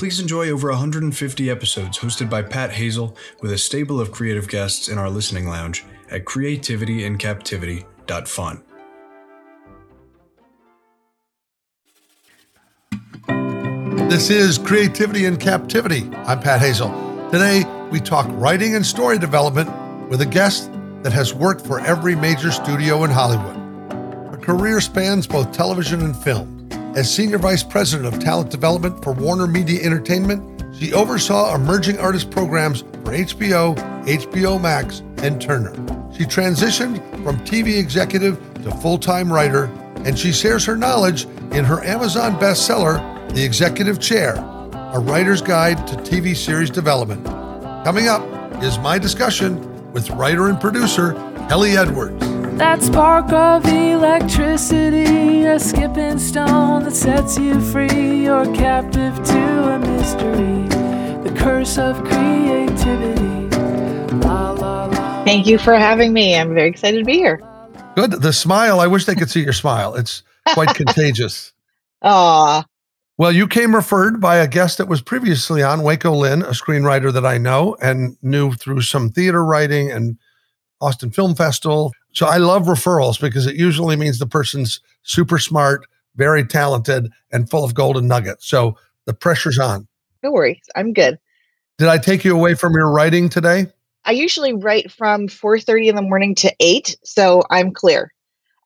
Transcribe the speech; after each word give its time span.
please 0.00 0.18
enjoy 0.18 0.48
over 0.48 0.70
150 0.70 1.50
episodes 1.50 1.98
hosted 1.98 2.30
by 2.30 2.40
Pat 2.40 2.70
Hazel 2.70 3.14
with 3.42 3.52
a 3.52 3.58
stable 3.58 4.00
of 4.00 4.10
creative 4.10 4.48
guests 4.48 4.88
in 4.88 4.96
our 4.96 5.10
listening 5.10 5.46
lounge 5.46 5.84
at 6.10 6.24
creativityincaptivity.fun. 6.24 8.62
This 14.08 14.30
is 14.30 14.56
Creativity 14.56 15.26
in 15.26 15.36
Captivity. 15.36 16.08
I'm 16.24 16.40
Pat 16.40 16.60
Hazel. 16.60 16.88
Today, 17.30 17.64
we 17.90 18.00
talk 18.00 18.24
writing 18.30 18.76
and 18.76 18.86
story 18.86 19.18
development 19.18 19.68
with 20.08 20.22
a 20.22 20.26
guest 20.26 20.70
that 21.02 21.12
has 21.12 21.34
worked 21.34 21.66
for 21.66 21.78
every 21.80 22.16
major 22.16 22.50
studio 22.50 23.04
in 23.04 23.10
Hollywood. 23.10 23.56
Her 24.32 24.38
career 24.38 24.80
spans 24.80 25.26
both 25.26 25.52
television 25.52 26.00
and 26.00 26.16
film. 26.16 26.59
As 26.96 27.08
Senior 27.14 27.38
Vice 27.38 27.62
President 27.62 28.12
of 28.12 28.20
Talent 28.20 28.50
Development 28.50 29.00
for 29.04 29.12
Warner 29.12 29.46
Media 29.46 29.80
Entertainment, 29.80 30.64
she 30.76 30.92
oversaw 30.92 31.54
emerging 31.54 32.00
artist 32.00 32.32
programs 32.32 32.80
for 32.80 33.12
HBO, 33.12 33.76
HBO 34.06 34.60
Max, 34.60 34.98
and 35.18 35.40
Turner. 35.40 35.72
She 36.12 36.24
transitioned 36.24 36.98
from 37.22 37.38
TV 37.44 37.78
executive 37.78 38.38
to 38.64 38.72
full 38.78 38.98
time 38.98 39.32
writer, 39.32 39.66
and 40.04 40.18
she 40.18 40.32
shares 40.32 40.64
her 40.64 40.76
knowledge 40.76 41.26
in 41.52 41.64
her 41.64 41.80
Amazon 41.84 42.34
bestseller, 42.40 42.98
The 43.34 43.44
Executive 43.44 44.00
Chair 44.00 44.34
A 44.92 44.98
Writer's 44.98 45.42
Guide 45.42 45.86
to 45.86 45.94
TV 45.94 46.36
Series 46.36 46.70
Development. 46.70 47.24
Coming 47.84 48.08
up 48.08 48.22
is 48.64 48.80
my 48.80 48.98
discussion 48.98 49.92
with 49.92 50.10
writer 50.10 50.48
and 50.48 50.60
producer 50.60 51.12
Kelly 51.48 51.76
Edwards. 51.76 52.39
That 52.60 52.82
spark 52.82 53.32
of 53.32 53.64
electricity, 53.64 55.44
a 55.46 55.58
skipping 55.58 56.18
stone 56.18 56.84
that 56.84 56.94
sets 56.94 57.38
you 57.38 57.58
free. 57.58 58.24
You're 58.24 58.54
captive 58.54 59.14
to 59.14 59.74
a 59.74 59.78
mystery, 59.78 60.68
the 61.22 61.34
curse 61.38 61.78
of 61.78 61.96
creativity. 62.04 63.48
La, 64.18 64.50
la, 64.50 64.84
la. 64.84 65.24
Thank 65.24 65.46
you 65.46 65.56
for 65.56 65.72
having 65.72 66.12
me. 66.12 66.36
I'm 66.36 66.52
very 66.52 66.68
excited 66.68 66.98
to 66.98 67.04
be 67.06 67.14
here. 67.14 67.40
Good. 67.96 68.10
The 68.20 68.34
smile, 68.34 68.78
I 68.78 68.86
wish 68.86 69.06
they 69.06 69.14
could 69.14 69.30
see 69.30 69.42
your 69.42 69.54
smile. 69.54 69.94
It's 69.94 70.22
quite 70.48 70.74
contagious. 70.74 71.54
Aw. 72.02 72.62
Well, 73.16 73.32
you 73.32 73.48
came 73.48 73.74
referred 73.74 74.20
by 74.20 74.36
a 74.36 74.46
guest 74.46 74.76
that 74.76 74.86
was 74.86 75.00
previously 75.00 75.62
on, 75.62 75.82
Waco 75.82 76.12
Lynn, 76.12 76.42
a 76.42 76.50
screenwriter 76.50 77.10
that 77.10 77.24
I 77.24 77.38
know 77.38 77.78
and 77.80 78.18
knew 78.20 78.52
through 78.52 78.82
some 78.82 79.08
theater 79.08 79.42
writing 79.42 79.90
and 79.90 80.18
Austin 80.82 81.10
Film 81.10 81.34
Festival. 81.34 81.92
So 82.12 82.26
I 82.26 82.38
love 82.38 82.64
referrals 82.64 83.20
because 83.20 83.46
it 83.46 83.56
usually 83.56 83.96
means 83.96 84.18
the 84.18 84.26
person's 84.26 84.80
super 85.02 85.38
smart, 85.38 85.86
very 86.16 86.44
talented, 86.44 87.10
and 87.30 87.48
full 87.48 87.64
of 87.64 87.74
golden 87.74 88.08
nuggets. 88.08 88.46
So 88.46 88.76
the 89.06 89.14
pressure's 89.14 89.58
on. 89.58 89.86
No 90.22 90.32
worries. 90.32 90.60
I'm 90.76 90.92
good. 90.92 91.18
Did 91.78 91.88
I 91.88 91.98
take 91.98 92.24
you 92.24 92.36
away 92.36 92.54
from 92.54 92.74
your 92.74 92.90
writing 92.90 93.28
today? 93.28 93.66
I 94.04 94.12
usually 94.12 94.52
write 94.52 94.90
from 94.90 95.28
4:30 95.28 95.88
in 95.88 95.96
the 95.96 96.02
morning 96.02 96.34
to 96.36 96.52
8, 96.60 96.96
so 97.04 97.42
I'm 97.50 97.72
clear. 97.72 98.12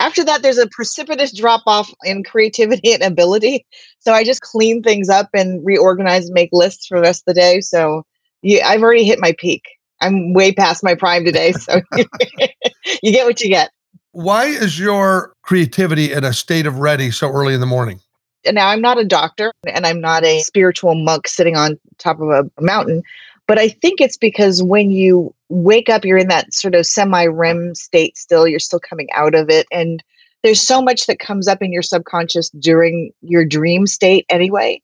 After 0.01 0.25
that 0.25 0.43
there's 0.43 0.59
a 0.59 0.69
precipitous 0.69 1.33
drop 1.33 1.63
off 1.67 1.93
in 2.05 2.25
creativity 2.25 2.93
and 2.95 3.03
ability. 3.03 3.67
So 4.01 4.13
I 4.13 4.25
just 4.25 4.43
clean 4.43 4.83
things 4.83 5.09
up 5.09 5.31
and 5.35 5.65
reorganize 5.65 6.27
and 6.27 6.35
make 6.35 6.51
lists 6.53 6.87
for 6.87 6.99
the 6.99 7.03
rest 7.03 7.23
of 7.27 7.35
the 7.35 7.41
day. 7.41 7.61
So 7.61 8.05
yeah, 8.43 8.69
I've 8.69 8.83
already 8.83 9.05
hit 9.05 9.21
my 9.21 9.35
peak. 9.39 9.63
I'm 10.01 10.35
way 10.35 10.53
past 10.53 10.85
my 10.85 10.95
prime 10.95 11.25
today, 11.25 11.53
so 11.53 11.81
you 13.03 13.13
get 13.13 13.27
what 13.27 13.41
you 13.41 13.49
get. 13.49 13.71
Why 14.13 14.45
is 14.45 14.79
your 14.79 15.33
creativity 15.43 16.13
in 16.13 16.25
a 16.25 16.33
state 16.33 16.67
of 16.67 16.79
ready 16.79 17.11
so 17.11 17.29
early 17.31 17.55
in 17.55 17.61
the 17.61 17.67
morning? 17.67 18.01
Now, 18.47 18.69
I'm 18.69 18.81
not 18.81 18.99
a 18.99 19.05
doctor 19.05 19.53
and 19.67 19.87
I'm 19.87 20.01
not 20.01 20.25
a 20.25 20.41
spiritual 20.41 20.95
monk 20.95 21.27
sitting 21.27 21.57
on 21.57 21.79
top 21.99 22.21
of 22.21 22.29
a 22.29 22.45
mountain, 22.61 23.03
but 23.49 23.59
I 23.59 23.69
think 23.69 24.01
it's 24.01 24.17
because 24.17 24.63
when 24.63 24.91
you 24.91 25.35
wake 25.49 25.89
up, 25.89 26.05
you're 26.05 26.19
in 26.19 26.29
that 26.29 26.53
sort 26.53 26.75
of 26.75 26.87
semi 26.87 27.27
REM 27.27 27.75
state 27.75 28.17
still, 28.17 28.47
you're 28.47 28.59
still 28.59 28.81
coming 28.81 29.09
out 29.15 29.35
of 29.35 29.49
it. 29.49 29.67
And 29.73 30.03
there's 30.43 30.61
so 30.61 30.83
much 30.83 31.07
that 31.07 31.19
comes 31.19 31.49
up 31.49 31.63
in 31.63 31.73
your 31.73 31.83
subconscious 31.83 32.51
during 32.51 33.13
your 33.23 33.45
dream 33.45 33.87
state 33.87 34.27
anyway 34.29 34.81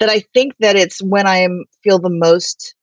that 0.00 0.08
I 0.10 0.20
think 0.34 0.54
that 0.58 0.76
it's 0.76 1.00
when 1.02 1.26
I 1.26 1.46
feel 1.82 1.98
the 1.98 2.10
most 2.10 2.74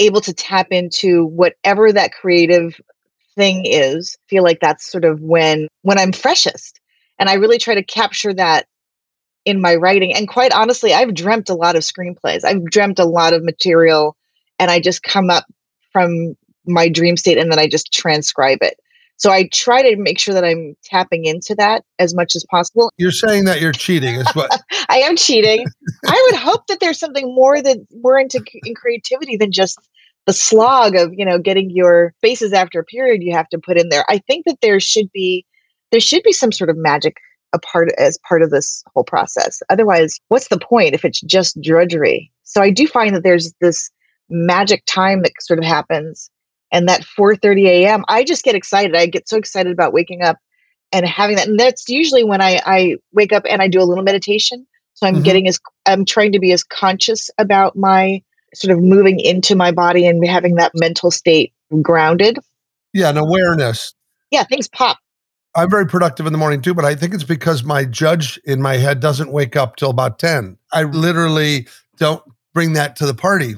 able 0.00 0.20
to 0.20 0.34
tap 0.34 0.68
into 0.70 1.26
whatever 1.26 1.92
that 1.92 2.12
creative 2.12 2.80
thing 3.36 3.64
is 3.66 4.16
feel 4.28 4.42
like 4.42 4.58
that's 4.60 4.90
sort 4.90 5.04
of 5.04 5.20
when 5.20 5.68
when 5.82 5.98
i'm 5.98 6.12
freshest 6.12 6.80
and 7.18 7.28
i 7.28 7.34
really 7.34 7.58
try 7.58 7.74
to 7.74 7.84
capture 7.84 8.34
that 8.34 8.66
in 9.44 9.60
my 9.60 9.74
writing 9.76 10.14
and 10.14 10.28
quite 10.28 10.52
honestly 10.52 10.92
i've 10.92 11.14
dreamt 11.14 11.48
a 11.48 11.54
lot 11.54 11.76
of 11.76 11.82
screenplays. 11.82 12.44
I've 12.44 12.64
dreamt 12.66 12.98
a 12.98 13.04
lot 13.04 13.32
of 13.32 13.44
material 13.44 14.16
and 14.58 14.70
i 14.70 14.80
just 14.80 15.02
come 15.02 15.30
up 15.30 15.44
from 15.92 16.34
my 16.66 16.88
dream 16.88 17.16
state 17.16 17.38
and 17.38 17.50
then 17.50 17.58
i 17.58 17.68
just 17.68 17.92
transcribe 17.92 18.58
it. 18.62 18.74
So 19.18 19.30
i 19.30 19.48
try 19.52 19.82
to 19.82 19.96
make 19.96 20.18
sure 20.18 20.34
that 20.34 20.44
i'm 20.44 20.74
tapping 20.82 21.26
into 21.26 21.54
that 21.54 21.84
as 21.98 22.14
much 22.14 22.34
as 22.34 22.44
possible. 22.50 22.90
You're 22.96 23.12
saying 23.12 23.44
that 23.44 23.60
you're 23.60 23.72
cheating 23.72 24.16
is 24.16 24.26
what? 24.34 24.50
I 24.88 24.98
am 24.98 25.16
cheating. 25.16 25.64
I 26.06 26.28
would 26.30 26.40
hope 26.40 26.66
that 26.66 26.80
there's 26.80 26.98
something 26.98 27.34
more 27.34 27.62
that 27.62 27.78
we're 27.90 28.18
into 28.18 28.42
in 28.64 28.74
creativity 28.74 29.36
than 29.36 29.52
just 29.52 29.78
the 30.26 30.32
slog 30.32 30.96
of 30.96 31.12
you 31.14 31.24
know 31.24 31.38
getting 31.38 31.70
your 31.70 32.12
faces 32.20 32.52
after 32.52 32.80
a 32.80 32.84
period 32.84 33.22
you 33.22 33.34
have 33.34 33.48
to 33.48 33.58
put 33.58 33.78
in 33.78 33.88
there 33.88 34.04
i 34.08 34.18
think 34.26 34.44
that 34.46 34.58
there 34.62 34.80
should 34.80 35.10
be 35.12 35.44
there 35.90 36.00
should 36.00 36.22
be 36.22 36.32
some 36.32 36.52
sort 36.52 36.70
of 36.70 36.76
magic 36.76 37.16
a 37.52 37.58
part 37.58 37.88
as 37.96 38.18
part 38.28 38.42
of 38.42 38.50
this 38.50 38.82
whole 38.92 39.04
process 39.04 39.62
otherwise 39.70 40.18
what's 40.28 40.48
the 40.48 40.58
point 40.58 40.94
if 40.94 41.04
it's 41.04 41.20
just 41.22 41.60
drudgery 41.60 42.30
so 42.42 42.60
i 42.60 42.70
do 42.70 42.86
find 42.86 43.14
that 43.14 43.22
there's 43.22 43.52
this 43.60 43.90
magic 44.28 44.82
time 44.86 45.22
that 45.22 45.32
sort 45.40 45.58
of 45.58 45.64
happens 45.64 46.30
and 46.72 46.88
that 46.88 47.02
4:30 47.02 47.66
a.m. 47.66 48.04
I 48.08 48.24
just 48.24 48.44
get 48.44 48.54
excited. 48.54 48.96
I 48.96 49.06
get 49.06 49.28
so 49.28 49.36
excited 49.36 49.72
about 49.72 49.92
waking 49.92 50.22
up 50.22 50.36
and 50.92 51.06
having 51.06 51.36
that. 51.36 51.48
And 51.48 51.58
that's 51.58 51.88
usually 51.88 52.24
when 52.24 52.40
I 52.40 52.60
I 52.64 52.96
wake 53.12 53.32
up 53.32 53.44
and 53.48 53.62
I 53.62 53.68
do 53.68 53.80
a 53.80 53.84
little 53.84 54.04
meditation. 54.04 54.66
So 54.94 55.06
I'm 55.06 55.14
mm-hmm. 55.14 55.22
getting 55.22 55.48
as 55.48 55.58
I'm 55.86 56.04
trying 56.04 56.32
to 56.32 56.38
be 56.38 56.52
as 56.52 56.64
conscious 56.64 57.30
about 57.38 57.76
my 57.76 58.22
sort 58.56 58.76
of 58.76 58.82
moving 58.82 59.20
into 59.20 59.54
my 59.54 59.70
body 59.70 60.06
and 60.06 60.26
having 60.26 60.56
that 60.56 60.72
mental 60.74 61.10
state 61.10 61.52
grounded. 61.82 62.38
Yeah, 62.92 63.10
an 63.10 63.18
awareness. 63.18 63.94
Yeah, 64.30 64.44
things 64.44 64.68
pop. 64.68 64.98
I'm 65.54 65.70
very 65.70 65.86
productive 65.86 66.26
in 66.26 66.32
the 66.32 66.38
morning 66.38 66.60
too, 66.60 66.74
but 66.74 66.84
I 66.84 66.94
think 66.94 67.14
it's 67.14 67.24
because 67.24 67.64
my 67.64 67.84
judge 67.84 68.38
in 68.44 68.60
my 68.60 68.76
head 68.76 69.00
doesn't 69.00 69.32
wake 69.32 69.56
up 69.56 69.76
till 69.76 69.90
about 69.90 70.18
10. 70.18 70.58
I 70.72 70.82
literally 70.82 71.66
don't 71.96 72.22
bring 72.52 72.74
that 72.74 72.96
to 72.96 73.06
the 73.06 73.14
party. 73.14 73.54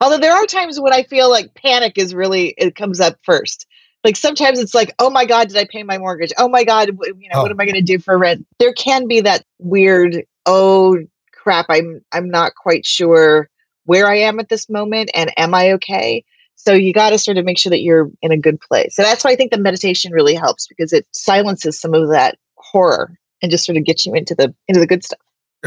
Although 0.00 0.18
there 0.18 0.32
are 0.32 0.46
times 0.46 0.80
when 0.80 0.92
I 0.92 1.02
feel 1.02 1.30
like 1.30 1.54
panic 1.54 1.94
is 1.96 2.14
really, 2.14 2.54
it 2.56 2.74
comes 2.74 3.00
up 3.00 3.18
first. 3.22 3.66
Like 4.02 4.16
sometimes 4.16 4.58
it's 4.58 4.74
like, 4.74 4.94
oh 4.98 5.10
my 5.10 5.26
God, 5.26 5.48
did 5.48 5.56
I 5.56 5.66
pay 5.70 5.82
my 5.82 5.98
mortgage? 5.98 6.32
Oh 6.38 6.48
my 6.48 6.64
God, 6.64 6.88
you 6.88 7.28
know, 7.28 7.40
oh. 7.40 7.42
what 7.42 7.50
am 7.50 7.60
I 7.60 7.64
going 7.64 7.74
to 7.74 7.82
do 7.82 7.98
for 7.98 8.16
rent? 8.16 8.46
There 8.58 8.72
can 8.72 9.06
be 9.06 9.20
that 9.22 9.44
weird, 9.58 10.22
oh 10.46 10.98
crap, 11.32 11.66
I'm, 11.68 12.02
I'm 12.12 12.30
not 12.30 12.54
quite 12.54 12.86
sure 12.86 13.50
where 13.86 14.08
I 14.08 14.16
am 14.16 14.38
at 14.38 14.48
this 14.48 14.68
moment 14.68 15.10
and 15.14 15.32
am 15.36 15.54
I 15.54 15.72
okay? 15.72 16.24
So 16.56 16.72
you 16.72 16.92
got 16.92 17.10
to 17.10 17.18
sort 17.18 17.38
of 17.38 17.44
make 17.44 17.58
sure 17.58 17.70
that 17.70 17.82
you're 17.82 18.10
in 18.22 18.32
a 18.32 18.36
good 18.36 18.60
place. 18.60 18.94
So 18.94 19.02
that's 19.02 19.24
why 19.24 19.30
I 19.30 19.36
think 19.36 19.52
the 19.52 19.58
meditation 19.58 20.12
really 20.12 20.34
helps 20.34 20.66
because 20.66 20.92
it 20.92 21.06
silences 21.12 21.80
some 21.80 21.94
of 21.94 22.08
that 22.10 22.38
horror 22.56 23.18
and 23.42 23.50
just 23.50 23.64
sort 23.64 23.76
of 23.76 23.84
gets 23.84 24.06
you 24.06 24.14
into 24.14 24.34
the 24.34 24.54
into 24.68 24.80
the 24.80 24.86
good 24.86 25.04
stuff. 25.04 25.20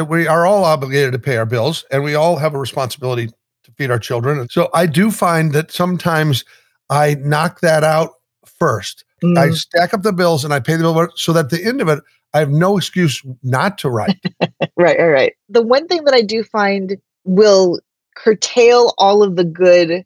We 0.08 0.28
are 0.28 0.46
all 0.46 0.64
obligated 0.64 1.14
to 1.14 1.20
pay 1.20 1.38
our 1.38 1.46
bills 1.46 1.86
and 1.92 2.04
we 2.04 2.16
all 2.16 2.38
have 2.38 2.54
a 2.54 2.60
responsibility 2.60 3.28
to 3.64 3.72
feed 3.78 3.92
our 3.92 4.00
children. 4.00 4.48
So 4.50 4.70
I 4.74 4.86
do 4.86 5.12
find 5.12 5.52
that 5.54 5.72
sometimes 5.72 6.46
I 6.90 7.16
knock 7.16 7.60
that 7.62 7.84
out 7.84 8.12
first. 8.46 9.06
Mm. 9.24 9.38
I 9.38 9.52
stack 9.52 9.94
up 9.94 10.04
the 10.04 10.14
bills 10.14 10.44
and 10.44 10.54
I 10.54 10.60
pay 10.60 10.76
the 10.76 10.84
bill 10.84 11.10
so 11.16 11.34
that 11.34 11.46
at 11.46 11.50
the 11.52 11.64
end 11.64 11.82
of 11.82 11.88
it 11.88 12.00
I 12.34 12.40
have 12.40 12.50
no 12.50 12.78
excuse 12.78 13.24
not 13.44 13.78
to 13.80 13.90
write. 13.90 14.18
right, 14.42 14.98
right, 15.00 15.10
right. 15.10 15.34
The 15.50 15.62
one 15.62 15.88
thing 15.88 16.06
that 16.06 16.14
I 16.14 16.22
do 16.22 16.44
find 16.44 16.98
will 17.26 17.80
curtail 18.20 18.94
all 18.98 19.24
of 19.24 19.36
the 19.36 19.44
good 19.44 20.06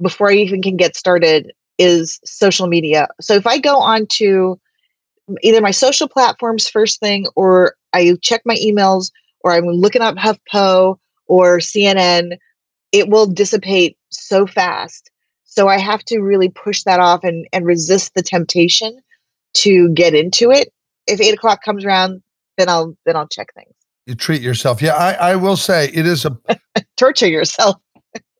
before 0.00 0.30
I 0.30 0.34
even 0.34 0.62
can 0.62 0.76
get 0.76 0.96
started 0.96 1.52
is 1.78 2.18
social 2.24 2.66
media. 2.66 3.08
So 3.20 3.34
if 3.34 3.46
I 3.46 3.58
go 3.58 3.78
on 3.78 4.06
to 4.12 4.58
either 5.42 5.60
my 5.60 5.70
social 5.70 6.08
platforms 6.08 6.68
first 6.68 7.00
thing 7.00 7.26
or 7.36 7.74
I 7.92 8.16
check 8.22 8.42
my 8.44 8.56
emails 8.56 9.10
or 9.40 9.52
I'm 9.52 9.66
looking 9.66 10.02
up 10.02 10.16
HuffPo 10.16 10.98
or 11.26 11.58
CNN, 11.58 12.38
it 12.92 13.08
will 13.08 13.26
dissipate 13.26 13.96
so 14.10 14.46
fast. 14.46 15.10
So 15.44 15.68
I 15.68 15.78
have 15.78 16.04
to 16.04 16.20
really 16.20 16.48
push 16.48 16.82
that 16.84 17.00
off 17.00 17.24
and, 17.24 17.46
and 17.52 17.66
resist 17.66 18.14
the 18.14 18.22
temptation 18.22 19.00
to 19.54 19.90
get 19.90 20.14
into 20.14 20.50
it. 20.50 20.72
If 21.06 21.20
eight 21.20 21.34
o'clock 21.34 21.62
comes 21.62 21.84
around, 21.84 22.22
then 22.56 22.68
I'll 22.68 22.96
then 23.04 23.16
I'll 23.16 23.28
check 23.28 23.52
things. 23.54 23.72
You 24.08 24.14
treat 24.14 24.40
yourself. 24.40 24.80
Yeah, 24.80 24.94
I, 24.94 25.32
I 25.32 25.36
will 25.36 25.58
say 25.58 25.90
it 25.92 26.06
is 26.06 26.24
a 26.24 26.34
torture 26.96 27.28
yourself. 27.28 27.76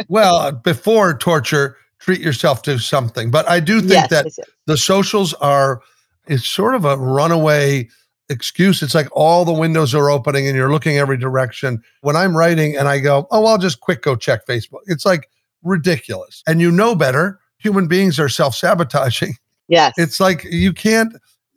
well, 0.09 0.37
uh, 0.37 0.53
before 0.53 1.17
torture, 1.19 1.76
treat 1.99 2.23
yourself 2.23 2.62
to 2.62 2.79
something. 2.79 3.31
But 3.31 3.47
I 3.47 3.61
do 3.61 3.81
think 3.81 3.93
yes, 3.93 4.09
that 4.09 4.26
the 4.65 4.79
socials 4.79 5.35
are 5.35 5.82
it's 6.26 6.49
sort 6.49 6.75
of 6.75 6.87
a 6.87 6.97
runaway 6.97 7.87
excuse. 8.31 8.82
It's 8.82 8.94
like 8.94 9.09
all 9.12 9.44
the 9.44 9.53
windows 9.53 9.94
are 9.94 10.09
opening 10.09 10.47
and 10.47 10.56
you're 10.56 10.73
looking 10.73 10.97
every 10.97 11.19
direction. 11.19 11.82
When 12.00 12.17
I'm 12.17 12.35
writing 12.35 12.75
and 12.75 12.88
I 12.88 12.99
go, 12.99 13.26
oh, 13.31 13.44
I'll 13.44 13.59
just 13.59 13.81
quick 13.81 14.00
go 14.00 14.17
check 14.17 14.47
Facebook. 14.47 14.81
It's 14.87 15.05
like 15.05 15.29
ridiculous. 15.62 16.43
And 16.47 16.62
you 16.62 16.70
know 16.70 16.94
better. 16.94 17.41
Human 17.59 17.88
beings 17.88 18.19
are 18.19 18.31
self 18.31 18.55
sabotaging. 18.55 19.35
Yes. 19.69 19.93
It's 19.99 20.19
like 20.19 20.44
you 20.44 20.73
can't 20.73 21.15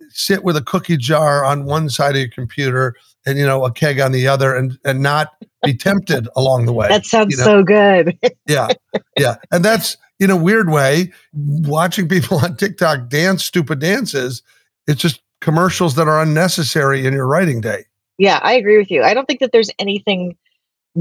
sit 0.09 0.43
with 0.43 0.57
a 0.57 0.61
cookie 0.61 0.97
jar 0.97 1.45
on 1.45 1.63
one 1.63 1.87
side 1.87 2.15
of 2.15 2.19
your 2.19 2.27
computer 2.27 2.93
and 3.25 3.37
you 3.37 3.45
know 3.45 3.65
a 3.65 3.71
keg 3.71 3.99
on 3.99 4.11
the 4.11 4.27
other 4.27 4.55
and 4.55 4.77
and 4.83 5.01
not 5.01 5.29
be 5.63 5.73
tempted 5.73 6.27
along 6.35 6.65
the 6.65 6.73
way. 6.73 6.87
That 6.87 7.05
sounds 7.05 7.31
you 7.31 7.37
know? 7.37 7.43
so 7.43 7.63
good. 7.63 8.17
yeah. 8.47 8.69
Yeah. 9.17 9.35
And 9.51 9.63
that's 9.63 9.97
in 10.19 10.29
a 10.29 10.37
weird 10.37 10.69
way 10.69 11.11
watching 11.33 12.07
people 12.07 12.37
on 12.39 12.55
TikTok 12.55 13.09
dance 13.09 13.43
stupid 13.43 13.79
dances. 13.79 14.43
It's 14.87 15.01
just 15.01 15.21
commercials 15.41 15.95
that 15.95 16.07
are 16.07 16.21
unnecessary 16.21 17.05
in 17.05 17.13
your 17.13 17.27
writing 17.27 17.61
day. 17.61 17.85
Yeah, 18.17 18.39
I 18.43 18.53
agree 18.53 18.77
with 18.77 18.91
you. 18.91 19.01
I 19.03 19.13
don't 19.13 19.25
think 19.25 19.39
that 19.39 19.51
there's 19.51 19.71
anything 19.79 20.37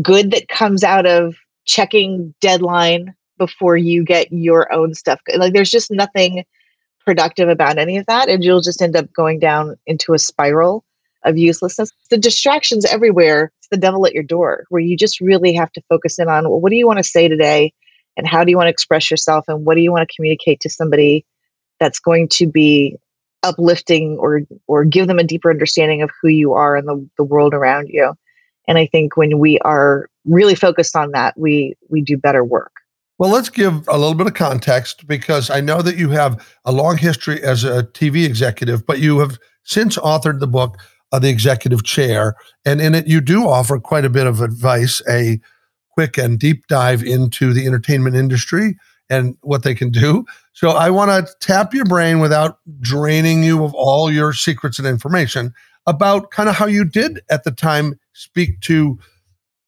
good 0.00 0.30
that 0.30 0.48
comes 0.48 0.82
out 0.82 1.04
of 1.04 1.34
checking 1.66 2.34
deadline 2.40 3.14
before 3.36 3.76
you 3.76 4.04
get 4.04 4.32
your 4.32 4.72
own 4.72 4.94
stuff. 4.94 5.20
Like 5.36 5.52
there's 5.52 5.70
just 5.70 5.90
nothing 5.90 6.44
productive 7.04 7.48
about 7.48 7.78
any 7.78 7.96
of 7.96 8.06
that 8.06 8.28
and 8.28 8.44
you'll 8.44 8.60
just 8.60 8.80
end 8.80 8.96
up 8.96 9.12
going 9.12 9.38
down 9.38 9.76
into 9.86 10.14
a 10.14 10.18
spiral 10.18 10.84
of 11.24 11.36
uselessness. 11.36 11.90
The 12.10 12.18
distractions 12.18 12.84
everywhere, 12.84 13.52
it's 13.58 13.68
the 13.70 13.76
devil 13.76 14.06
at 14.06 14.14
your 14.14 14.22
door, 14.22 14.64
where 14.68 14.82
you 14.82 14.96
just 14.96 15.20
really 15.20 15.52
have 15.54 15.72
to 15.72 15.82
focus 15.88 16.18
in 16.18 16.28
on 16.28 16.48
well, 16.48 16.60
what 16.60 16.70
do 16.70 16.76
you 16.76 16.86
want 16.86 16.98
to 16.98 17.04
say 17.04 17.28
today? 17.28 17.72
And 18.16 18.26
how 18.26 18.44
do 18.44 18.50
you 18.50 18.56
want 18.56 18.66
to 18.66 18.72
express 18.72 19.10
yourself? 19.10 19.44
And 19.48 19.64
what 19.64 19.76
do 19.76 19.80
you 19.80 19.92
want 19.92 20.08
to 20.08 20.14
communicate 20.14 20.60
to 20.60 20.70
somebody 20.70 21.24
that's 21.78 21.98
going 21.98 22.28
to 22.28 22.46
be 22.46 22.96
uplifting 23.42 24.16
or 24.18 24.42
or 24.66 24.84
give 24.84 25.06
them 25.06 25.18
a 25.18 25.24
deeper 25.24 25.50
understanding 25.50 26.02
of 26.02 26.10
who 26.20 26.28
you 26.28 26.52
are 26.52 26.76
and 26.76 26.86
the, 26.86 27.08
the 27.16 27.24
world 27.24 27.54
around 27.54 27.88
you. 27.88 28.14
And 28.68 28.78
I 28.78 28.86
think 28.86 29.16
when 29.16 29.38
we 29.38 29.58
are 29.60 30.08
really 30.24 30.54
focused 30.54 30.94
on 30.94 31.12
that, 31.12 31.38
we 31.38 31.74
we 31.88 32.02
do 32.02 32.16
better 32.16 32.44
work. 32.44 32.72
Well, 33.18 33.30
let's 33.30 33.50
give 33.50 33.86
a 33.88 33.98
little 33.98 34.14
bit 34.14 34.26
of 34.26 34.34
context 34.34 35.06
because 35.06 35.50
I 35.50 35.60
know 35.60 35.82
that 35.82 35.96
you 35.96 36.08
have 36.10 36.46
a 36.64 36.72
long 36.72 36.96
history 36.96 37.42
as 37.42 37.64
a 37.64 37.82
TV 37.82 38.24
executive, 38.24 38.86
but 38.86 38.98
you 38.98 39.18
have 39.18 39.38
since 39.62 39.98
authored 39.98 40.40
the 40.40 40.46
book 40.46 40.78
uh, 41.12 41.18
The 41.18 41.28
Executive 41.28 41.84
Chair. 41.84 42.34
And 42.64 42.80
in 42.80 42.94
it, 42.94 43.06
you 43.06 43.20
do 43.20 43.48
offer 43.48 43.78
quite 43.78 44.04
a 44.04 44.10
bit 44.10 44.26
of 44.26 44.40
advice, 44.40 45.02
a 45.08 45.40
quick 45.90 46.16
and 46.16 46.38
deep 46.38 46.66
dive 46.68 47.02
into 47.02 47.52
the 47.52 47.66
entertainment 47.66 48.16
industry 48.16 48.76
and 49.08 49.36
what 49.40 49.64
they 49.64 49.74
can 49.74 49.90
do. 49.90 50.24
So 50.52 50.70
I 50.70 50.88
want 50.90 51.10
to 51.10 51.34
tap 51.40 51.74
your 51.74 51.84
brain 51.84 52.20
without 52.20 52.58
draining 52.80 53.42
you 53.42 53.64
of 53.64 53.74
all 53.74 54.10
your 54.10 54.32
secrets 54.32 54.78
and 54.78 54.86
information 54.86 55.52
about 55.86 56.30
kind 56.30 56.48
of 56.48 56.54
how 56.54 56.66
you 56.66 56.84
did 56.84 57.20
at 57.30 57.44
the 57.44 57.50
time 57.50 57.98
speak 58.12 58.60
to 58.60 58.98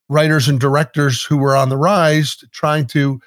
writers 0.09 0.47
and 0.47 0.59
directors 0.59 1.23
who 1.23 1.37
were 1.37 1.55
on 1.55 1.69
the 1.69 1.77
rise, 1.77 2.37
trying 2.51 2.85
to 2.87 3.19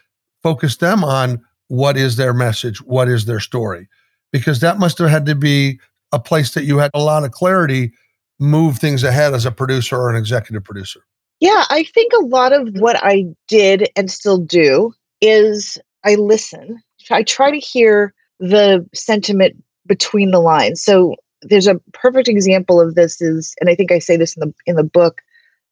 focus 0.42 0.76
them 0.76 1.04
on 1.04 1.42
what 1.68 1.96
is 1.96 2.16
their 2.16 2.32
message, 2.32 2.80
what 2.82 3.08
is 3.08 3.24
their 3.24 3.40
story, 3.40 3.88
because 4.32 4.60
that 4.60 4.78
must 4.78 4.98
have 4.98 5.10
had 5.10 5.26
to 5.26 5.34
be 5.34 5.78
a 6.12 6.18
place 6.18 6.54
that 6.54 6.64
you 6.64 6.78
had 6.78 6.90
a 6.94 7.02
lot 7.02 7.24
of 7.24 7.32
clarity 7.32 7.92
move 8.38 8.78
things 8.78 9.02
ahead 9.02 9.34
as 9.34 9.46
a 9.46 9.50
producer 9.50 9.96
or 9.96 10.10
an 10.10 10.16
executive 10.16 10.64
producer. 10.64 11.00
Yeah, 11.40 11.64
I 11.68 11.84
think 11.84 12.12
a 12.12 12.24
lot 12.24 12.52
of 12.52 12.68
what 12.76 12.96
I 13.02 13.26
did 13.48 13.90
and 13.96 14.10
still 14.10 14.38
do 14.38 14.92
is 15.20 15.78
I 16.04 16.14
listen. 16.14 16.80
I 17.10 17.22
try 17.22 17.50
to 17.50 17.58
hear 17.58 18.14
the 18.40 18.86
sentiment 18.94 19.56
between 19.86 20.30
the 20.30 20.40
lines. 20.40 20.82
So 20.82 21.14
there's 21.42 21.66
a 21.66 21.80
perfect 21.92 22.28
example 22.28 22.80
of 22.80 22.94
this 22.94 23.20
is, 23.20 23.54
and 23.60 23.70
I 23.70 23.74
think 23.74 23.92
I 23.92 23.98
say 23.98 24.16
this 24.16 24.36
in 24.36 24.40
the 24.40 24.54
in 24.66 24.76
the 24.76 24.84
book. 24.84 25.20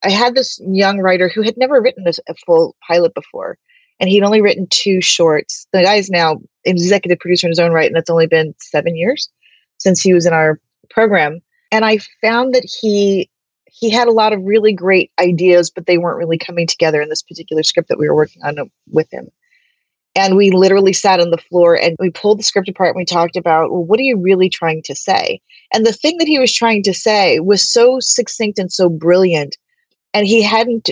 I 0.03 0.11
had 0.11 0.35
this 0.35 0.61
young 0.67 0.99
writer 0.99 1.29
who 1.29 1.43
had 1.43 1.57
never 1.57 1.81
written 1.81 2.07
a, 2.07 2.13
a 2.29 2.35
full 2.47 2.77
pilot 2.87 3.15
before, 3.15 3.59
and 3.99 4.11
he'd 4.11 4.23
only 4.23 4.43
written 4.43 4.67
two 4.71 5.01
shorts. 5.01 5.67
The 5.73 5.83
guy 5.83 5.95
is 5.95 6.11
now 6.11 6.33
an 6.33 6.41
executive 6.67 7.19
producer 7.19 7.47
in 7.47 7.53
his 7.53 7.59
own 7.59 7.73
right, 7.73 7.87
and 7.87 7.97
that's 7.97 8.11
only 8.11 8.27
been 8.27 8.55
seven 8.61 8.97
years 8.97 9.31
since 9.79 10.01
he 10.01 10.13
was 10.13 10.27
in 10.27 10.33
our 10.33 10.61
program. 10.91 11.41
And 11.75 11.85
I 11.85 11.99
found 12.23 12.55
that 12.55 12.65
he 12.65 13.29
he 13.67 13.91
had 13.91 14.07
a 14.07 14.13
lot 14.13 14.33
of 14.33 14.41
really 14.45 14.73
great 14.73 15.11
ideas, 15.19 15.71
but 15.71 15.87
they 15.87 15.99
weren't 15.99 16.19
really 16.19 16.39
coming 16.39 16.69
together 16.69 17.03
in 17.03 17.09
this 17.09 17.23
particular 17.23 17.65
script 17.65 17.89
that 17.89 17.99
we 17.99 18.09
were 18.09 18.15
working 18.15 18.41
on 18.45 18.61
uh, 18.61 18.65
with 18.93 19.13
him. 19.13 19.29
And 20.15 20.37
we 20.37 20.53
literally 20.53 20.93
sat 20.93 21.19
on 21.19 21.31
the 21.31 21.37
floor 21.37 21.77
and 21.77 21.97
we 21.99 22.11
pulled 22.11 22.39
the 22.39 22.45
script 22.45 22.69
apart 22.69 22.91
and 22.91 23.01
we 23.01 23.05
talked 23.05 23.35
about, 23.35 23.73
well, 23.73 23.83
what 23.83 23.99
are 23.99 24.05
you 24.05 24.17
really 24.17 24.49
trying 24.49 24.83
to 24.85 24.95
say? 24.95 25.41
And 25.73 25.85
the 25.85 25.93
thing 25.93 26.19
that 26.19 26.29
he 26.29 26.39
was 26.39 26.53
trying 26.53 26.85
to 26.85 26.95
say 26.95 27.41
was 27.41 27.69
so 27.69 27.99
succinct 27.99 28.61
and 28.61 28.73
so 28.73 28.89
brilliant. 28.89 29.57
And 30.13 30.29
he 30.29 30.43
hadn't 30.43 30.91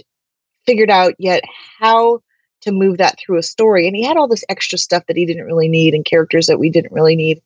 figured 0.66 0.90
out 0.90 1.14
yet 1.20 1.44
how 1.78 2.22
to 2.62 2.72
move 2.72 2.98
that 2.98 3.20
through 3.20 3.38
a 3.38 3.44
story. 3.44 3.86
And 3.86 3.94
he 3.94 4.02
had 4.02 4.16
all 4.16 4.26
this 4.26 4.44
extra 4.48 4.78
stuff 4.78 5.06
that 5.06 5.16
he 5.16 5.26
didn't 5.26 5.46
really 5.46 5.68
need 5.68 5.94
and 5.94 6.04
characters 6.04 6.48
that 6.48 6.58
we 6.58 6.70
didn't 6.70 6.92
really 6.92 7.14
need. 7.14 7.40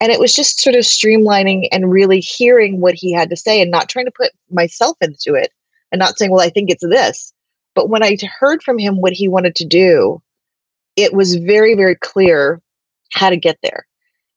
And 0.00 0.12
it 0.12 0.20
was 0.20 0.34
just 0.34 0.60
sort 0.60 0.76
of 0.76 0.82
streamlining 0.82 1.68
and 1.72 1.90
really 1.90 2.20
hearing 2.20 2.80
what 2.80 2.94
he 2.94 3.12
had 3.12 3.30
to 3.30 3.36
say 3.36 3.62
and 3.62 3.70
not 3.70 3.88
trying 3.88 4.04
to 4.04 4.12
put 4.12 4.30
myself 4.50 4.96
into 5.00 5.34
it 5.34 5.52
and 5.90 5.98
not 5.98 6.18
saying, 6.18 6.30
well, 6.30 6.44
I 6.44 6.50
think 6.50 6.70
it's 6.70 6.86
this. 6.86 7.32
But 7.74 7.88
when 7.88 8.02
I 8.02 8.16
heard 8.38 8.62
from 8.62 8.78
him 8.78 9.00
what 9.00 9.12
he 9.12 9.28
wanted 9.28 9.54
to 9.56 9.64
do, 9.64 10.22
it 10.96 11.12
was 11.12 11.36
very, 11.36 11.74
very 11.74 11.94
clear 11.94 12.60
how 13.12 13.30
to 13.30 13.36
get 13.36 13.58
there. 13.62 13.86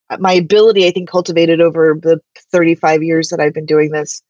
Uh, 0.09 0.17
my 0.19 0.33
ability, 0.33 0.87
I 0.87 0.91
think, 0.91 1.09
cultivated 1.09 1.61
over 1.61 1.97
the 2.01 2.19
35 2.51 3.03
years 3.03 3.29
that 3.29 3.39
I've 3.39 3.53
been 3.53 3.65
doing 3.65 3.91
this, 3.91 4.21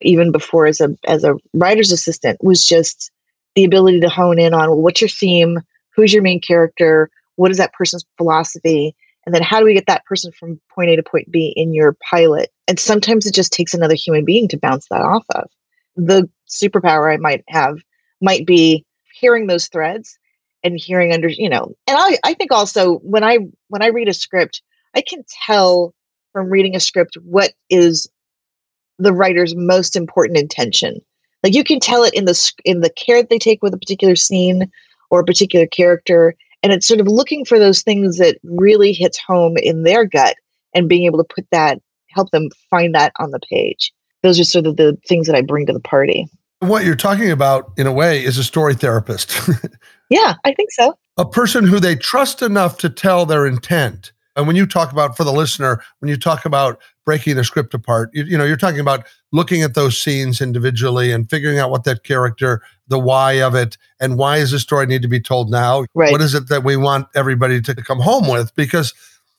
even 0.00 0.32
before 0.32 0.66
as 0.66 0.80
a 0.80 0.96
as 1.06 1.24
a 1.24 1.36
writer's 1.54 1.92
assistant, 1.92 2.42
was 2.42 2.64
just 2.66 3.10
the 3.54 3.64
ability 3.64 4.00
to 4.00 4.08
hone 4.08 4.38
in 4.38 4.54
on 4.54 4.70
well, 4.70 4.82
what's 4.82 5.00
your 5.00 5.08
theme, 5.08 5.60
who's 5.94 6.12
your 6.12 6.22
main 6.22 6.40
character, 6.40 7.10
what 7.36 7.50
is 7.50 7.56
that 7.58 7.72
person's 7.72 8.04
philosophy, 8.16 8.94
and 9.28 9.34
then 9.34 9.42
how 9.42 9.58
do 9.58 9.66
we 9.66 9.74
get 9.74 9.84
that 9.88 10.06
person 10.06 10.32
from 10.32 10.58
point 10.74 10.88
A 10.88 10.96
to 10.96 11.02
point 11.02 11.30
B 11.30 11.52
in 11.54 11.74
your 11.74 11.94
pilot? 12.10 12.48
And 12.66 12.80
sometimes 12.80 13.26
it 13.26 13.34
just 13.34 13.52
takes 13.52 13.74
another 13.74 13.94
human 13.94 14.24
being 14.24 14.48
to 14.48 14.56
bounce 14.56 14.86
that 14.88 15.02
off 15.02 15.26
of. 15.34 15.50
The 15.96 16.30
superpower 16.48 17.12
I 17.12 17.18
might 17.18 17.44
have 17.48 17.76
might 18.22 18.46
be 18.46 18.86
hearing 19.20 19.46
those 19.46 19.68
threads 19.68 20.18
and 20.64 20.80
hearing 20.80 21.12
under 21.12 21.28
you 21.28 21.48
know 21.50 21.74
and 21.86 21.96
i 21.98 22.18
i 22.24 22.34
think 22.34 22.50
also 22.50 22.94
when 23.00 23.22
i 23.22 23.38
when 23.68 23.82
i 23.82 23.88
read 23.88 24.08
a 24.08 24.14
script 24.14 24.62
i 24.96 25.02
can 25.02 25.22
tell 25.46 25.94
from 26.32 26.48
reading 26.48 26.74
a 26.74 26.80
script 26.80 27.16
what 27.22 27.52
is 27.70 28.08
the 28.98 29.12
writer's 29.12 29.54
most 29.54 29.94
important 29.94 30.38
intention 30.38 31.00
like 31.44 31.54
you 31.54 31.62
can 31.62 31.78
tell 31.78 32.02
it 32.02 32.14
in 32.14 32.24
the 32.24 32.52
in 32.64 32.80
the 32.80 32.90
care 32.90 33.20
that 33.20 33.28
they 33.28 33.38
take 33.38 33.62
with 33.62 33.74
a 33.74 33.78
particular 33.78 34.16
scene 34.16 34.70
or 35.10 35.20
a 35.20 35.24
particular 35.24 35.66
character 35.66 36.34
and 36.62 36.72
it's 36.72 36.86
sort 36.86 37.00
of 37.00 37.08
looking 37.08 37.44
for 37.44 37.58
those 37.58 37.82
things 37.82 38.18
that 38.18 38.38
really 38.44 38.92
hits 38.92 39.18
home 39.26 39.56
in 39.58 39.82
their 39.82 40.04
gut 40.04 40.36
and 40.74 40.88
being 40.88 41.04
able 41.04 41.18
to 41.18 41.34
put 41.34 41.46
that 41.50 41.78
help 42.08 42.30
them 42.30 42.48
find 42.70 42.94
that 42.94 43.12
on 43.18 43.30
the 43.30 43.40
page 43.50 43.92
those 44.22 44.40
are 44.40 44.44
sort 44.44 44.66
of 44.66 44.76
the 44.76 44.96
things 45.06 45.26
that 45.26 45.36
i 45.36 45.40
bring 45.40 45.66
to 45.66 45.72
the 45.72 45.80
party 45.80 46.26
what 46.60 46.84
you're 46.84 46.96
talking 46.96 47.30
about 47.30 47.70
in 47.76 47.86
a 47.86 47.92
way 47.92 48.22
is 48.24 48.38
a 48.38 48.44
story 48.44 48.74
therapist 48.74 49.38
Yeah, 50.10 50.34
I 50.44 50.54
think 50.54 50.70
so. 50.72 50.94
A 51.16 51.26
person 51.26 51.66
who 51.66 51.80
they 51.80 51.96
trust 51.96 52.42
enough 52.42 52.78
to 52.78 52.88
tell 52.88 53.26
their 53.26 53.46
intent. 53.46 54.12
And 54.36 54.46
when 54.46 54.56
you 54.56 54.66
talk 54.66 54.92
about, 54.92 55.16
for 55.16 55.24
the 55.24 55.32
listener, 55.32 55.82
when 55.98 56.08
you 56.08 56.16
talk 56.16 56.44
about 56.44 56.80
breaking 57.04 57.36
the 57.36 57.44
script 57.44 57.74
apart, 57.74 58.10
you, 58.12 58.24
you 58.24 58.38
know, 58.38 58.44
you're 58.44 58.56
talking 58.56 58.80
about 58.80 59.06
looking 59.32 59.62
at 59.62 59.74
those 59.74 60.00
scenes 60.00 60.40
individually 60.40 61.12
and 61.12 61.28
figuring 61.28 61.58
out 61.58 61.70
what 61.70 61.84
that 61.84 62.04
character, 62.04 62.62
the 62.88 62.98
why 62.98 63.32
of 63.42 63.54
it, 63.54 63.76
and 64.00 64.16
why 64.16 64.38
does 64.38 64.52
the 64.52 64.58
story 64.58 64.86
need 64.86 65.02
to 65.02 65.08
be 65.08 65.20
told 65.20 65.50
now? 65.50 65.84
Right. 65.94 66.10
What 66.10 66.20
is 66.20 66.34
it 66.34 66.48
that 66.48 66.64
we 66.64 66.76
want 66.76 67.08
everybody 67.14 67.60
to 67.60 67.74
come 67.74 68.00
home 68.00 68.28
with? 68.28 68.54
Because 68.54 68.94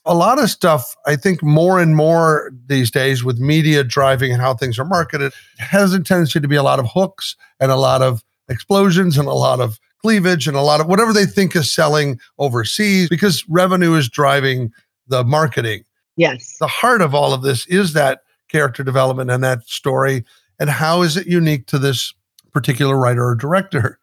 a 0.06 0.16
lot 0.16 0.40
of 0.40 0.50
stuff, 0.50 0.96
I 1.06 1.16
think 1.16 1.44
more 1.44 1.80
and 1.80 1.96
more 1.96 2.52
these 2.68 2.90
days 2.90 3.24
with 3.24 3.40
media 3.40 3.84
driving 3.84 4.32
and 4.32 4.42
how 4.42 4.54
things 4.54 4.80
are 4.80 4.86
marketed, 4.86 5.34
has 5.58 5.94
a 5.94 6.00
tendency 6.00 6.40
to 6.40 6.48
be 6.48 6.56
a 6.56 6.64
lot 6.64 6.80
of 6.80 6.88
hooks 6.92 7.36
and 7.60 7.72
a 7.72 7.76
lot 7.76 8.02
of 8.02 8.24
explosions 8.48 9.18
and 9.18 9.28
a 9.28 9.34
lot 9.34 9.60
of 9.60 9.80
cleavage 10.02 10.48
and 10.48 10.56
a 10.56 10.62
lot 10.62 10.80
of 10.80 10.88
whatever 10.88 11.14
they 11.14 11.26
think 11.26 11.56
is 11.56 11.72
selling 11.72 12.20
overseas 12.38 13.10
because 13.10 13.44
revenue 13.50 13.96
is 13.96 14.08
driving 14.10 14.72
the 15.08 15.24
marketing. 15.24 15.84
Yes. 16.16 16.58
The 16.60 16.68
heart 16.68 17.02
of 17.02 17.14
all 17.14 17.34
of 17.34 17.42
this 17.42 17.68
is 17.68 17.94
that 17.94 18.22
character 18.50 18.84
development 18.84 19.32
and 19.32 19.44
that 19.44 19.64
story. 19.68 20.26
And 20.60 20.70
how 20.70 21.02
is 21.02 21.16
it 21.16 21.28
unique 21.28 21.68
to 21.68 21.80
this 21.80 22.14
particular 22.52 22.98
writer 22.98 23.26
or 23.26 23.36
director? 23.36 24.00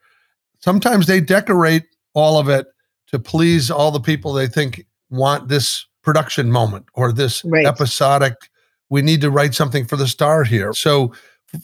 Sometimes 0.61 1.07
they 1.07 1.21
decorate 1.21 1.85
all 2.15 2.39
of 2.39 2.49
it 2.49 2.67
to 3.09 3.19
please 3.19 3.71
all 3.71 3.91
the 3.91 4.01
people 4.01 4.33
they 4.33 4.47
think 4.47 4.87
want 5.11 5.49
this 5.49 5.87
production 6.03 6.51
moment 6.51 6.87
or 6.95 7.13
this 7.13 7.45
right. 7.45 7.67
episodic. 7.67 8.35
We 8.89 9.03
need 9.03 9.21
to 9.21 9.31
write 9.31 9.55
something 9.55 9.85
for 9.85 9.97
the 9.97 10.09
star 10.09 10.45
here. 10.45 10.73
So 10.73 11.13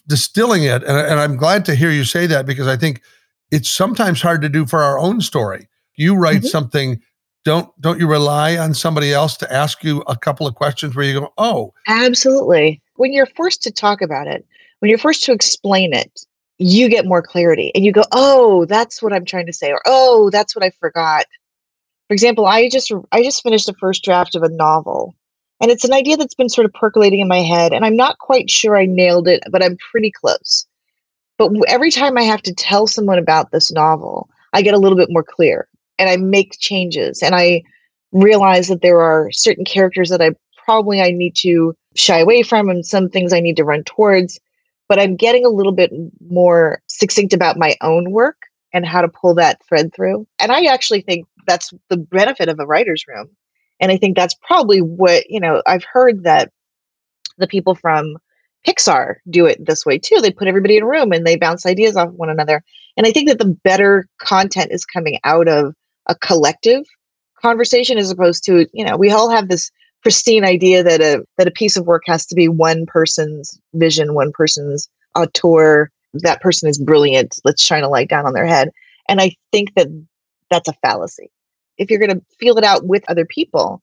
distilling 0.09 0.65
it, 0.65 0.83
and, 0.83 0.99
and 0.99 1.21
I'm 1.21 1.37
glad 1.37 1.65
to 1.67 1.75
hear 1.75 1.91
you 1.91 2.05
say 2.05 2.27
that 2.27 2.47
because 2.47 2.69
I 2.69 2.77
think 2.77 3.03
it's 3.51 3.69
sometimes 3.69 4.21
hard 4.21 4.43
to 4.43 4.49
do 4.49 4.67
for 4.67 4.83
our 4.83 4.99
own 4.99 5.21
story. 5.21 5.69
You 5.97 6.15
write 6.15 6.39
mm-hmm. 6.39 6.47
something 6.47 7.01
don't 7.45 7.69
don't 7.81 7.99
you 7.99 8.07
rely 8.07 8.57
on 8.57 8.75
somebody 8.75 9.13
else 9.13 9.37
to 9.37 9.53
ask 9.53 9.83
you 9.83 10.01
a 10.03 10.17
couple 10.17 10.47
of 10.47 10.55
questions 10.55 10.95
where 10.95 11.05
you 11.05 11.21
go 11.21 11.33
oh. 11.39 11.73
Absolutely. 11.89 12.81
When 12.97 13.13
you're 13.13 13.27
forced 13.27 13.63
to 13.65 13.71
talk 13.71 14.01
about 14.01 14.27
it 14.27 14.47
when 14.83 14.89
you're 14.89 14.99
forced 14.99 15.23
to 15.25 15.33
explain 15.33 15.95
it 15.95 16.27
you 16.59 16.89
get 16.89 17.07
more 17.07 17.23
clarity 17.23 17.71
and 17.75 17.85
you 17.85 17.93
go 17.93 18.05
oh 18.13 18.65
that's 18.67 19.03
what 19.03 19.13
i'm 19.13 19.25
trying 19.25 19.47
to 19.47 19.53
say 19.53 19.71
or 19.71 19.81
oh 19.87 20.29
that's 20.31 20.55
what 20.55 20.65
i 20.65 20.71
forgot. 20.71 21.25
For 22.09 22.15
example 22.15 22.47
i 22.47 22.69
just 22.69 22.93
i 23.13 23.23
just 23.23 23.43
finished 23.43 23.67
the 23.67 23.75
first 23.75 24.05
draft 24.05 24.35
of 24.35 24.43
a 24.43 24.49
novel 24.49 25.15
and 25.61 25.71
it's 25.71 25.85
an 25.85 25.93
idea 25.93 26.17
that's 26.17 26.35
been 26.35 26.49
sort 26.49 26.65
of 26.65 26.73
percolating 26.73 27.21
in 27.21 27.29
my 27.29 27.41
head 27.41 27.73
and 27.73 27.85
i'm 27.85 27.97
not 27.97 28.19
quite 28.19 28.51
sure 28.51 28.77
i 28.77 28.87
nailed 28.87 29.29
it 29.29 29.43
but 29.51 29.63
i'm 29.63 29.77
pretty 29.91 30.11
close. 30.11 30.67
But 31.39 31.53
every 31.69 31.91
time 31.91 32.19
i 32.19 32.23
have 32.23 32.43
to 32.43 32.55
tell 32.55 32.87
someone 32.87 33.19
about 33.19 33.53
this 33.53 33.73
novel 33.73 34.29
i 34.53 34.63
get 34.63 34.75
a 34.75 34.79
little 34.79 34.99
bit 34.99 35.11
more 35.11 35.25
clear 35.25 35.69
and 36.02 36.11
i 36.11 36.16
make 36.16 36.56
changes 36.59 37.23
and 37.23 37.35
i 37.35 37.62
realize 38.12 38.68
that 38.68 38.82
there 38.82 39.00
are 39.00 39.30
certain 39.32 39.64
characters 39.64 40.11
that 40.11 40.21
i 40.21 40.30
probably 40.64 41.00
i 41.00 41.11
need 41.11 41.35
to 41.35 41.75
shy 41.94 42.18
away 42.18 42.42
from 42.42 42.68
and 42.68 42.85
some 42.85 43.09
things 43.09 43.32
i 43.32 43.40
need 43.40 43.56
to 43.56 43.64
run 43.64 43.82
towards 43.85 44.38
but 44.92 44.99
I'm 44.99 45.16
getting 45.16 45.47
a 45.47 45.49
little 45.49 45.73
bit 45.73 45.90
more 46.28 46.82
succinct 46.87 47.32
about 47.32 47.56
my 47.56 47.76
own 47.80 48.11
work 48.11 48.37
and 48.75 48.85
how 48.85 49.00
to 49.00 49.09
pull 49.09 49.35
that 49.37 49.59
thread 49.66 49.90
through. 49.94 50.26
And 50.38 50.52
I 50.52 50.64
actually 50.66 51.00
think 51.00 51.26
that's 51.47 51.73
the 51.88 51.97
benefit 51.97 52.50
of 52.50 52.61
a 52.61 52.66
writer's 52.66 53.06
room. 53.09 53.30
And 53.80 53.90
I 53.90 53.97
think 53.97 54.16
that's 54.16 54.35
probably 54.47 54.80
what, 54.80 55.30
you 55.30 55.40
know, 55.40 55.62
I've 55.66 55.85
heard 55.85 56.25
that 56.25 56.50
the 57.38 57.47
people 57.47 57.75
from 57.75 58.18
Pixar 58.68 59.14
do 59.30 59.47
it 59.47 59.64
this 59.64 59.87
way 59.87 59.99
too. 59.99 60.18
They 60.21 60.30
put 60.30 60.47
everybody 60.47 60.76
in 60.76 60.82
a 60.82 60.87
room 60.87 61.11
and 61.11 61.26
they 61.26 61.37
bounce 61.37 61.64
ideas 61.64 61.97
off 61.97 62.11
one 62.11 62.28
another. 62.28 62.62
And 62.99 63.06
I 63.06 63.12
think 63.12 63.30
that 63.30 63.38
the 63.38 63.56
better 63.64 64.06
content 64.21 64.73
is 64.73 64.85
coming 64.85 65.18
out 65.25 65.49
of 65.49 65.75
a 66.06 66.14
collective 66.14 66.85
conversation 67.40 67.99
as 67.99 68.11
opposed 68.11 68.44
to, 68.44 68.66
you 68.73 68.85
know, 68.85 68.97
we 68.97 69.11
all 69.11 69.30
have 69.30 69.49
this 69.49 69.71
pristine 70.02 70.44
idea 70.44 70.82
that 70.82 71.00
a 71.00 71.25
that 71.38 71.49
a 71.49 71.52
piece 71.52 71.76
of 71.76 71.87
work 71.87 72.02
has 72.06 72.26
to 72.26 72.35
be 72.35 72.49
one 72.49 72.87
person's 72.87 73.59
vision, 73.75 74.14
one 74.14 74.32
person's 74.32 74.88
auteur. 75.14 75.90
That 76.14 76.40
person 76.40 76.68
is 76.68 76.78
brilliant. 76.78 77.38
Let's 77.44 77.64
shine 77.64 77.85
a 77.85 77.88
light 77.88 78.09
down 78.09 78.26
on 78.26 78.35
their 78.35 78.47
head. 78.47 78.71
And 79.09 79.21
I 79.21 79.37
think 79.50 79.75
that 79.75 79.88
that's 80.50 80.68
a 80.68 80.75
fallacy. 80.75 81.30
If 81.78 81.90
you're 81.90 81.99
going 81.99 82.14
to 82.14 82.25
feel 82.38 82.59
it 82.59 82.64
out 82.64 82.87
with 82.87 83.09
other 83.09 83.25
people, 83.25 83.82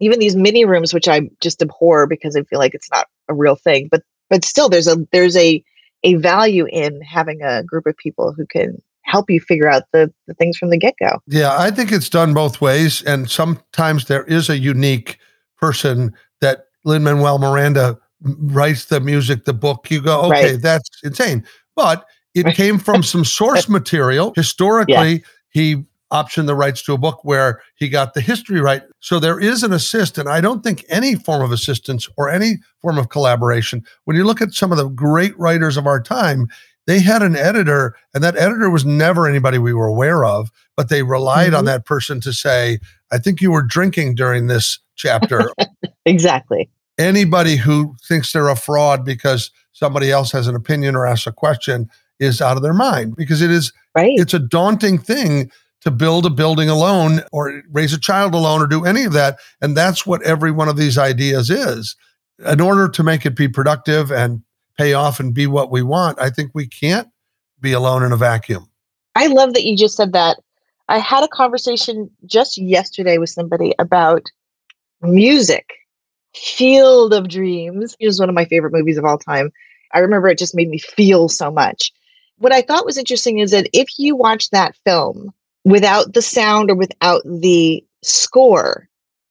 even 0.00 0.18
these 0.18 0.36
mini 0.36 0.64
rooms, 0.64 0.94
which 0.94 1.08
I 1.08 1.28
just 1.40 1.62
abhor 1.62 2.06
because 2.06 2.36
I 2.36 2.42
feel 2.42 2.58
like 2.58 2.74
it's 2.74 2.90
not 2.90 3.06
a 3.28 3.34
real 3.34 3.56
thing, 3.56 3.88
but 3.90 4.02
but 4.30 4.44
still, 4.44 4.68
there's 4.68 4.88
a 4.88 4.96
there's 5.12 5.36
a 5.36 5.62
a 6.04 6.14
value 6.14 6.66
in 6.70 7.00
having 7.00 7.42
a 7.42 7.62
group 7.62 7.86
of 7.86 7.96
people 7.96 8.32
who 8.32 8.46
can 8.46 8.80
help 9.08 9.30
you 9.30 9.40
figure 9.40 9.68
out 9.68 9.84
the, 9.92 10.12
the 10.26 10.34
things 10.34 10.56
from 10.56 10.70
the 10.70 10.78
get 10.78 10.94
go. 11.00 11.18
Yeah, 11.26 11.56
I 11.58 11.70
think 11.70 11.90
it's 11.90 12.08
done 12.08 12.34
both 12.34 12.60
ways. 12.60 13.02
And 13.02 13.30
sometimes 13.30 14.04
there 14.04 14.24
is 14.24 14.48
a 14.48 14.58
unique 14.58 15.18
person 15.56 16.14
that 16.40 16.66
Lin 16.84 17.02
Manuel 17.02 17.38
Miranda 17.38 17.98
writes 18.22 18.86
the 18.86 19.00
music, 19.00 19.44
the 19.44 19.54
book, 19.54 19.90
you 19.90 20.02
go, 20.02 20.22
okay, 20.26 20.52
right. 20.52 20.62
that's 20.62 20.88
insane. 21.02 21.44
But 21.74 22.04
it 22.34 22.54
came 22.54 22.78
from 22.78 23.02
some 23.02 23.24
source 23.24 23.68
material. 23.68 24.32
Historically, 24.36 25.12
yeah. 25.12 25.18
he 25.50 25.84
optioned 26.12 26.46
the 26.46 26.54
rights 26.54 26.82
to 26.82 26.92
a 26.92 26.98
book 26.98 27.24
where 27.24 27.62
he 27.74 27.88
got 27.88 28.14
the 28.14 28.20
history 28.20 28.60
right. 28.60 28.82
So 29.00 29.18
there 29.18 29.38
is 29.38 29.62
an 29.62 29.72
assist, 29.72 30.18
and 30.18 30.28
I 30.28 30.40
don't 30.40 30.62
think 30.62 30.84
any 30.88 31.14
form 31.14 31.42
of 31.42 31.52
assistance 31.52 32.08
or 32.16 32.28
any 32.28 32.58
form 32.80 32.98
of 32.98 33.08
collaboration. 33.08 33.84
When 34.04 34.16
you 34.16 34.24
look 34.24 34.40
at 34.40 34.52
some 34.52 34.72
of 34.72 34.78
the 34.78 34.88
great 34.88 35.38
writers 35.38 35.76
of 35.76 35.86
our 35.86 36.00
time, 36.00 36.48
they 36.88 37.00
had 37.00 37.22
an 37.22 37.36
editor, 37.36 37.94
and 38.14 38.24
that 38.24 38.34
editor 38.38 38.70
was 38.70 38.86
never 38.86 39.28
anybody 39.28 39.58
we 39.58 39.74
were 39.74 39.86
aware 39.86 40.24
of, 40.24 40.50
but 40.74 40.88
they 40.88 41.02
relied 41.02 41.48
mm-hmm. 41.48 41.56
on 41.56 41.64
that 41.66 41.84
person 41.84 42.18
to 42.22 42.32
say, 42.32 42.78
I 43.12 43.18
think 43.18 43.42
you 43.42 43.50
were 43.50 43.62
drinking 43.62 44.14
during 44.14 44.46
this 44.46 44.78
chapter. 44.96 45.52
exactly. 46.06 46.70
Anybody 46.96 47.56
who 47.56 47.94
thinks 48.08 48.32
they're 48.32 48.48
a 48.48 48.56
fraud 48.56 49.04
because 49.04 49.50
somebody 49.72 50.10
else 50.10 50.32
has 50.32 50.46
an 50.48 50.56
opinion 50.56 50.96
or 50.96 51.06
asks 51.06 51.26
a 51.26 51.32
question 51.32 51.90
is 52.18 52.40
out 52.40 52.56
of 52.56 52.62
their 52.62 52.72
mind 52.72 53.16
because 53.16 53.42
it 53.42 53.50
is 53.50 53.70
right. 53.94 54.14
it's 54.14 54.34
a 54.34 54.38
daunting 54.38 54.98
thing 54.98 55.50
to 55.82 55.90
build 55.90 56.24
a 56.24 56.30
building 56.30 56.70
alone 56.70 57.20
or 57.32 57.62
raise 57.70 57.92
a 57.92 58.00
child 58.00 58.34
alone 58.34 58.62
or 58.62 58.66
do 58.66 58.84
any 58.84 59.04
of 59.04 59.12
that 59.12 59.38
and 59.60 59.76
that's 59.76 60.04
what 60.04 60.20
every 60.22 60.50
one 60.50 60.68
of 60.68 60.76
these 60.76 60.98
ideas 60.98 61.48
is 61.48 61.94
in 62.44 62.60
order 62.60 62.88
to 62.88 63.04
make 63.04 63.24
it 63.24 63.36
be 63.36 63.46
productive 63.46 64.10
and 64.10 64.42
pay 64.78 64.94
off 64.94 65.20
and 65.20 65.34
be 65.34 65.46
what 65.46 65.70
we 65.70 65.82
want 65.82 66.18
i 66.20 66.30
think 66.30 66.50
we 66.54 66.66
can't 66.66 67.08
be 67.60 67.72
alone 67.72 68.02
in 68.02 68.12
a 68.12 68.16
vacuum 68.16 68.68
i 69.14 69.26
love 69.26 69.52
that 69.52 69.64
you 69.64 69.76
just 69.76 69.96
said 69.96 70.12
that 70.12 70.38
i 70.88 70.98
had 70.98 71.22
a 71.22 71.28
conversation 71.28 72.10
just 72.24 72.56
yesterday 72.56 73.18
with 73.18 73.30
somebody 73.30 73.74
about 73.78 74.30
music. 75.02 75.74
Field 76.34 77.14
of 77.14 77.28
Dreams 77.28 77.96
is 78.00 78.20
one 78.20 78.28
of 78.28 78.34
my 78.34 78.44
favorite 78.44 78.72
movies 78.72 78.98
of 78.98 79.04
all 79.04 79.18
time. 79.18 79.50
I 79.92 80.00
remember 80.00 80.28
it 80.28 80.38
just 80.38 80.54
made 80.54 80.68
me 80.68 80.78
feel 80.78 81.28
so 81.28 81.50
much. 81.50 81.92
What 82.36 82.52
I 82.52 82.62
thought 82.62 82.84
was 82.84 82.98
interesting 82.98 83.38
is 83.38 83.50
that 83.50 83.68
if 83.72 83.88
you 83.98 84.14
watch 84.14 84.50
that 84.50 84.76
film 84.84 85.32
without 85.64 86.12
the 86.14 86.22
sound 86.22 86.70
or 86.70 86.74
without 86.74 87.22
the 87.24 87.84
score, 88.02 88.88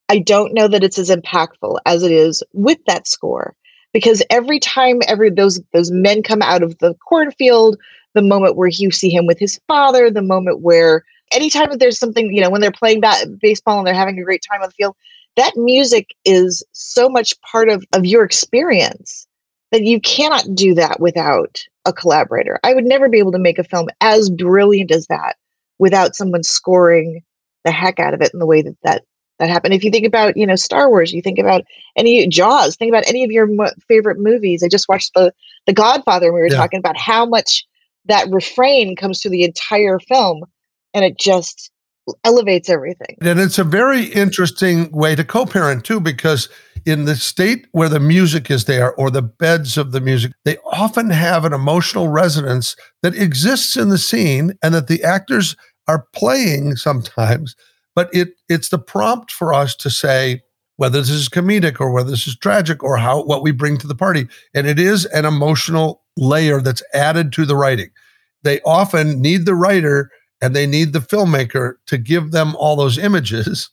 I 0.10 0.20
don't 0.20 0.54
know 0.54 0.68
that 0.68 0.84
it's 0.84 1.00
as 1.00 1.10
impactful 1.10 1.80
as 1.86 2.04
it 2.04 2.12
is 2.12 2.44
with 2.54 2.80
that 2.88 3.08
score. 3.08 3.56
Because 3.98 4.22
every 4.30 4.60
time 4.60 5.00
every 5.08 5.32
those 5.32 5.60
those 5.74 5.89
men 5.89 6.22
come 6.22 6.44
out 6.44 6.62
of 6.62 6.77
the 6.77 6.94
cornfield, 7.10 7.80
the 8.13 8.22
moment 8.22 8.56
where 8.56 8.68
you 8.68 8.92
see 8.92 9.10
him 9.10 9.25
with 9.25 9.39
his 9.39 9.60
father, 9.68 10.12
the 10.12 10.22
moment 10.22 10.60
where 10.62 11.04
anytime 11.32 11.72
that 11.72 11.80
there's 11.80 11.98
something, 11.98 12.32
you 12.32 12.39
know, 12.39 12.51
when 12.51 12.62
they're 12.62 12.72
playing 12.72 13.01
bat- 13.01 13.25
baseball 13.42 13.80
and 13.80 13.88
they're 13.88 13.96
having 13.96 14.20
a 14.20 14.24
great 14.24 14.44
time 14.48 14.62
on 14.62 14.70
the 14.70 14.74
field, 14.74 14.96
that 15.36 15.54
music 15.56 16.12
is 16.25 16.63
so 16.74 17.10
much 17.10 17.34
part 17.42 17.70
of, 17.70 17.84
of 17.92 18.06
your 18.06 18.24
experience 18.24 19.25
that 19.72 19.82
you 19.82 20.00
cannot 20.00 20.46
do 20.54 20.75
that 20.75 21.00
without 21.00 21.60
a 21.86 21.92
collaborator. 21.92 22.60
I 22.63 22.75
would 22.75 22.86
never 22.86 23.10
be 23.10 23.18
able 23.18 23.32
to 23.32 23.39
make 23.39 23.58
a 23.58 23.63
film 23.63 23.88
as 24.00 24.30
brilliant 24.30 24.92
as 24.92 25.08
that 25.08 25.38
without 25.80 26.16
someone 26.16 26.44
scoring 26.44 27.24
the 27.66 27.72
heck 27.72 28.00
out 28.00 28.13
of 28.13 28.22
it 28.22 28.30
in 28.32 28.38
the 28.38 28.46
way 28.46 28.62
that 28.62 28.77
that 28.84 29.06
that 29.39 29.50
happened. 29.50 29.74
If 29.74 29.84
you 29.84 29.91
think 29.91 30.06
about, 30.06 30.36
you 30.36 30.46
know, 30.46 30.56
Star 30.56 30.89
Wars, 30.89 31.13
you 31.13 31.22
think 31.22 31.39
about 31.39 31.63
any 31.96 32.27
Jaws, 32.27 32.75
think 32.75 32.89
about 32.89 33.08
any 33.08 33.24
of 33.24 33.32
your 33.32 33.48
mo- 33.48 33.72
favorite 33.88 34.20
movies. 34.20 34.63
I 34.63 34.67
just 34.67 34.89
watched 34.89 35.13
the 35.13 35.34
The 35.65 35.74
Godfather, 35.74 36.27
and 36.27 36.36
we 36.36 36.41
were 36.41 36.48
yeah. 36.48 36.58
talking 36.58 36.79
about 36.79 36.98
how 36.98 37.25
much 37.25 37.65
that 38.06 38.27
refrain 38.32 38.96
comes 38.96 39.22
through 39.22 39.32
the 39.32 39.44
entire 39.44 40.00
film, 40.00 40.44
and 40.94 41.03
it 41.03 41.20
just 41.20 41.72
elevates 42.24 42.70
everything. 42.70 43.17
And 43.22 43.39
it's 43.39 43.60
a 43.60 43.63
very 43.63 44.06
interesting 44.06 44.89
way 44.91 45.15
to 45.15 45.24
co 45.24 45.46
parent 45.46 45.84
too, 45.84 46.00
because 46.00 46.50
in 46.86 47.06
the 47.06 47.15
state 47.15 47.67
where 47.74 47.89
the 47.89 48.00
music 48.00 48.50
is 48.50 48.65
there 48.65 48.94
or 48.96 49.12
the 49.12 49.22
beds 49.22 49.77
of 49.77 49.91
the 49.91 50.00
music, 50.00 50.32
they 50.46 50.58
often 50.72 51.10
have 51.10 51.44
an 51.44 51.53
emotional 51.53 52.08
resonance 52.08 52.75
that 53.03 53.15
exists 53.15 53.75
in 53.75 53.89
the 53.89 53.98
scene 53.98 54.53
and 54.63 54.74
that 54.74 54.88
the 54.88 55.03
actors 55.03 55.56
are 55.88 56.06
playing 56.13 56.77
sometimes. 56.77 57.56
But 57.98 58.13
it 58.13 58.36
it's 58.48 58.70
the 58.70 58.77
prompt 58.77 59.32
for 59.32 59.56
us 59.56 59.75
to 59.77 59.89
say 59.89 60.44
whether 60.75 61.00
this 61.00 61.10
is 61.10 61.30
comedic 61.30 61.82
or 61.82 61.92
whether 61.92 62.12
this 62.12 62.27
is 62.27 62.38
tragic 62.38 62.84
or 62.84 62.96
how 62.98 63.24
what 63.24 63.42
we 63.42 63.50
bring 63.50 63.80
to 63.80 63.88
the 63.88 63.96
party. 63.96 64.27
And 64.54 64.68
it 64.68 64.77
is 64.77 65.06
an 65.06 65.25
emotional 65.25 66.04
layer 66.16 66.62
that's 66.62 66.84
added 66.94 67.34
to 67.34 67.44
the 67.44 67.56
writing. 67.56 67.89
They 68.44 68.62
often 68.62 69.20
need 69.20 69.48
the 69.48 69.56
writer 69.56 70.12
and 70.44 70.56
they 70.56 70.68
need 70.68 70.94
the 70.94 71.00
filmmaker 71.00 71.77
to 71.88 71.98
give 71.98 72.30
them 72.30 72.56
all 72.58 72.75
those 72.75 73.00
images. 73.00 73.72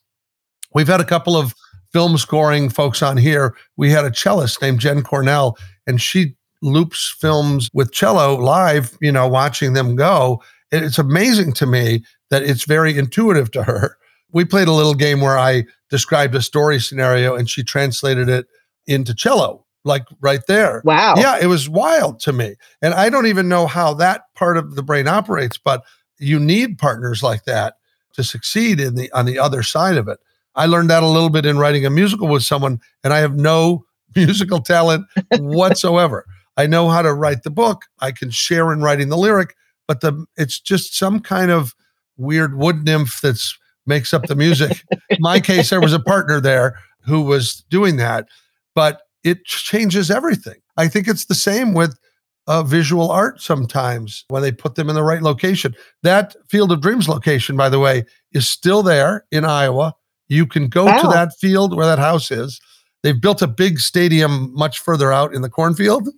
We've 0.72 0.88
had 0.88 1.02
a 1.02 1.04
couple 1.04 1.36
of 1.36 1.54
film 1.92 2.16
scoring 2.16 2.70
folks 2.70 3.02
on 3.02 3.18
here. 3.18 3.54
We 3.76 3.90
had 3.90 4.06
a 4.06 4.10
cellist 4.10 4.62
named 4.62 4.80
Jen 4.80 5.02
Cornell, 5.02 5.58
and 5.86 6.00
she 6.00 6.34
loops 6.62 7.14
films 7.20 7.68
with 7.74 7.92
cello 7.92 8.36
live, 8.36 8.96
you 9.02 9.12
know, 9.12 9.28
watching 9.28 9.74
them 9.74 9.96
go. 9.96 10.42
It's 10.72 10.98
amazing 10.98 11.52
to 11.52 11.66
me 11.66 12.02
that 12.30 12.42
it's 12.42 12.64
very 12.64 12.96
intuitive 12.96 13.50
to 13.50 13.64
her. 13.64 13.98
We 14.34 14.44
played 14.44 14.68
a 14.68 14.72
little 14.72 14.94
game 14.94 15.20
where 15.20 15.38
I 15.38 15.64
described 15.88 16.34
a 16.34 16.42
story 16.42 16.80
scenario 16.80 17.34
and 17.34 17.48
she 17.48 17.62
translated 17.62 18.28
it 18.28 18.46
into 18.86 19.14
cello, 19.14 19.64
like 19.84 20.04
right 20.20 20.44
there. 20.46 20.82
Wow. 20.84 21.14
Yeah, 21.16 21.38
it 21.40 21.46
was 21.46 21.68
wild 21.68 22.20
to 22.20 22.32
me. 22.32 22.56
And 22.82 22.92
I 22.92 23.08
don't 23.08 23.26
even 23.26 23.48
know 23.48 23.66
how 23.66 23.94
that 23.94 24.22
part 24.34 24.58
of 24.58 24.74
the 24.74 24.82
brain 24.82 25.08
operates, 25.08 25.56
but 25.56 25.82
you 26.18 26.38
need 26.38 26.78
partners 26.78 27.22
like 27.22 27.44
that 27.44 27.76
to 28.14 28.24
succeed 28.24 28.80
in 28.80 28.94
the 28.94 29.10
on 29.12 29.26
the 29.26 29.38
other 29.38 29.62
side 29.62 29.96
of 29.96 30.08
it. 30.08 30.18
I 30.54 30.66
learned 30.66 30.90
that 30.90 31.02
a 31.02 31.08
little 31.08 31.30
bit 31.30 31.46
in 31.46 31.58
writing 31.58 31.84
a 31.84 31.90
musical 31.90 32.28
with 32.28 32.44
someone, 32.44 32.80
and 33.02 33.12
I 33.12 33.18
have 33.18 33.34
no 33.34 33.84
musical 34.16 34.60
talent 34.60 35.06
whatsoever. 35.38 36.24
I 36.56 36.66
know 36.66 36.88
how 36.88 37.02
to 37.02 37.12
write 37.12 37.42
the 37.42 37.50
book. 37.50 37.82
I 38.00 38.12
can 38.12 38.30
share 38.30 38.72
in 38.72 38.80
writing 38.80 39.08
the 39.08 39.16
lyric, 39.16 39.56
but 39.88 40.00
the 40.00 40.24
it's 40.36 40.60
just 40.60 40.96
some 40.96 41.20
kind 41.20 41.50
of 41.50 41.74
weird 42.16 42.56
wood 42.56 42.84
nymph 42.84 43.20
that's 43.20 43.58
makes 43.86 44.14
up 44.14 44.26
the 44.26 44.34
music. 44.34 44.84
My 45.18 45.40
case, 45.40 45.70
there 45.70 45.80
was 45.80 45.92
a 45.92 46.00
partner 46.00 46.40
there 46.40 46.78
who 47.00 47.22
was 47.22 47.64
doing 47.70 47.96
that, 47.96 48.26
but 48.74 49.02
it 49.22 49.44
changes 49.44 50.10
everything. 50.10 50.60
I 50.76 50.88
think 50.88 51.08
it's 51.08 51.26
the 51.26 51.34
same 51.34 51.74
with 51.74 51.98
uh, 52.46 52.62
visual 52.62 53.10
art 53.10 53.40
sometimes 53.40 54.24
when 54.28 54.42
they 54.42 54.52
put 54.52 54.74
them 54.74 54.88
in 54.88 54.94
the 54.94 55.02
right 55.02 55.22
location. 55.22 55.74
That 56.02 56.36
Field 56.48 56.72
of 56.72 56.80
Dreams 56.80 57.08
location, 57.08 57.56
by 57.56 57.68
the 57.68 57.78
way, 57.78 58.04
is 58.32 58.48
still 58.48 58.82
there 58.82 59.24
in 59.30 59.44
Iowa. 59.44 59.94
You 60.28 60.46
can 60.46 60.68
go 60.68 60.86
wow. 60.86 61.02
to 61.02 61.08
that 61.08 61.34
field 61.38 61.76
where 61.76 61.86
that 61.86 61.98
house 61.98 62.30
is. 62.30 62.60
They've 63.02 63.20
built 63.20 63.42
a 63.42 63.46
big 63.46 63.80
stadium 63.80 64.52
much 64.54 64.78
further 64.78 65.12
out 65.12 65.34
in 65.34 65.42
the 65.42 65.50
cornfield, 65.50 66.08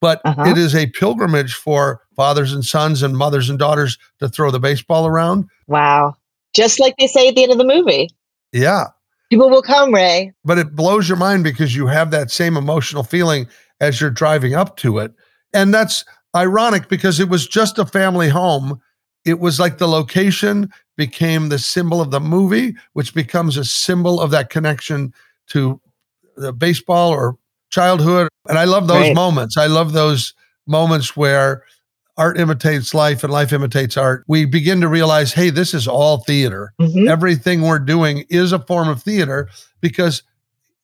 but 0.00 0.20
uh-huh. 0.24 0.50
it 0.50 0.58
is 0.58 0.74
a 0.74 0.88
pilgrimage 0.88 1.54
for 1.54 2.00
fathers 2.16 2.52
and 2.52 2.64
sons 2.64 3.02
and 3.02 3.16
mothers 3.16 3.48
and 3.48 3.58
daughters 3.58 3.96
to 4.18 4.28
throw 4.28 4.50
the 4.50 4.58
baseball 4.58 5.06
around. 5.06 5.48
Wow. 5.68 6.16
Just 6.54 6.80
like 6.80 6.94
they 6.98 7.06
say 7.06 7.28
at 7.28 7.34
the 7.34 7.42
end 7.42 7.52
of 7.52 7.58
the 7.58 7.64
movie. 7.64 8.08
Yeah. 8.52 8.86
People 9.30 9.48
will 9.48 9.62
come, 9.62 9.94
Ray. 9.94 10.32
But 10.44 10.58
it 10.58 10.76
blows 10.76 11.08
your 11.08 11.16
mind 11.16 11.44
because 11.44 11.74
you 11.74 11.86
have 11.86 12.10
that 12.10 12.30
same 12.30 12.56
emotional 12.56 13.02
feeling 13.02 13.46
as 13.80 14.00
you're 14.00 14.10
driving 14.10 14.54
up 14.54 14.76
to 14.78 14.98
it. 14.98 15.12
And 15.54 15.72
that's 15.72 16.04
ironic 16.36 16.88
because 16.88 17.18
it 17.18 17.28
was 17.28 17.46
just 17.46 17.78
a 17.78 17.86
family 17.86 18.28
home. 18.28 18.80
It 19.24 19.40
was 19.40 19.58
like 19.58 19.78
the 19.78 19.88
location 19.88 20.70
became 20.96 21.48
the 21.48 21.58
symbol 21.58 22.00
of 22.00 22.10
the 22.10 22.20
movie, 22.20 22.74
which 22.92 23.14
becomes 23.14 23.56
a 23.56 23.64
symbol 23.64 24.20
of 24.20 24.30
that 24.32 24.50
connection 24.50 25.14
to 25.48 25.80
the 26.36 26.52
baseball 26.52 27.10
or 27.10 27.36
childhood. 27.70 28.28
And 28.48 28.58
I 28.58 28.64
love 28.64 28.88
those 28.88 29.08
right. 29.08 29.14
moments. 29.14 29.56
I 29.56 29.66
love 29.66 29.92
those 29.92 30.34
moments 30.66 31.16
where 31.16 31.64
art 32.16 32.38
imitates 32.38 32.94
life 32.94 33.24
and 33.24 33.32
life 33.32 33.52
imitates 33.52 33.96
art. 33.96 34.24
We 34.26 34.44
begin 34.44 34.80
to 34.80 34.88
realize, 34.88 35.32
hey, 35.32 35.50
this 35.50 35.72
is 35.74 35.88
all 35.88 36.18
theater. 36.18 36.74
Mm-hmm. 36.80 37.08
Everything 37.08 37.62
we're 37.62 37.78
doing 37.78 38.24
is 38.28 38.52
a 38.52 38.58
form 38.58 38.88
of 38.88 39.02
theater 39.02 39.48
because 39.80 40.22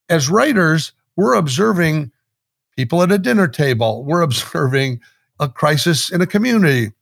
as 0.09 0.31
writers, 0.31 0.93
we're 1.17 1.35
observing 1.35 2.13
people 2.77 3.03
at 3.03 3.13
a 3.13 3.19
dinner 3.19 3.49
table. 3.49 4.05
We're 4.05 4.23
observing 4.23 5.01
a 5.39 5.49
crisis 5.49 6.11
in 6.11 6.21
a 6.21 6.27
community. 6.27 6.93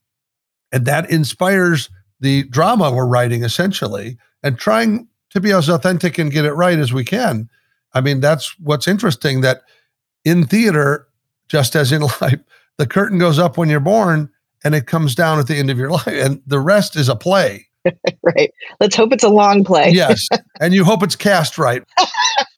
And 0.73 0.85
that 0.87 1.09
inspires 1.11 1.89
the 2.21 2.45
drama 2.45 2.91
we're 2.91 3.07
writing 3.07 3.45
essentially 3.45 4.19
and 4.43 4.59
trying 4.59 5.07
to 5.31 5.41
be 5.41 5.53
as 5.53 5.69
authentic 5.69 6.19
and 6.19 6.33
get 6.33 6.45
it 6.45 6.53
right 6.53 6.79
as 6.79 6.93
we 6.93 7.05
can. 7.05 7.49
I 7.95 8.01
mean, 8.01 8.21
that's 8.21 8.59
what's 8.59 8.89
interesting 8.89 9.43
that 9.43 9.63
in 10.25 10.47
theater, 10.47 11.07
just 11.49 11.77
as 11.77 11.93
in 11.93 12.03
life, 12.21 12.41
the 12.79 12.87
curtain 12.87 13.19
goes 13.19 13.39
up 13.39 13.57
when 13.57 13.69
you're 13.69 13.81
born 13.81 14.31
and 14.65 14.75
it 14.75 14.87
comes 14.87 15.15
down 15.15 15.39
at 15.39 15.47
the 15.47 15.57
end 15.57 15.71
of 15.71 15.79
your 15.79 15.91
life, 15.99 16.07
and 16.07 16.43
the 16.47 16.61
rest 16.61 16.97
is 16.97 17.09
a 17.09 17.17
play. 17.17 17.67
right. 18.23 18.53
Let's 18.81 18.97
hope 18.97 19.13
it's 19.13 19.23
a 19.23 19.29
long 19.29 19.65
play. 19.65 19.91
yes. 19.91 20.27
And 20.61 20.73
you 20.73 20.85
hope 20.85 21.03
it's 21.03 21.15
cast 21.15 21.59
right. 21.59 21.83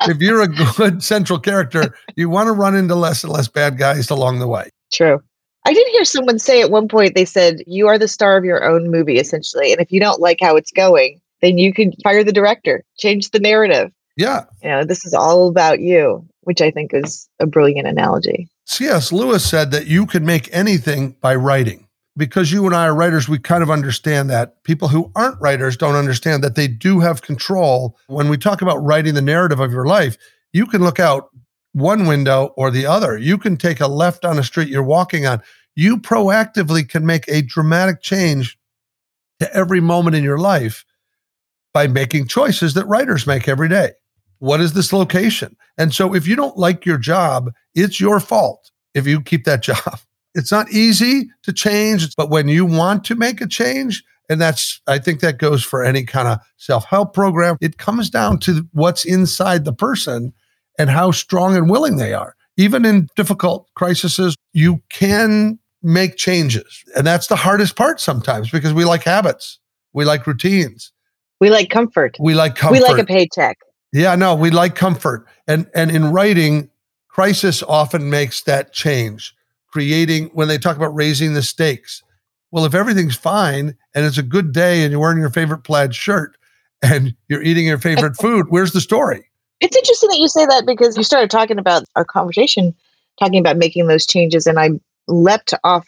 if 0.03 0.19
you're 0.19 0.41
a 0.41 0.47
good 0.49 1.03
central 1.03 1.39
character, 1.41 1.97
you 2.15 2.31
want 2.31 2.47
to 2.47 2.53
run 2.53 2.77
into 2.77 2.95
less 2.95 3.25
and 3.25 3.33
less 3.33 3.49
bad 3.49 3.77
guys 3.77 4.09
along 4.09 4.39
the 4.39 4.47
way. 4.47 4.71
True. 4.93 5.21
I 5.67 5.75
did 5.75 5.87
hear 5.89 6.05
someone 6.05 6.39
say 6.39 6.63
at 6.63 6.71
one 6.71 6.87
point, 6.87 7.17
they 7.17 7.25
said, 7.25 7.57
You 7.67 7.89
are 7.89 7.99
the 7.99 8.07
star 8.07 8.37
of 8.37 8.45
your 8.45 8.65
own 8.65 8.91
movie, 8.91 9.19
essentially. 9.19 9.73
And 9.73 9.81
if 9.81 9.91
you 9.91 9.99
don't 9.99 10.21
like 10.21 10.39
how 10.41 10.55
it's 10.57 10.71
going, 10.71 11.21
then 11.43 11.59
you 11.59 11.75
can 11.75 11.93
fire 12.05 12.23
the 12.23 12.33
director, 12.33 12.85
change 12.99 13.31
the 13.31 13.41
narrative. 13.41 13.91
Yeah. 14.17 14.45
You 14.63 14.71
know, 14.71 14.85
this 14.85 15.05
is 15.05 15.13
all 15.13 15.49
about 15.49 15.81
you, 15.81 16.25
which 16.43 16.61
I 16.61 16.71
think 16.71 16.95
is 16.95 17.29
a 17.41 17.47
brilliant 17.47 17.89
analogy. 17.89 18.49
C.S. 18.69 19.13
Lewis 19.13 19.49
said 19.49 19.71
that 19.71 19.87
you 19.87 20.07
can 20.07 20.27
make 20.27 20.49
anything 20.53 21.17
by 21.21 21.35
writing 21.35 21.89
because 22.19 22.53
you 22.53 22.67
and 22.67 22.75
I 22.75 22.87
are 22.87 22.95
writers, 22.95 23.29
we 23.29 23.39
kind 23.39 23.63
of 23.63 23.71
understand 23.71 24.29
that. 24.29 24.63
People 24.65 24.89
who 24.89 25.11
aren't 25.15 25.41
writers 25.41 25.77
don't 25.77 25.95
understand 25.95 26.43
that 26.43 26.57
they 26.57 26.67
do 26.69 27.01
have 27.01 27.23
control. 27.23 27.97
When 28.09 28.29
we 28.29 28.37
talk 28.37 28.61
about 28.61 28.85
writing 28.85 29.15
the 29.15 29.23
narrative 29.23 29.61
of 29.61 29.73
your 29.73 29.87
life, 29.87 30.19
you 30.53 30.67
can 30.67 30.83
look 30.83 30.99
out 30.99 31.31
one 31.73 32.07
window 32.07 32.53
or 32.57 32.71
the 32.71 32.85
other. 32.85 33.17
You 33.17 33.39
can 33.39 33.57
take 33.57 33.81
a 33.81 33.87
left 33.87 34.25
on 34.25 34.39
a 34.39 34.43
street 34.43 34.69
you're 34.69 34.83
walking 34.83 35.27
on. 35.27 35.41
You 35.77 35.97
proactively 35.97 36.87
can 36.87 37.07
make 37.07 37.27
a 37.29 37.41
dramatic 37.41 38.03
change 38.03 38.59
to 39.39 39.55
every 39.55 39.81
moment 39.81 40.17
in 40.17 40.25
your 40.25 40.39
life 40.39 40.85
by 41.73 41.87
making 41.87 42.27
choices 42.27 42.75
that 42.75 42.87
writers 42.87 43.27
make 43.27 43.47
every 43.47 43.69
day. 43.69 43.93
What 44.39 44.61
is 44.61 44.73
this 44.73 44.93
location? 44.93 45.57
And 45.77 45.95
so 45.95 46.15
if 46.15 46.27
you 46.27 46.37
don't 46.37 46.57
like 46.57 46.85
your 46.85 46.99
job, 46.99 47.53
it's 47.75 48.01
your 48.01 48.21
fault 48.21 48.71
if 48.95 49.07
you 49.07 49.21
keep 49.21 49.45
that 49.45 49.63
job. 49.63 50.01
It's 50.35 50.53
not 50.53 50.71
easy 50.71 51.29
to 51.43 51.53
change, 51.53 52.15
but 52.17 52.31
when 52.31 52.49
you 52.49 52.65
want 52.65 53.05
to 53.05 53.17
make 53.17 53.41
a 53.41 53.47
change, 53.47 54.05
and 54.29 54.41
that's, 54.41 54.81
I 54.87 54.99
think 54.99 55.21
that 55.21 55.39
goes 55.39 55.65
for 55.65 55.83
any 55.83 56.05
kind 56.05 56.29
of 56.29 56.39
self 56.59 56.85
help 56.85 57.15
program, 57.15 57.57
it 57.61 57.79
comes 57.79 58.11
down 58.11 58.39
to 58.41 58.69
what's 58.73 59.05
inside 59.05 59.65
the 59.65 59.73
person 59.73 60.33
and 60.79 60.91
how 60.91 61.11
strong 61.11 61.57
and 61.57 61.71
willing 61.71 61.97
they 61.97 62.13
are. 62.13 62.37
Even 62.57 62.85
in 62.85 63.09
difficult 63.17 63.69
crises, 63.75 64.37
you 64.53 64.83
can 64.91 65.59
make 65.83 66.17
changes. 66.17 66.85
And 66.97 67.07
that's 67.07 67.29
the 67.29 67.37
hardest 67.37 67.77
part 67.77 68.01
sometimes 68.01 68.51
because 68.51 68.73
we 68.73 68.85
like 68.85 69.05
habits, 69.05 69.59
we 69.93 70.05
like 70.05 70.27
routines. 70.27 70.93
We 71.41 71.51
like 71.51 71.71
comfort. 71.71 72.17
We 72.21 72.35
like 72.35 72.57
comfort. 72.57 72.73
We 72.75 72.81
like 72.81 72.99
a 72.99 73.07
paycheck. 73.07 73.59
Yeah, 73.93 74.15
no, 74.15 74.35
we 74.35 74.51
like 74.51 74.75
comfort. 74.75 75.27
And 75.47 75.69
and 75.75 75.91
in 75.91 76.13
writing, 76.13 76.71
crisis 77.09 77.63
often 77.63 78.11
makes 78.11 78.43
that 78.43 78.73
change 78.73 79.35
creating 79.71 80.27
when 80.33 80.49
they 80.49 80.59
talk 80.59 80.77
about 80.77 80.95
raising 80.95 81.35
the 81.35 81.43
stakes. 81.43 82.03
Well, 82.51 82.65
if 82.65 82.75
everything's 82.75 83.17
fine 83.17 83.77
and 83.95 84.07
it's 84.07 84.19
a 84.19 84.23
good 84.23 84.53
day 84.53 84.83
and 84.83 84.91
you're 84.91 85.01
wearing 85.01 85.19
your 85.19 85.31
favorite 85.31 85.65
plaid 85.65 85.95
shirt 85.95 86.37
and 86.83 87.15
you're 87.29 87.43
eating 87.43 87.67
your 87.67 87.79
favorite 87.79 88.17
food, 88.21 88.47
where's 88.49 88.73
the 88.73 88.81
story? 88.81 89.27
It's 89.61 89.77
interesting 89.77 90.09
that 90.11 90.19
you 90.19 90.29
say 90.29 90.47
that 90.47 90.65
because 90.67 90.97
you 90.97 91.03
started 91.03 91.31
talking 91.31 91.59
about 91.59 91.85
our 91.97 92.05
conversation, 92.05 92.75
talking 93.19 93.41
about 93.41 93.57
making 93.57 93.87
those 93.89 94.07
changes, 94.07 94.47
and 94.47 94.59
I 94.59 94.71
leapt 95.09 95.53
off 95.65 95.87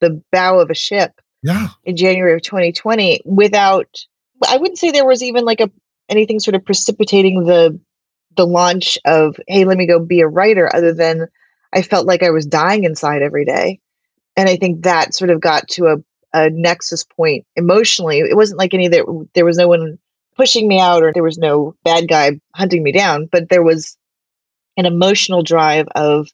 the 0.00 0.20
bow 0.32 0.58
of 0.58 0.70
a 0.70 0.74
ship 0.74 1.20
yeah. 1.42 1.68
in 1.84 1.96
January 1.96 2.34
of 2.34 2.42
2020 2.42 3.20
without 3.24 4.04
I 4.48 4.56
wouldn't 4.56 4.78
say 4.78 4.90
there 4.90 5.06
was 5.06 5.22
even 5.22 5.44
like 5.44 5.60
a 5.60 5.70
anything 6.10 6.40
sort 6.40 6.54
of 6.54 6.64
precipitating 6.64 7.44
the 7.44 7.78
the 8.36 8.46
launch 8.46 8.98
of 9.04 9.36
hey, 9.48 9.64
let 9.64 9.76
me 9.76 9.86
go 9.86 9.98
be 9.98 10.20
a 10.20 10.28
writer 10.28 10.74
other 10.74 10.92
than 10.92 11.26
I 11.72 11.82
felt 11.82 12.06
like 12.06 12.22
I 12.22 12.30
was 12.30 12.46
dying 12.46 12.84
inside 12.84 13.22
every 13.22 13.44
day. 13.44 13.80
And 14.36 14.48
I 14.48 14.56
think 14.56 14.82
that 14.82 15.14
sort 15.14 15.30
of 15.30 15.40
got 15.40 15.68
to 15.68 15.86
a, 15.86 15.96
a 16.32 16.50
nexus 16.50 17.04
point 17.04 17.46
emotionally. 17.56 18.20
It 18.20 18.36
wasn't 18.36 18.58
like 18.58 18.74
any 18.74 18.88
that 18.88 19.28
there 19.34 19.44
was 19.44 19.56
no 19.56 19.68
one 19.68 19.98
pushing 20.36 20.68
me 20.68 20.80
out 20.80 21.02
or 21.02 21.12
there 21.12 21.22
was 21.22 21.38
no 21.38 21.74
bad 21.84 22.08
guy 22.08 22.40
hunting 22.54 22.82
me 22.82 22.92
down, 22.92 23.28
but 23.30 23.48
there 23.48 23.62
was 23.62 23.96
an 24.76 24.86
emotional 24.86 25.42
drive 25.42 25.86
of, 25.94 26.28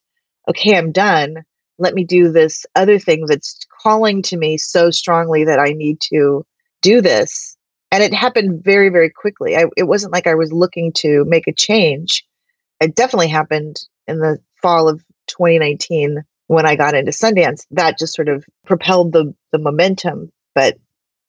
okay, 0.48 0.76
I'm 0.76 0.92
done. 0.92 1.44
Let 1.78 1.94
me 1.94 2.04
do 2.04 2.30
this 2.30 2.64
other 2.74 2.98
thing 2.98 3.26
that's 3.26 3.58
calling 3.82 4.22
to 4.22 4.36
me 4.36 4.58
so 4.58 4.90
strongly 4.90 5.44
that 5.44 5.58
I 5.58 5.72
need 5.72 6.00
to 6.12 6.46
do 6.82 7.00
this. 7.00 7.56
And 7.90 8.03
it 8.03 8.12
happened 8.12 8.64
very, 8.64 8.88
very 8.88 9.11
quickly. 9.11 9.57
I, 9.57 9.66
it 9.77 9.85
wasn't 9.85 10.12
like 10.12 10.27
I 10.27 10.35
was 10.35 10.53
looking 10.53 10.92
to 10.94 11.25
make 11.27 11.46
a 11.46 11.53
change. 11.53 12.25
It 12.81 12.94
definitely 12.94 13.29
happened 13.29 13.81
in 14.07 14.18
the 14.18 14.38
fall 14.61 14.88
of 14.88 15.05
2019 15.29 16.25
when 16.49 16.66
I 16.66 16.77
got 16.77 16.94
into 16.94 17.11
Sundance, 17.11 17.66
that 17.72 17.99
just 17.99 18.14
sort 18.14 18.29
of 18.29 18.44
propelled 18.64 19.12
the 19.12 19.35
the 19.53 19.59
momentum. 19.59 20.33
But 20.55 20.79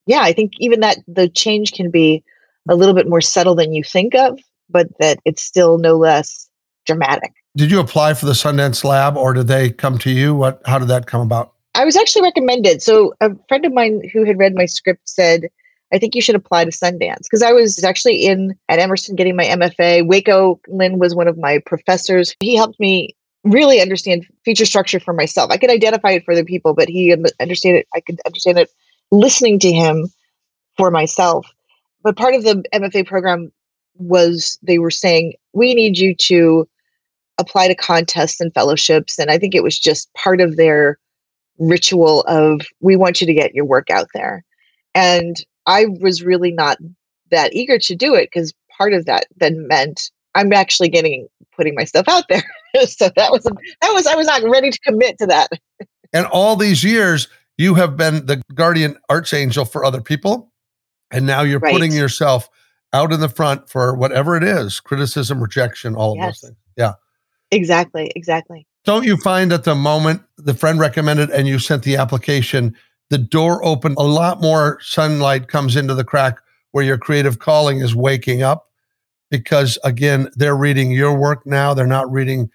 yeah, 0.05 0.21
I 0.21 0.33
think 0.33 0.53
even 0.59 0.81
that 0.81 0.97
the 1.07 1.27
change 1.27 1.73
can 1.73 1.91
be 1.91 2.23
a 2.69 2.75
little 2.75 2.95
bit 2.95 3.09
more 3.09 3.21
subtle 3.21 3.55
than 3.55 3.73
you 3.73 3.83
think 3.83 4.15
of, 4.15 4.39
but 4.69 4.87
that 4.99 5.19
it's 5.25 5.41
still 5.41 5.77
no 5.77 5.97
less 5.97 6.47
dramatic. 6.85 7.33
Did 7.55 7.71
you 7.71 7.79
apply 7.79 8.13
for 8.13 8.25
the 8.25 8.33
Sundance 8.33 8.83
Lab 8.83 9.17
or 9.17 9.33
did 9.33 9.47
they 9.47 9.71
come 9.71 9.97
to 9.99 10.11
you? 10.11 10.35
What 10.35 10.61
how 10.65 10.79
did 10.79 10.89
that 10.89 11.07
come 11.07 11.21
about? 11.21 11.53
I 11.73 11.85
was 11.85 11.95
actually 11.95 12.23
recommended. 12.23 12.81
So 12.81 13.13
a 13.21 13.31
friend 13.47 13.65
of 13.65 13.73
mine 13.73 14.01
who 14.11 14.23
had 14.23 14.39
read 14.39 14.55
my 14.55 14.65
script 14.65 15.07
said, 15.07 15.47
I 15.93 15.99
think 15.99 16.15
you 16.15 16.21
should 16.21 16.35
apply 16.35 16.65
to 16.65 16.71
Sundance 16.71 17.23
because 17.23 17.41
I 17.41 17.51
was 17.51 17.83
actually 17.83 18.25
in 18.25 18.57
at 18.69 18.79
Emerson 18.79 19.15
getting 19.15 19.35
my 19.35 19.45
MFA. 19.45 20.05
Waco 20.05 20.59
Lynn 20.67 20.99
was 20.99 21.15
one 21.15 21.27
of 21.27 21.37
my 21.37 21.59
professors. 21.65 22.35
He 22.39 22.55
helped 22.55 22.79
me 22.79 23.15
really 23.43 23.79
understand 23.79 24.27
feature 24.43 24.65
structure 24.65 24.99
for 24.99 25.13
myself. 25.13 25.49
I 25.51 25.57
could 25.57 25.69
identify 25.69 26.11
it 26.11 26.25
for 26.25 26.33
other 26.33 26.43
people, 26.43 26.73
but 26.73 26.89
he 26.89 27.13
understand 27.39 27.77
it. 27.77 27.87
I 27.93 28.01
could 28.01 28.19
understand 28.25 28.59
it 28.59 28.69
listening 29.11 29.59
to 29.59 29.71
him 29.71 30.11
for 30.75 30.91
myself. 30.91 31.47
But 32.03 32.17
part 32.17 32.35
of 32.35 32.43
the 32.43 32.63
MFA 32.73 33.07
program 33.07 33.51
was 33.95 34.59
they 34.61 34.79
were 34.79 34.91
saying 34.91 35.33
we 35.53 35.73
need 35.73 35.97
you 35.97 36.15
to 36.15 36.67
apply 37.37 37.67
to 37.67 37.75
contests 37.75 38.41
and 38.41 38.53
fellowships, 38.53 39.17
and 39.17 39.31
I 39.31 39.37
think 39.37 39.55
it 39.55 39.63
was 39.63 39.79
just 39.79 40.13
part 40.13 40.41
of 40.41 40.57
their 40.57 40.97
ritual 41.59 42.21
of 42.23 42.61
we 42.81 42.95
want 42.95 43.21
you 43.21 43.27
to 43.27 43.33
get 43.33 43.55
your 43.55 43.65
work 43.65 43.89
out 43.89 44.07
there. 44.13 44.43
And 44.93 45.37
I 45.67 45.85
was 45.99 46.23
really 46.23 46.51
not 46.51 46.77
that 47.29 47.53
eager 47.53 47.77
to 47.77 47.95
do 47.95 48.15
it 48.15 48.29
because 48.33 48.53
part 48.75 48.93
of 48.93 49.05
that 49.05 49.25
then 49.35 49.67
meant 49.67 50.09
I'm 50.33 50.51
actually 50.53 50.89
getting 50.89 51.27
putting 51.55 51.75
my 51.75 51.83
stuff 51.83 52.07
out 52.07 52.25
there. 52.29 52.43
so 52.87 53.09
that 53.15 53.31
was 53.31 53.43
that 53.43 53.91
was 53.93 54.07
I 54.07 54.15
was 54.15 54.27
not 54.27 54.41
ready 54.43 54.71
to 54.71 54.79
commit 54.79 55.17
to 55.19 55.27
that. 55.27 55.49
and 56.13 56.25
all 56.27 56.55
these 56.55 56.83
years, 56.83 57.27
you 57.57 57.75
have 57.75 57.97
been 57.97 58.25
the 58.25 58.41
guardian 58.55 58.97
archangel 59.09 59.65
for 59.65 59.83
other 59.85 60.01
people. 60.01 60.51
And 61.11 61.25
now 61.25 61.41
you're 61.41 61.59
Right. 61.59 61.71
putting 61.73 61.91
yourself 61.93 62.49
out 62.93 63.11
in 63.13 63.19
the 63.19 63.29
front 63.29 63.69
for 63.69 63.93
whatever 63.95 64.35
it 64.35 64.43
is 64.43 64.79
criticism, 64.79 65.41
rejection, 65.41 65.95
all 65.95 66.11
of 66.13 66.17
Yes. 66.17 66.41
those 66.41 66.49
things. 66.49 66.57
Yeah. 66.77 66.93
Exactly. 67.51 68.11
Exactly. 68.15 68.65
Don't 68.85 69.05
you 69.05 69.17
find 69.17 69.51
at 69.51 69.63
the 69.63 69.75
moment 69.75 70.21
the 70.37 70.53
friend 70.53 70.79
recommended 70.79 71.29
and 71.29 71.47
you 71.47 71.59
sent 71.59 71.83
the 71.83 71.95
application, 71.97 72.75
the 73.09 73.17
door 73.17 73.63
open, 73.63 73.95
a 73.97 74.03
lot 74.03 74.41
more 74.41 74.79
sunlight 74.81 75.47
comes 75.47 75.75
into 75.75 75.93
the 75.93 76.03
crack 76.03 76.39
where 76.71 76.83
your 76.83 76.97
creative 76.97 77.39
calling 77.39 77.79
is 77.79 77.95
waking 77.95 78.43
up? 78.43 78.69
Because 79.29 79.77
again, 79.83 80.29
they're 80.35 80.55
reading 80.55 80.91
your 80.91 81.13
work 81.17 81.45
now, 81.45 81.73
they're 81.73 81.87
not 81.87 82.11
reading 82.11 82.49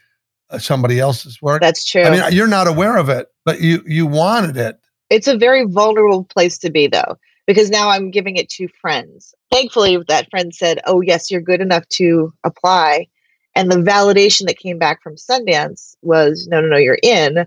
uh, 0.50 0.58
somebody 0.58 1.00
else's 1.00 1.40
work. 1.42 1.60
That's 1.60 1.84
true. 1.84 2.02
I 2.02 2.10
mean, 2.10 2.22
you're 2.32 2.46
not 2.46 2.66
aware 2.66 2.96
of 2.96 3.08
it, 3.08 3.28
but 3.44 3.60
you 3.60 3.82
you 3.86 4.06
wanted 4.06 4.56
it. 4.56 4.78
it's 5.10 5.28
a 5.28 5.36
very 5.36 5.64
vulnerable 5.66 6.24
place 6.24 6.58
to 6.58 6.70
be 6.70 6.86
though 6.86 7.16
because 7.46 7.70
now 7.70 7.88
i'm 7.88 8.10
giving 8.10 8.36
it 8.36 8.48
to 8.48 8.68
friends 8.80 9.34
thankfully 9.50 9.98
that 10.08 10.30
friend 10.30 10.54
said 10.54 10.80
oh 10.86 11.00
yes 11.00 11.30
you're 11.30 11.40
good 11.40 11.60
enough 11.60 11.86
to 11.88 12.32
apply 12.44 13.06
and 13.54 13.70
the 13.70 13.76
validation 13.76 14.46
that 14.46 14.58
came 14.58 14.78
back 14.78 15.02
from 15.02 15.16
sundance 15.16 15.94
was 16.02 16.46
no 16.48 16.60
no 16.60 16.68
no 16.68 16.76
you're 16.76 16.98
in 17.02 17.46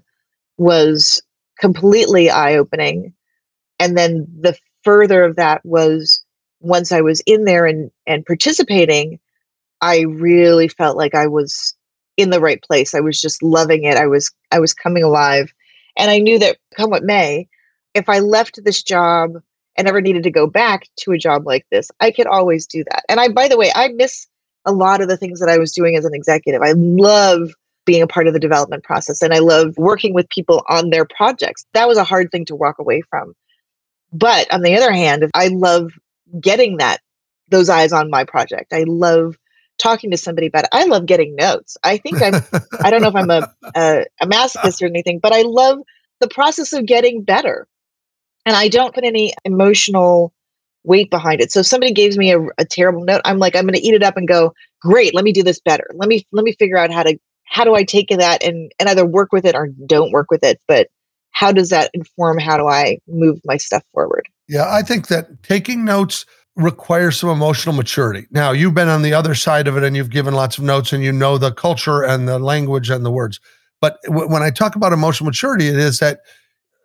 was 0.58 1.22
completely 1.60 2.30
eye-opening 2.30 3.14
and 3.80 3.98
then 3.98 4.28
the 4.40 4.58
further 4.84 5.24
of 5.24 5.36
that 5.36 5.66
was 5.66 6.24
once 6.60 6.92
i 6.92 7.02
was 7.02 7.22
in 7.26 7.46
there 7.46 7.66
and 7.66 7.92
and 8.08 8.26
participating 8.26 9.20
i 9.82 10.02
really 10.02 10.68
felt 10.68 10.98
like 10.98 11.16
i 11.16 11.28
was 11.28 11.74
in 12.18 12.30
the 12.30 12.42
right 12.42 12.62
place 12.64 12.94
i 12.94 13.00
was 13.00 13.20
just 13.20 13.44
loving 13.44 13.84
it 13.84 13.98
i 13.98 14.08
was 14.08 14.32
i 14.52 14.60
was 14.60 14.74
coming 14.74 15.04
alive 15.04 15.54
and 15.98 16.12
i 16.12 16.20
knew 16.20 16.40
that 16.40 16.58
come 16.76 16.90
what 16.90 17.04
may 17.04 17.48
if 17.96 18.10
I 18.10 18.20
left 18.20 18.64
this 18.64 18.84
job 18.84 19.42
and 19.78 19.88
ever 19.88 20.02
needed 20.02 20.24
to 20.24 20.32
go 20.32 20.46
back 20.46 20.88
to 20.98 21.14
a 21.14 21.18
job 21.18 21.48
like 21.48 21.66
this, 21.72 21.90
I 22.00 22.12
could 22.12 22.28
always 22.28 22.68
do 22.68 22.84
that. 22.84 23.04
And 23.10 23.20
I, 23.20 23.30
by 23.30 23.48
the 23.48 23.58
way, 23.58 23.72
I 23.74 23.88
miss 23.88 24.28
a 24.66 24.72
lot 24.72 25.02
of 25.02 25.08
the 25.08 25.18
things 25.18 25.40
that 25.40 25.50
I 25.50 25.58
was 25.58 25.72
doing 25.72 25.96
as 25.96 26.06
an 26.06 26.14
executive. 26.14 26.62
I 26.62 26.74
love 26.76 27.52
being 27.86 28.02
a 28.02 28.08
part 28.08 28.28
of 28.28 28.34
the 28.34 28.40
development 28.40 28.84
process 28.84 29.22
and 29.22 29.34
I 29.34 29.40
love 29.40 29.78
working 29.78 30.14
with 30.14 30.30
people 30.30 30.64
on 30.70 30.90
their 30.90 31.06
projects. 31.06 31.66
That 31.74 31.88
was 31.88 31.98
a 31.98 32.04
hard 32.04 32.32
thing 32.32 32.46
to 32.46 32.56
walk 32.56 32.80
away 32.80 33.02
from. 33.10 33.34
But 34.12 34.52
on 34.54 34.62
the 34.62 34.76
other 34.76 34.92
hand, 34.92 35.30
I 35.34 35.48
love 35.48 35.92
getting 36.40 36.78
that, 36.78 37.00
those 37.50 37.70
eyes 37.70 37.94
on 37.94 38.10
my 38.10 38.24
project. 38.24 38.74
I 38.74 38.86
love 38.88 39.38
talking 39.78 40.12
to 40.12 40.18
somebody 40.18 40.48
about 40.48 40.64
it. 40.64 40.70
I 40.72 40.86
love 40.86 41.06
getting 41.06 41.36
notes. 41.36 41.78
I 41.84 41.98
think 41.98 42.22
I'm, 42.22 42.34
I 42.84 42.90
don't 42.90 43.02
know 43.02 43.10
if 43.10 43.16
I'm 43.16 43.30
a, 43.30 43.54
a, 43.76 44.06
a 44.22 44.28
masochist 44.28 44.82
or 44.82 44.86
anything, 44.86 45.20
but 45.20 45.34
I 45.34 45.42
love 45.42 45.80
the 46.20 46.30
process 46.30 46.74
of 46.74 46.86
getting 46.86 47.24
better 47.24 47.68
and 48.46 48.56
I 48.56 48.68
don't 48.68 48.94
put 48.94 49.04
any 49.04 49.34
emotional 49.44 50.34
weight 50.84 51.10
behind 51.10 51.42
it. 51.42 51.52
So 51.52 51.62
if 51.62 51.66
somebody 51.66 51.92
gives 51.92 52.18
me 52.18 52.32
a, 52.32 52.40
a 52.58 52.66
terrible 52.66 53.04
note, 53.04 53.22
I'm 53.26 53.40
like, 53.40 53.56
I'm 53.56 53.64
going 53.64 53.74
to 53.74 53.86
eat 53.86 53.96
it 53.96 54.04
up 54.04 54.18
and 54.18 54.28
go, 54.28 54.54
great, 54.82 55.14
let 55.14 55.26
me 55.26 55.34
do 55.34 55.44
this 55.44 55.60
better. 55.60 55.88
Let 55.96 56.08
me 56.08 56.26
let 56.32 56.44
me 56.44 56.54
figure 56.54 56.78
out 56.78 56.92
how 56.92 57.04
to 57.04 57.18
how 57.46 57.64
do 57.64 57.76
I 57.76 57.84
take 57.84 58.10
that 58.10 58.44
and 58.44 58.72
and 58.80 58.90
either 58.90 59.06
work 59.06 59.32
with 59.32 59.46
it 59.46 59.56
or 59.56 59.70
don't 59.86 60.12
work 60.12 60.30
with 60.30 60.44
it. 60.44 60.60
But 60.68 60.90
how 61.32 61.52
does 61.52 61.70
that 61.70 61.92
inform 61.94 62.38
how 62.38 62.58
do 62.58 62.68
I 62.68 63.00
move 63.08 63.40
my 63.46 63.58
stuff 63.58 63.84
forward? 63.94 64.28
Yeah, 64.48 64.72
I 64.72 64.82
think 64.82 65.08
that 65.08 65.44
taking 65.44 65.84
notes 65.84 66.26
requires 66.56 67.18
some 67.18 67.30
emotional 67.30 67.76
maturity. 67.76 68.28
Now, 68.32 68.52
you've 68.52 68.74
been 68.74 68.88
on 68.88 69.02
the 69.02 69.14
other 69.14 69.36
side 69.36 69.68
of 69.68 69.76
it 69.76 69.84
and 69.84 69.96
you've 69.96 70.10
given 70.10 70.34
lots 70.34 70.58
of 70.58 70.64
notes 70.64 70.94
and 70.94 71.04
you 71.04 71.12
know 71.12 71.38
the 71.38 71.52
culture 71.52 72.04
and 72.04 72.28
the 72.28 72.40
language 72.40 72.90
and 72.90 73.06
the 73.06 73.12
words. 73.12 73.40
But 73.82 74.02
w- 74.04 74.30
when 74.30 74.42
I 74.42 74.52
talk 74.52 74.76
about 74.76 74.94
emotional 74.94 75.26
maturity, 75.26 75.68
it 75.68 75.76
is 75.76 76.00
that 76.00 76.22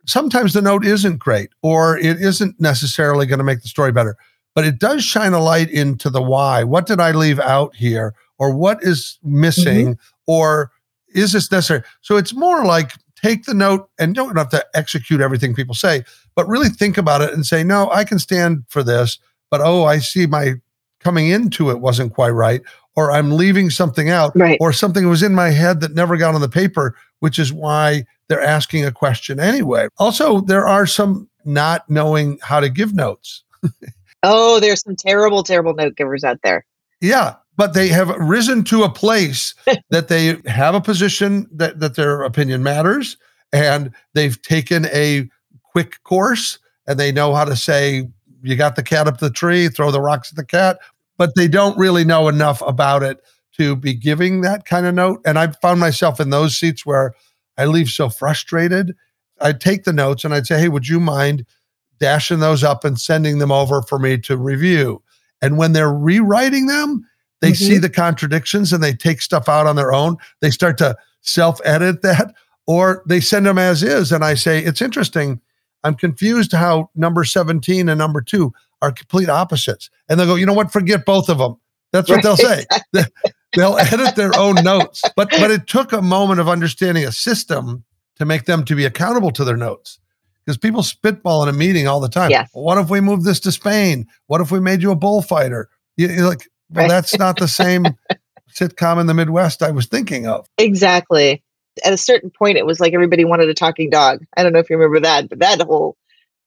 sometimes 0.06 0.52
the 0.52 0.62
note 0.62 0.84
isn't 0.84 1.18
great 1.18 1.50
or 1.62 1.96
it 1.98 2.20
isn't 2.20 2.60
necessarily 2.60 3.26
going 3.26 3.38
to 3.38 3.44
make 3.44 3.62
the 3.62 3.68
story 3.68 3.92
better, 3.92 4.16
but 4.56 4.64
it 4.64 4.80
does 4.80 5.04
shine 5.04 5.32
a 5.32 5.40
light 5.40 5.70
into 5.70 6.10
the 6.10 6.22
why. 6.22 6.64
What 6.64 6.86
did 6.86 6.98
I 6.98 7.12
leave 7.12 7.38
out 7.38 7.76
here? 7.76 8.14
Or 8.38 8.52
what 8.52 8.82
is 8.82 9.18
mm-hmm. 9.24 9.40
missing? 9.40 9.98
Or 10.30 10.70
is 11.12 11.32
this 11.32 11.50
necessary? 11.50 11.82
So 12.02 12.16
it's 12.16 12.32
more 12.32 12.64
like 12.64 12.92
take 13.20 13.44
the 13.46 13.54
note 13.54 13.90
and 13.98 14.14
don't 14.14 14.36
have 14.36 14.48
to 14.50 14.64
execute 14.74 15.20
everything 15.20 15.54
people 15.54 15.74
say, 15.74 16.04
but 16.36 16.46
really 16.46 16.68
think 16.68 16.96
about 16.96 17.20
it 17.20 17.34
and 17.34 17.44
say, 17.44 17.64
no, 17.64 17.90
I 17.90 18.04
can 18.04 18.20
stand 18.20 18.62
for 18.68 18.84
this, 18.84 19.18
but 19.50 19.60
oh, 19.60 19.82
I 19.84 19.98
see 19.98 20.26
my 20.26 20.54
coming 21.00 21.26
into 21.28 21.70
it 21.70 21.80
wasn't 21.80 22.14
quite 22.14 22.30
right, 22.30 22.60
or 22.94 23.10
I'm 23.10 23.32
leaving 23.32 23.70
something 23.70 24.08
out, 24.08 24.32
Right. 24.36 24.56
or 24.60 24.72
something 24.72 25.08
was 25.08 25.22
in 25.24 25.34
my 25.34 25.50
head 25.50 25.80
that 25.80 25.94
never 25.94 26.16
got 26.16 26.36
on 26.36 26.40
the 26.42 26.48
paper, 26.48 26.94
which 27.18 27.38
is 27.40 27.52
why 27.52 28.04
they're 28.28 28.40
asking 28.42 28.84
a 28.84 28.92
question 28.92 29.40
anyway. 29.40 29.88
Also, 29.98 30.42
there 30.42 30.68
are 30.68 30.86
some 30.86 31.28
not 31.44 31.88
knowing 31.90 32.38
how 32.42 32.60
to 32.60 32.68
give 32.68 32.94
notes. 32.94 33.42
Oh, 34.22 34.60
there's 34.60 34.82
some 34.82 34.96
terrible, 34.96 35.42
terrible 35.42 35.72
note 35.72 35.96
givers 35.96 36.24
out 36.24 36.40
there. 36.42 36.66
Yeah, 37.00 37.36
but 37.60 37.74
they 37.74 37.88
have 37.88 38.08
risen 38.16 38.64
to 38.64 38.84
a 38.84 38.88
place 38.88 39.54
that 39.90 40.08
they 40.08 40.38
have 40.46 40.74
a 40.74 40.80
position 40.80 41.46
that, 41.52 41.78
that 41.78 41.94
their 41.94 42.22
opinion 42.22 42.62
matters 42.62 43.18
and 43.52 43.92
they've 44.14 44.40
taken 44.40 44.86
a 44.86 45.28
quick 45.62 46.02
course 46.02 46.58
and 46.86 46.98
they 46.98 47.12
know 47.12 47.34
how 47.34 47.44
to 47.44 47.54
say, 47.54 48.08
you 48.42 48.56
got 48.56 48.76
the 48.76 48.82
cat 48.82 49.06
up 49.06 49.18
the 49.18 49.28
tree, 49.28 49.68
throw 49.68 49.90
the 49.90 50.00
rocks 50.00 50.32
at 50.32 50.36
the 50.36 50.44
cat, 50.44 50.78
but 51.18 51.34
they 51.36 51.46
don't 51.46 51.76
really 51.76 52.02
know 52.02 52.28
enough 52.28 52.62
about 52.62 53.02
it 53.02 53.20
to 53.58 53.76
be 53.76 53.92
giving 53.92 54.40
that 54.40 54.64
kind 54.64 54.86
of 54.86 54.94
note. 54.94 55.20
And 55.26 55.38
I 55.38 55.48
found 55.48 55.80
myself 55.80 56.18
in 56.18 56.30
those 56.30 56.58
seats 56.58 56.86
where 56.86 57.12
I 57.58 57.66
leave 57.66 57.90
so 57.90 58.08
frustrated. 58.08 58.96
I'd 59.38 59.60
take 59.60 59.84
the 59.84 59.92
notes 59.92 60.24
and 60.24 60.32
I'd 60.32 60.46
say, 60.46 60.58
hey, 60.58 60.70
would 60.70 60.88
you 60.88 60.98
mind 60.98 61.44
dashing 61.98 62.40
those 62.40 62.64
up 62.64 62.86
and 62.86 62.98
sending 62.98 63.36
them 63.36 63.52
over 63.52 63.82
for 63.82 63.98
me 63.98 64.16
to 64.16 64.38
review? 64.38 65.02
And 65.42 65.58
when 65.58 65.74
they're 65.74 65.92
rewriting 65.92 66.64
them, 66.64 67.04
they 67.40 67.52
Mhm. 67.52 67.56
see 67.56 67.78
the 67.78 67.88
contradictions 67.90 68.72
and 68.72 68.82
they 68.82 68.92
take 68.94 69.22
stuff 69.22 69.48
out 69.48 69.66
on 69.66 69.76
their 69.76 69.92
own. 69.92 70.16
They 70.40 70.50
start 70.50 70.78
to 70.78 70.96
self 71.22 71.60
edit 71.64 72.02
that 72.02 72.34
or 72.66 73.02
they 73.06 73.20
send 73.20 73.46
them 73.46 73.58
as 73.58 73.82
is. 73.82 74.12
And 74.12 74.24
I 74.24 74.34
say, 74.34 74.60
it's 74.62 74.80
interesting. 74.82 75.40
I'm 75.82 75.94
confused 75.94 76.52
how 76.52 76.90
number 76.94 77.24
17 77.24 77.88
and 77.88 77.98
number 77.98 78.20
two 78.20 78.52
are 78.82 78.92
complete 78.92 79.28
opposites. 79.28 79.88
And 80.08 80.18
they'll 80.20 80.26
go, 80.26 80.34
you 80.34 80.46
know 80.46 80.52
what? 80.52 80.70
Forget 80.72 81.04
both 81.06 81.28
of 81.28 81.38
them. 81.38 81.56
That's 81.92 82.08
what 82.08 82.22
they'll 82.22 82.36
say. 82.36 82.64
they'll 83.56 83.78
edit 83.78 84.14
their 84.14 84.36
own 84.38 84.56
notes. 84.56 85.02
But 85.16 85.30
but 85.30 85.50
it 85.50 85.66
took 85.66 85.92
a 85.92 86.02
moment 86.02 86.38
of 86.40 86.48
understanding 86.48 87.04
a 87.04 87.12
system 87.12 87.84
to 88.16 88.24
make 88.24 88.44
them 88.44 88.64
to 88.66 88.76
be 88.76 88.84
accountable 88.84 89.30
to 89.32 89.44
their 89.44 89.56
notes. 89.56 89.98
Because 90.44 90.56
people 90.56 90.82
spitball 90.82 91.42
in 91.42 91.48
a 91.48 91.52
meeting 91.52 91.86
all 91.88 92.00
the 92.00 92.08
time. 92.08 92.30
Yes. 92.30 92.48
What 92.52 92.78
if 92.78 92.90
we 92.90 93.00
moved 93.00 93.24
this 93.24 93.40
to 93.40 93.52
Spain? 93.52 94.06
What 94.26 94.40
if 94.40 94.50
we 94.50 94.60
made 94.60 94.82
you 94.82 94.90
a 94.90 94.96
bullfighter? 94.96 95.68
You, 95.96 96.08
you're 96.08 96.28
like, 96.28 96.48
well, 96.70 96.84
Right. 96.84 96.88
that's 96.88 97.18
not 97.18 97.38
the 97.38 97.48
same 97.48 97.84
sitcom 98.54 99.00
in 99.00 99.06
the 99.06 99.14
Midwest 99.14 99.62
I 99.62 99.70
was 99.70 99.86
thinking 99.86 100.26
of. 100.26 100.46
Exactly. 100.58 101.42
At 101.84 101.92
a 101.92 101.96
certain 101.98 102.30
point, 102.30 102.58
it 102.58 102.66
was 102.66 102.80
like 102.80 102.92
everybody 102.92 103.24
wanted 103.24 103.48
a 103.48 103.54
talking 103.54 103.90
dog. 103.90 104.24
I 104.36 104.42
don't 104.42 104.52
know 104.52 104.58
if 104.58 104.68
you 104.70 104.76
remember 104.76 105.00
that, 105.00 105.28
but 105.28 105.38
that 105.38 105.60
whole 105.62 105.96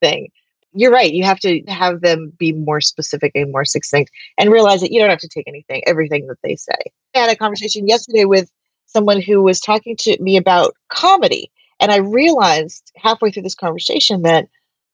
thing. 0.02 0.30
You're 0.76 0.92
right. 0.92 1.12
You 1.12 1.24
have 1.24 1.40
to 1.42 1.62
have 1.68 2.02
them 2.02 2.34
be 2.38 2.52
more 2.52 2.82
specific 2.82 3.32
and 3.36 3.52
more 3.52 3.64
succinct 3.64 4.12
and 4.38 4.52
realize 4.52 4.82
that 4.82 4.92
you 4.92 5.00
don't 5.00 5.10
have 5.10 5.20
to 5.20 5.28
take 5.30 5.48
anything, 5.48 5.84
everything 5.86 6.28
that 6.28 6.38
they 6.44 6.56
say. 6.56 6.74
I 7.16 7.20
had 7.20 7.30
a 7.30 7.36
conversation 7.36 7.88
yesterday 7.88 8.26
with 8.26 8.50
someone 8.88 9.22
who 9.22 9.42
was 9.44 9.60
talking 9.60 9.96
to 10.00 10.22
me 10.22 10.38
about 10.38 10.74
comedy. 10.90 11.52
And 11.80 11.92
I 11.92 11.98
realized 11.98 12.92
halfway 12.96 13.32
through 13.32 13.44
this 13.44 13.56
conversation 13.56 14.24
that 14.24 14.48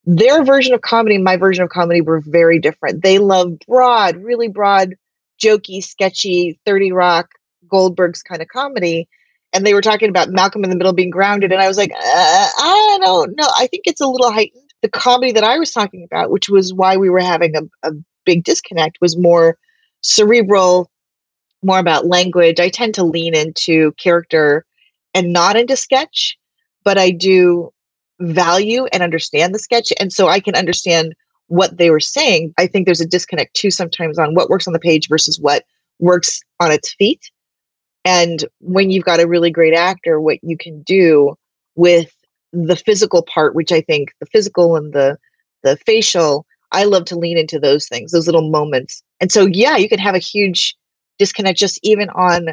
their 0.06 0.44
version 0.44 0.74
of 0.74 0.82
comedy 0.82 1.15
and 1.15 1.24
my 1.24 1.38
version 1.38 1.63
of 1.63 1.70
comedy 1.70 2.02
were 2.02 2.22
very 2.26 2.60
different. 2.60 3.02
They 3.04 3.20
love 3.20 3.60
broad, 3.68 4.18
really 4.18 4.48
broad, 4.48 4.96
jokey, 5.39 5.84
sketchy, 5.84 6.60
30 6.65 6.91
Rock, 6.91 7.32
Goldberg's 7.69 8.21
kind 8.21 8.41
of 8.41 8.47
comedy 8.47 9.08
and 9.54 9.65
they 9.65 9.73
were 9.73 9.82
talking 9.82 10.10
about 10.10 10.30
Malcolm 10.30 10.63
in 10.63 10.69
the 10.69 10.75
Middle 10.75 10.93
being 10.93 11.10
grounded, 11.10 11.52
and 11.52 11.62
I 11.62 11.67
was 11.67 11.78
like, 11.78 11.91
uh, 11.91 11.97
I 11.97 12.97
don't 13.02 13.36
know. 13.36 13.47
I 13.58 13.67
think 13.67 13.84
it's 13.86 14.02
a 14.02 14.08
little 14.08 14.32
heightened. 14.32 14.63
The 14.82 14.89
comedy 14.89 15.32
that 15.34 15.43
I 15.43 15.58
was 15.58 15.71
talking 15.71 16.04
about, 16.04 16.32
which 16.32 16.49
was 16.49 16.73
why 16.73 16.97
we 16.97 17.10
were 17.10 17.19
having 17.19 17.56
a, 17.56 17.62
a 17.84 17.91
big 18.25 18.43
disconnect, 18.43 18.99
was 19.02 19.17
more 19.17 19.58
cerebral, 20.02 20.89
more 21.63 21.80
about 21.80 22.06
language. 22.06 22.60
I 22.60 22.69
tend 22.69 22.95
to 22.95 23.04
lean 23.04 23.36
into 23.36 23.91
character 23.93 24.65
and 25.13 25.34
not 25.34 25.58
into 25.58 25.75
sketch, 25.75 26.38
but 26.84 26.97
I 26.97 27.12
do 27.12 27.71
value 28.21 28.86
and 28.93 29.02
understand 29.02 29.54
the 29.54 29.60
sketch, 29.60 29.91
and 29.99 30.13
so 30.13 30.28
I 30.28 30.39
can 30.39 30.56
understand 30.56 31.15
what 31.50 31.78
they 31.78 31.90
were 31.90 32.00
saying. 32.00 32.54
I 32.58 32.68
think 32.68 32.86
there's 32.86 33.02
a 33.02 33.08
disconnect 33.08 33.56
too 33.56 33.72
sometimes 33.72 34.18
on 34.18 34.34
what 34.34 34.50
works 34.50 34.68
on 34.68 34.74
the 34.74 34.80
page 34.80 35.10
versus 35.10 35.40
what 35.40 35.66
works 36.00 36.40
on 36.60 36.72
its 36.72 36.94
feet. 36.94 37.30
And 38.06 38.46
when 38.60 38.92
you've 38.92 39.04
got 39.04 39.20
a 39.20 39.28
really 39.28 39.52
great 39.52 39.76
actor, 39.76 40.22
what 40.22 40.38
you 40.42 40.58
can 40.58 40.82
do 40.84 41.36
with 41.76 42.12
the 42.54 42.76
physical 42.76 43.24
part, 43.24 43.56
which 43.56 43.72
I 43.72 43.82
think 43.82 44.14
the 44.20 44.26
physical 44.28 44.76
and 44.76 44.94
the 44.94 45.18
the 45.64 45.76
facial, 45.86 46.46
I 46.72 46.86
love 46.86 47.04
to 47.06 47.18
lean 47.18 47.38
into 47.38 47.60
those 47.60 47.88
things, 47.88 48.12
those 48.12 48.28
little 48.28 48.50
moments. 48.50 49.04
And 49.20 49.32
so 49.32 49.46
yeah, 49.46 49.76
you 49.76 49.90
can 49.90 50.00
have 50.00 50.16
a 50.16 50.20
huge 50.20 50.76
disconnect 51.18 51.60
just 51.60 51.80
even 51.84 52.10
on 52.12 52.50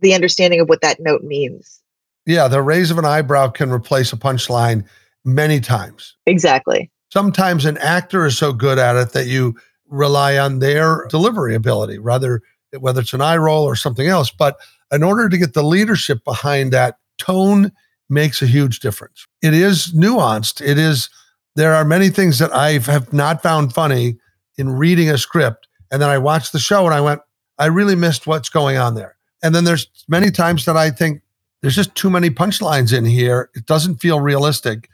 the 0.00 0.14
understanding 0.14 0.60
of 0.60 0.68
what 0.68 0.82
that 0.82 1.00
note 1.00 1.24
means. 1.24 1.82
Yeah, 2.26 2.48
the 2.48 2.62
raise 2.62 2.90
of 2.90 2.98
an 2.98 3.04
eyebrow 3.04 3.48
can 3.48 3.70
replace 3.70 4.12
a 4.12 4.16
punchline 4.16 4.84
many 5.24 5.58
times. 5.58 6.16
Exactly. 6.26 6.90
Sometimes 7.16 7.64
an 7.64 7.78
actor 7.78 8.26
is 8.26 8.36
so 8.36 8.52
good 8.52 8.78
at 8.78 8.94
it 8.94 9.12
that 9.12 9.26
you 9.26 9.56
rely 9.88 10.36
on 10.36 10.58
their 10.58 11.06
delivery 11.08 11.54
ability, 11.54 11.98
rather 11.98 12.42
whether 12.78 13.00
it's 13.00 13.14
an 13.14 13.22
eye 13.22 13.38
roll 13.38 13.64
or 13.64 13.74
something 13.74 14.06
else. 14.06 14.30
But 14.30 14.58
in 14.92 15.02
order 15.02 15.30
to 15.30 15.38
get 15.38 15.54
the 15.54 15.62
leadership 15.62 16.22
behind 16.24 16.74
that, 16.74 16.98
tone 17.16 17.72
makes 18.10 18.42
a 18.42 18.46
huge 18.46 18.80
difference. 18.80 19.26
It 19.40 19.54
is 19.54 19.94
nuanced. 19.94 20.60
It 20.60 20.76
is 20.76 21.08
there 21.54 21.72
are 21.72 21.86
many 21.86 22.10
things 22.10 22.38
that 22.38 22.52
I 22.52 22.72
have 22.80 23.10
not 23.14 23.42
found 23.42 23.72
funny 23.72 24.18
in 24.58 24.68
reading 24.68 25.08
a 25.08 25.16
script. 25.16 25.68
And 25.90 26.02
then 26.02 26.10
I 26.10 26.18
watched 26.18 26.52
the 26.52 26.58
show 26.58 26.84
and 26.84 26.92
I 26.92 27.00
went, 27.00 27.22
I 27.58 27.66
really 27.66 27.96
missed 27.96 28.26
what's 28.26 28.50
going 28.50 28.76
on 28.76 28.94
there. 28.94 29.16
And 29.42 29.54
then 29.54 29.64
there's 29.64 29.88
many 30.06 30.30
times 30.30 30.66
that 30.66 30.76
I 30.76 30.90
think 30.90 31.22
there's 31.62 31.76
just 31.76 31.94
too 31.94 32.10
many 32.10 32.28
punchlines 32.28 32.94
in 32.94 33.06
here. 33.06 33.48
It 33.54 33.64
doesn't 33.64 34.02
feel 34.02 34.20
realistic. 34.20 34.90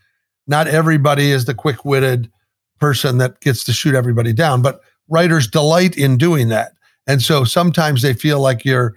Not 0.47 0.69
everybody 0.69 1.31
is 1.31 1.45
the 1.45 1.55
quick 1.55 1.85
witted 1.85 2.31
person 2.81 3.19
that 3.19 3.41
gets 3.41 3.65
to 3.65 3.73
shoot 3.73 3.95
everybody 3.95 4.33
down, 4.33 4.63
but 4.63 4.81
writers 5.09 5.47
delight 5.47 5.97
in 5.97 6.17
doing 6.17 6.49
that. 6.49 6.73
And 7.07 7.23
so 7.23 7.45
sometimes 7.45 8.03
they 8.03 8.15
feel 8.15 8.41
like 8.41 8.65
you're 8.65 8.95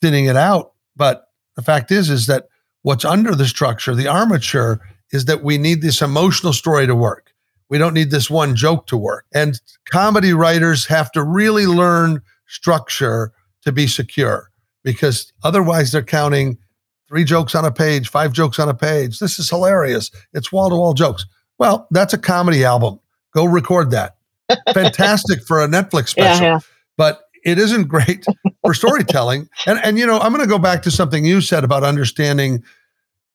thinning 0.00 0.26
it 0.26 0.36
out. 0.36 0.72
But 0.96 1.26
the 1.56 1.62
fact 1.62 1.90
is, 1.90 2.10
is 2.10 2.26
that 2.26 2.48
what's 2.82 3.04
under 3.04 3.34
the 3.34 3.46
structure, 3.46 3.94
the 3.94 4.08
armature, 4.08 4.80
is 5.12 5.24
that 5.26 5.42
we 5.42 5.58
need 5.58 5.80
this 5.80 6.02
emotional 6.02 6.52
story 6.52 6.86
to 6.86 6.94
work. 6.94 7.32
We 7.68 7.78
don't 7.78 7.94
need 7.94 8.10
this 8.10 8.30
one 8.30 8.54
joke 8.54 8.86
to 8.88 8.96
work. 8.96 9.24
And 9.34 9.60
comedy 9.90 10.32
writers 10.32 10.86
have 10.86 11.10
to 11.12 11.22
really 11.22 11.66
learn 11.66 12.20
structure 12.46 13.32
to 13.62 13.72
be 13.72 13.86
secure 13.86 14.50
because 14.82 15.32
otherwise 15.42 15.90
they're 15.90 16.02
counting 16.02 16.58
three 17.08 17.24
jokes 17.24 17.54
on 17.54 17.64
a 17.64 17.72
page, 17.72 18.08
five 18.08 18.32
jokes 18.32 18.58
on 18.58 18.68
a 18.68 18.74
page. 18.74 19.18
This 19.18 19.38
is 19.38 19.50
hilarious. 19.50 20.10
It's 20.32 20.52
wall 20.52 20.70
to 20.70 20.76
wall 20.76 20.94
jokes. 20.94 21.26
Well, 21.58 21.86
that's 21.90 22.14
a 22.14 22.18
comedy 22.18 22.64
album. 22.64 23.00
Go 23.32 23.44
record 23.44 23.90
that. 23.90 24.16
Fantastic 24.74 25.44
for 25.46 25.62
a 25.62 25.68
Netflix 25.68 26.08
special. 26.08 26.42
Yeah, 26.42 26.52
yeah. 26.54 26.58
But 26.96 27.20
it 27.44 27.58
isn't 27.58 27.88
great 27.88 28.24
for 28.64 28.74
storytelling. 28.74 29.48
And 29.66 29.78
and 29.84 29.98
you 29.98 30.06
know, 30.06 30.18
I'm 30.18 30.32
going 30.32 30.44
to 30.44 30.50
go 30.50 30.58
back 30.58 30.82
to 30.82 30.90
something 30.90 31.24
you 31.24 31.40
said 31.40 31.64
about 31.64 31.84
understanding 31.84 32.62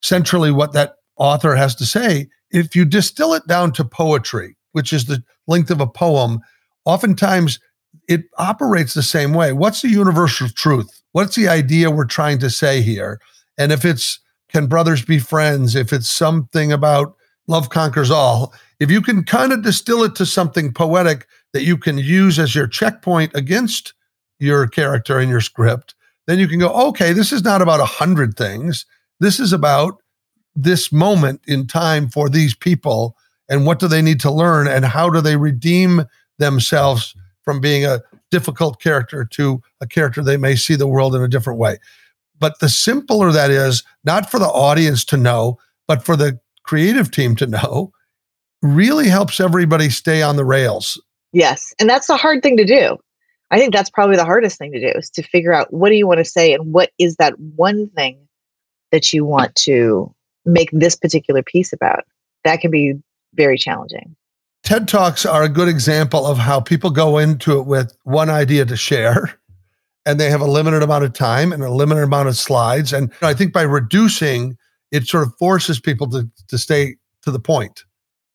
centrally 0.01 0.51
what 0.51 0.73
that 0.73 0.95
author 1.17 1.55
has 1.55 1.75
to 1.75 1.85
say. 1.85 2.27
If 2.51 2.75
you 2.75 2.85
distill 2.85 3.33
it 3.33 3.45
down 3.47 3.71
to 3.73 3.85
poetry, 3.85 4.55
which 4.71 4.91
is 4.91 5.05
the 5.05 5.23
length 5.47 5.69
of 5.69 5.81
a 5.81 5.87
poem, 5.87 6.39
oftentimes 6.85 7.59
it 8.07 8.23
operates 8.37 8.93
the 8.93 9.03
same 9.03 9.33
way. 9.33 9.53
What's 9.53 9.81
the 9.81 9.89
universal 9.89 10.49
truth? 10.49 11.01
What's 11.11 11.35
the 11.35 11.47
idea 11.47 11.91
we're 11.91 12.05
trying 12.05 12.39
to 12.39 12.49
say 12.49 12.81
here? 12.81 13.19
And 13.59 13.71
if 13.71 13.85
it's 13.85 14.19
can 14.51 14.65
brothers 14.65 15.05
be 15.05 15.19
friends, 15.19 15.75
if 15.75 15.93
it's 15.93 16.09
something 16.09 16.71
about 16.71 17.15
love 17.47 17.69
conquers 17.69 18.09
all, 18.09 18.53
if 18.79 18.89
you 18.89 19.01
can 19.01 19.23
kind 19.23 19.51
of 19.51 19.61
distill 19.61 20.03
it 20.03 20.15
to 20.15 20.25
something 20.25 20.73
poetic 20.73 21.27
that 21.53 21.63
you 21.63 21.77
can 21.77 21.99
use 21.99 22.39
as 22.39 22.55
your 22.55 22.65
checkpoint 22.65 23.35
against 23.35 23.93
your 24.39 24.67
character 24.67 25.19
in 25.19 25.29
your 25.29 25.41
script, 25.41 25.93
then 26.25 26.39
you 26.39 26.47
can 26.47 26.59
go, 26.59 26.69
okay, 26.87 27.13
this 27.13 27.31
is 27.31 27.43
not 27.43 27.61
about 27.61 27.79
a 27.79 27.85
hundred 27.85 28.35
things. 28.35 28.85
This 29.19 29.39
is 29.39 29.53
about 29.53 30.01
this 30.55 30.91
moment 30.91 31.41
in 31.45 31.67
time 31.67 32.09
for 32.09 32.29
these 32.29 32.55
people 32.55 33.15
and 33.49 33.65
what 33.65 33.79
do 33.79 33.87
they 33.87 34.01
need 34.01 34.19
to 34.21 34.31
learn 34.31 34.67
and 34.67 34.85
how 34.85 35.09
do 35.09 35.21
they 35.21 35.35
redeem 35.35 36.03
themselves 36.37 37.15
from 37.43 37.59
being 37.59 37.85
a 37.85 38.01
difficult 38.31 38.79
character 38.79 39.25
to 39.25 39.61
a 39.81 39.87
character 39.87 40.23
they 40.23 40.37
may 40.37 40.55
see 40.55 40.75
the 40.75 40.87
world 40.87 41.15
in 41.15 41.21
a 41.21 41.27
different 41.27 41.59
way. 41.59 41.77
But 42.39 42.59
the 42.59 42.69
simpler 42.69 43.31
that 43.31 43.51
is, 43.51 43.83
not 44.03 44.29
for 44.29 44.39
the 44.39 44.47
audience 44.47 45.03
to 45.05 45.17
know, 45.17 45.57
but 45.87 46.03
for 46.03 46.15
the 46.15 46.39
creative 46.63 47.11
team 47.11 47.35
to 47.37 47.47
know, 47.47 47.91
really 48.61 49.07
helps 49.07 49.39
everybody 49.39 49.89
stay 49.89 50.21
on 50.21 50.35
the 50.35 50.45
rails. 50.45 51.01
Yes. 51.33 51.73
And 51.79 51.89
that's 51.89 52.07
the 52.07 52.17
hard 52.17 52.41
thing 52.41 52.57
to 52.57 52.65
do. 52.65 52.97
I 53.51 53.57
think 53.57 53.73
that's 53.73 53.89
probably 53.89 54.15
the 54.15 54.25
hardest 54.25 54.57
thing 54.57 54.71
to 54.71 54.79
do 54.79 54.97
is 54.97 55.09
to 55.11 55.23
figure 55.23 55.53
out 55.53 55.73
what 55.73 55.89
do 55.89 55.95
you 55.95 56.07
want 56.07 56.19
to 56.19 56.25
say 56.25 56.53
and 56.53 56.71
what 56.71 56.91
is 56.99 57.15
that 57.15 57.39
one 57.39 57.89
thing 57.89 58.19
that 58.91 59.11
you 59.11 59.25
want 59.25 59.55
to 59.55 60.13
make 60.45 60.69
this 60.71 60.95
particular 60.95 61.43
piece 61.43 61.73
about. 61.73 62.03
That 62.43 62.61
can 62.61 62.71
be 62.71 62.95
very 63.33 63.57
challenging. 63.57 64.15
TED 64.63 64.87
Talks 64.87 65.25
are 65.25 65.43
a 65.43 65.49
good 65.49 65.67
example 65.67 66.25
of 66.25 66.37
how 66.37 66.59
people 66.59 66.89
go 66.89 67.17
into 67.17 67.57
it 67.59 67.65
with 67.65 67.95
one 68.03 68.29
idea 68.29 68.65
to 68.65 68.75
share 68.75 69.38
and 70.09 70.19
they 70.19 70.29
have 70.29 70.41
a 70.41 70.47
limited 70.47 70.81
amount 70.81 71.03
of 71.03 71.13
time 71.13 71.51
and 71.51 71.63
a 71.63 71.69
limited 71.69 72.03
amount 72.03 72.27
of 72.27 72.37
slides. 72.37 72.91
And 72.91 73.11
I 73.21 73.33
think 73.33 73.53
by 73.53 73.61
reducing, 73.61 74.57
it 74.91 75.07
sort 75.07 75.25
of 75.25 75.33
forces 75.37 75.79
people 75.79 76.09
to, 76.09 76.29
to 76.47 76.57
stay 76.57 76.95
to 77.21 77.31
the 77.31 77.39
point. 77.39 77.83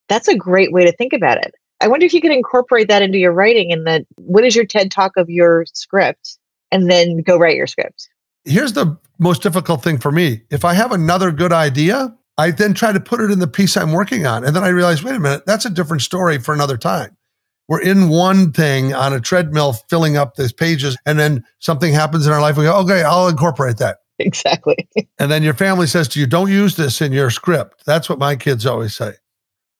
That's 0.07 0.27
a 0.27 0.35
great 0.35 0.71
way 0.71 0.85
to 0.85 0.91
think 0.93 1.11
about 1.11 1.37
it. 1.37 1.53
I 1.81 1.87
wonder 1.87 2.05
if 2.05 2.13
you 2.13 2.21
could 2.21 2.31
incorporate 2.31 2.87
that 2.87 3.01
into 3.01 3.17
your 3.17 3.33
writing 3.33 3.73
and 3.73 3.85
that 3.85 4.05
what 4.15 4.45
is 4.45 4.55
your 4.55 4.65
TED 4.65 4.89
talk 4.89 5.17
of 5.17 5.29
your 5.29 5.65
script 5.73 6.37
and 6.71 6.89
then 6.89 7.21
go 7.21 7.37
write 7.37 7.57
your 7.57 7.67
script. 7.67 8.09
Here's 8.45 8.73
the 8.73 8.97
most 9.19 9.41
difficult 9.41 9.83
thing 9.83 9.97
for 9.97 10.11
me. 10.11 10.43
If 10.49 10.63
I 10.63 10.73
have 10.75 10.91
another 10.91 11.31
good 11.31 11.51
idea, 11.51 12.15
I 12.37 12.51
then 12.51 12.73
try 12.73 12.91
to 12.93 12.99
put 12.99 13.19
it 13.19 13.31
in 13.31 13.39
the 13.39 13.47
piece 13.47 13.75
I'm 13.75 13.91
working 13.91 14.25
on. 14.25 14.45
And 14.45 14.55
then 14.55 14.63
I 14.63 14.69
realize, 14.69 15.03
wait 15.03 15.15
a 15.15 15.19
minute, 15.19 15.45
that's 15.45 15.65
a 15.65 15.69
different 15.69 16.03
story 16.03 16.37
for 16.37 16.53
another 16.53 16.77
time. 16.77 17.17
We're 17.67 17.81
in 17.81 18.09
one 18.09 18.51
thing 18.51 18.93
on 18.93 19.13
a 19.13 19.19
treadmill 19.19 19.73
filling 19.73 20.17
up 20.17 20.35
these 20.35 20.53
pages, 20.53 20.95
and 21.05 21.17
then 21.17 21.43
something 21.59 21.93
happens 21.93 22.27
in 22.27 22.33
our 22.33 22.41
life. 22.41 22.57
We 22.57 22.65
go, 22.65 22.77
okay, 22.81 23.03
I'll 23.03 23.27
incorporate 23.27 23.77
that. 23.77 23.97
Exactly. 24.19 24.87
and 25.19 25.31
then 25.31 25.43
your 25.43 25.53
family 25.53 25.87
says 25.87 26.07
to 26.09 26.19
you, 26.19 26.27
don't 26.27 26.51
use 26.51 26.75
this 26.75 27.01
in 27.01 27.11
your 27.11 27.29
script. 27.29 27.83
That's 27.85 28.07
what 28.07 28.19
my 28.19 28.35
kids 28.35 28.65
always 28.65 28.95
say. 28.95 29.13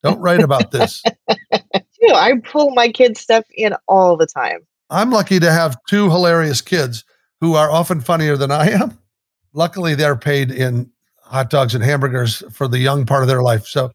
Don't 0.03 0.19
write 0.19 0.41
about 0.41 0.71
this. 0.71 1.03
you 1.29 2.07
know, 2.07 2.15
I 2.15 2.33
pull 2.43 2.71
my 2.71 2.89
kids' 2.89 3.21
stuff 3.21 3.45
in 3.55 3.73
all 3.87 4.17
the 4.17 4.27
time. 4.27 4.59
I'm 4.89 5.09
lucky 5.09 5.39
to 5.39 5.51
have 5.51 5.77
two 5.87 6.09
hilarious 6.09 6.61
kids 6.61 7.03
who 7.41 7.55
are 7.55 7.71
often 7.71 8.01
funnier 8.01 8.37
than 8.37 8.51
I 8.51 8.69
am. 8.69 8.99
Luckily, 9.53 9.95
they're 9.95 10.15
paid 10.15 10.51
in 10.51 10.91
hot 11.23 11.49
dogs 11.49 11.73
and 11.73 11.83
hamburgers 11.83 12.43
for 12.51 12.67
the 12.67 12.79
young 12.79 13.05
part 13.05 13.23
of 13.23 13.27
their 13.27 13.41
life. 13.41 13.65
So 13.65 13.91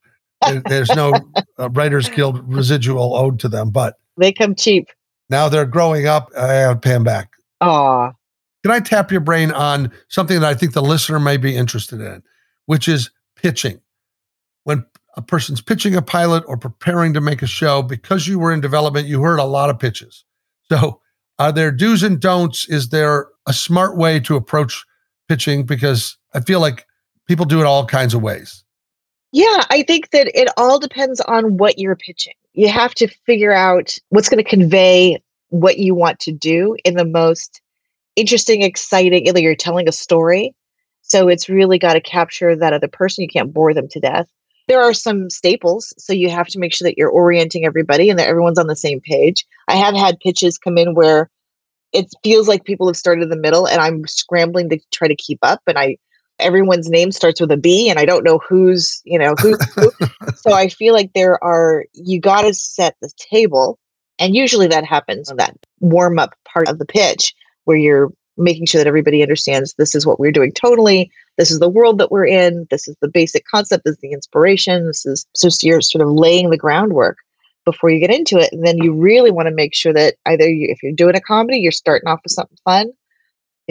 there's 0.66 0.90
no 0.90 1.12
uh, 1.58 1.70
Writers 1.70 2.08
Guild 2.08 2.42
residual 2.52 3.14
owed 3.14 3.38
to 3.40 3.48
them, 3.48 3.70
but 3.70 3.96
they 4.16 4.32
come 4.32 4.54
cheap. 4.54 4.88
Now 5.28 5.48
they're 5.48 5.66
growing 5.66 6.06
up. 6.06 6.30
I 6.36 6.52
have 6.54 6.76
to 6.76 6.80
pay 6.80 6.90
them 6.94 7.04
back. 7.04 7.30
Aw. 7.60 8.12
Can 8.62 8.72
I 8.72 8.80
tap 8.80 9.10
your 9.10 9.20
brain 9.20 9.52
on 9.52 9.90
something 10.08 10.40
that 10.40 10.48
I 10.48 10.54
think 10.54 10.72
the 10.72 10.82
listener 10.82 11.18
may 11.18 11.36
be 11.36 11.56
interested 11.56 12.00
in, 12.00 12.22
which 12.66 12.88
is 12.88 13.10
pitching? 13.36 13.80
When 14.64 14.84
a 15.16 15.22
person's 15.22 15.60
pitching 15.60 15.94
a 15.94 16.02
pilot 16.02 16.44
or 16.46 16.56
preparing 16.56 17.14
to 17.14 17.20
make 17.20 17.42
a 17.42 17.46
show, 17.46 17.82
because 17.82 18.26
you 18.26 18.38
were 18.38 18.52
in 18.52 18.60
development, 18.60 19.08
you 19.08 19.22
heard 19.22 19.38
a 19.38 19.44
lot 19.44 19.70
of 19.70 19.78
pitches. 19.78 20.24
So, 20.70 21.00
are 21.38 21.52
there 21.52 21.72
do's 21.72 22.02
and 22.02 22.20
don'ts? 22.20 22.68
Is 22.68 22.90
there 22.90 23.28
a 23.46 23.52
smart 23.52 23.96
way 23.96 24.20
to 24.20 24.36
approach 24.36 24.84
pitching? 25.26 25.64
Because 25.64 26.18
I 26.34 26.40
feel 26.40 26.60
like 26.60 26.86
people 27.26 27.46
do 27.46 27.60
it 27.60 27.66
all 27.66 27.86
kinds 27.86 28.12
of 28.12 28.20
ways. 28.20 28.62
Yeah, 29.32 29.64
I 29.70 29.82
think 29.82 30.10
that 30.10 30.30
it 30.34 30.48
all 30.56 30.78
depends 30.78 31.20
on 31.20 31.56
what 31.56 31.78
you're 31.78 31.96
pitching. 31.96 32.34
You 32.52 32.68
have 32.68 32.94
to 32.94 33.08
figure 33.26 33.52
out 33.52 33.96
what's 34.08 34.28
going 34.28 34.42
to 34.42 34.48
convey 34.48 35.22
what 35.50 35.78
you 35.78 35.94
want 35.94 36.18
to 36.20 36.32
do 36.32 36.76
in 36.84 36.94
the 36.94 37.04
most 37.04 37.60
interesting, 38.16 38.62
exciting, 38.62 39.26
either 39.26 39.40
you're 39.40 39.54
telling 39.54 39.88
a 39.88 39.92
story. 39.92 40.54
So 41.02 41.28
it's 41.28 41.48
really 41.48 41.78
got 41.78 41.94
to 41.94 42.00
capture 42.00 42.56
that 42.56 42.72
other 42.72 42.88
person. 42.88 43.22
You 43.22 43.28
can't 43.28 43.52
bore 43.52 43.72
them 43.72 43.88
to 43.88 44.00
death. 44.00 44.28
There 44.68 44.80
are 44.80 44.94
some 44.94 45.30
staples. 45.30 45.92
So 45.98 46.12
you 46.12 46.28
have 46.30 46.46
to 46.48 46.58
make 46.58 46.72
sure 46.72 46.86
that 46.86 46.96
you're 46.96 47.10
orienting 47.10 47.64
everybody 47.64 48.10
and 48.10 48.18
that 48.18 48.28
everyone's 48.28 48.58
on 48.58 48.68
the 48.68 48.76
same 48.76 49.00
page. 49.00 49.44
I 49.68 49.76
have 49.76 49.94
had 49.94 50.20
pitches 50.20 50.58
come 50.58 50.78
in 50.78 50.94
where 50.94 51.28
it 51.92 52.06
feels 52.22 52.46
like 52.46 52.64
people 52.64 52.86
have 52.86 52.96
started 52.96 53.22
in 53.22 53.30
the 53.30 53.36
middle 53.36 53.66
and 53.66 53.80
I'm 53.80 54.06
scrambling 54.06 54.68
to 54.70 54.78
try 54.92 55.08
to 55.08 55.16
keep 55.16 55.38
up. 55.42 55.60
And 55.66 55.78
I 55.78 55.96
everyone's 56.40 56.88
name 56.88 57.12
starts 57.12 57.40
with 57.40 57.50
a 57.50 57.56
B 57.56 57.88
and 57.88 57.98
I 57.98 58.04
don't 58.04 58.24
know 58.24 58.38
who's, 58.38 59.00
you 59.04 59.18
know, 59.18 59.34
who's 59.40 59.62
who. 59.74 59.90
so 60.36 60.52
I 60.52 60.68
feel 60.68 60.94
like 60.94 61.12
there 61.14 61.42
are, 61.42 61.84
you 61.94 62.20
got 62.20 62.42
to 62.42 62.54
set 62.54 62.96
the 63.00 63.10
table. 63.30 63.78
And 64.18 64.36
usually 64.36 64.66
that 64.68 64.84
happens 64.84 65.30
on 65.30 65.36
that 65.38 65.56
warm 65.80 66.18
up 66.18 66.34
part 66.52 66.68
of 66.68 66.78
the 66.78 66.84
pitch 66.86 67.34
where 67.64 67.76
you're 67.76 68.10
making 68.36 68.66
sure 68.66 68.78
that 68.78 68.86
everybody 68.86 69.22
understands 69.22 69.74
this 69.74 69.94
is 69.94 70.06
what 70.06 70.18
we're 70.18 70.32
doing 70.32 70.52
totally. 70.52 71.10
This 71.36 71.50
is 71.50 71.58
the 71.58 71.68
world 71.68 71.98
that 71.98 72.10
we're 72.10 72.26
in. 72.26 72.66
This 72.70 72.88
is 72.88 72.96
the 73.00 73.08
basic 73.08 73.44
concept. 73.46 73.84
This 73.84 73.94
is 73.94 74.00
the 74.00 74.12
inspiration. 74.12 74.86
This 74.86 75.06
is 75.06 75.26
so 75.34 75.48
you're 75.62 75.80
sort 75.80 76.02
of 76.02 76.10
laying 76.10 76.50
the 76.50 76.56
groundwork 76.56 77.18
before 77.64 77.90
you 77.90 78.00
get 78.00 78.14
into 78.14 78.38
it. 78.38 78.52
And 78.52 78.66
then 78.66 78.78
you 78.78 78.92
really 78.92 79.30
want 79.30 79.48
to 79.48 79.54
make 79.54 79.74
sure 79.74 79.92
that 79.92 80.14
either 80.26 80.48
you, 80.48 80.68
if 80.70 80.82
you're 80.82 80.92
doing 80.92 81.16
a 81.16 81.20
comedy, 81.20 81.58
you're 81.58 81.72
starting 81.72 82.08
off 82.08 82.20
with 82.24 82.32
something 82.32 82.56
fun 82.64 82.92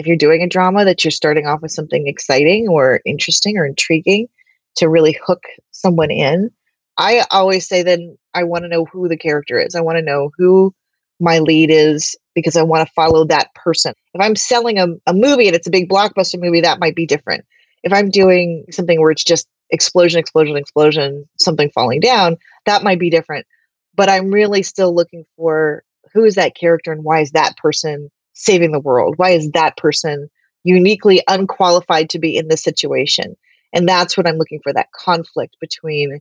if 0.00 0.06
you're 0.06 0.16
doing 0.16 0.42
a 0.42 0.48
drama 0.48 0.84
that 0.86 1.04
you're 1.04 1.10
starting 1.10 1.46
off 1.46 1.60
with 1.60 1.70
something 1.70 2.08
exciting 2.08 2.68
or 2.68 3.02
interesting 3.04 3.58
or 3.58 3.66
intriguing 3.66 4.28
to 4.76 4.88
really 4.88 5.18
hook 5.24 5.42
someone 5.72 6.10
in. 6.10 6.50
I 6.96 7.26
always 7.30 7.68
say 7.68 7.82
then 7.82 8.16
i 8.34 8.42
want 8.42 8.64
to 8.64 8.68
know 8.68 8.86
who 8.86 9.08
the 9.08 9.16
character 9.16 9.60
is. 9.60 9.74
I 9.74 9.82
want 9.82 9.98
to 9.98 10.02
know 10.02 10.30
who 10.38 10.74
my 11.20 11.38
lead 11.38 11.70
is 11.70 12.16
because 12.34 12.56
i 12.56 12.62
want 12.62 12.86
to 12.86 12.92
follow 12.94 13.24
that 13.26 13.54
person. 13.54 13.92
If 14.14 14.20
i'm 14.20 14.36
selling 14.36 14.78
a, 14.78 14.86
a 15.06 15.12
movie 15.12 15.46
and 15.46 15.54
it's 15.54 15.66
a 15.66 15.70
big 15.70 15.88
blockbuster 15.88 16.40
movie 16.40 16.62
that 16.62 16.80
might 16.80 16.96
be 16.96 17.06
different. 17.06 17.44
If 17.82 17.92
i'm 17.92 18.10
doing 18.10 18.64
something 18.70 19.00
where 19.00 19.10
it's 19.10 19.24
just 19.24 19.46
explosion, 19.68 20.18
explosion, 20.18 20.56
explosion, 20.56 21.28
something 21.38 21.70
falling 21.70 22.00
down, 22.00 22.36
that 22.64 22.82
might 22.82 22.98
be 22.98 23.10
different. 23.10 23.46
But 23.94 24.08
I'm 24.08 24.30
really 24.30 24.62
still 24.62 24.94
looking 24.94 25.26
for 25.36 25.84
who 26.14 26.24
is 26.24 26.36
that 26.36 26.56
character 26.56 26.90
and 26.90 27.04
why 27.04 27.20
is 27.20 27.32
that 27.32 27.56
person 27.58 28.10
saving 28.40 28.72
the 28.72 28.80
world? 28.80 29.14
Why 29.16 29.30
is 29.30 29.50
that 29.50 29.76
person 29.76 30.30
uniquely 30.64 31.22
unqualified 31.28 32.10
to 32.10 32.18
be 32.18 32.36
in 32.36 32.48
this 32.48 32.62
situation? 32.62 33.36
And 33.72 33.88
that's 33.88 34.16
what 34.16 34.26
I'm 34.26 34.36
looking 34.36 34.60
for 34.62 34.72
that 34.72 34.92
conflict 34.92 35.56
between 35.60 36.20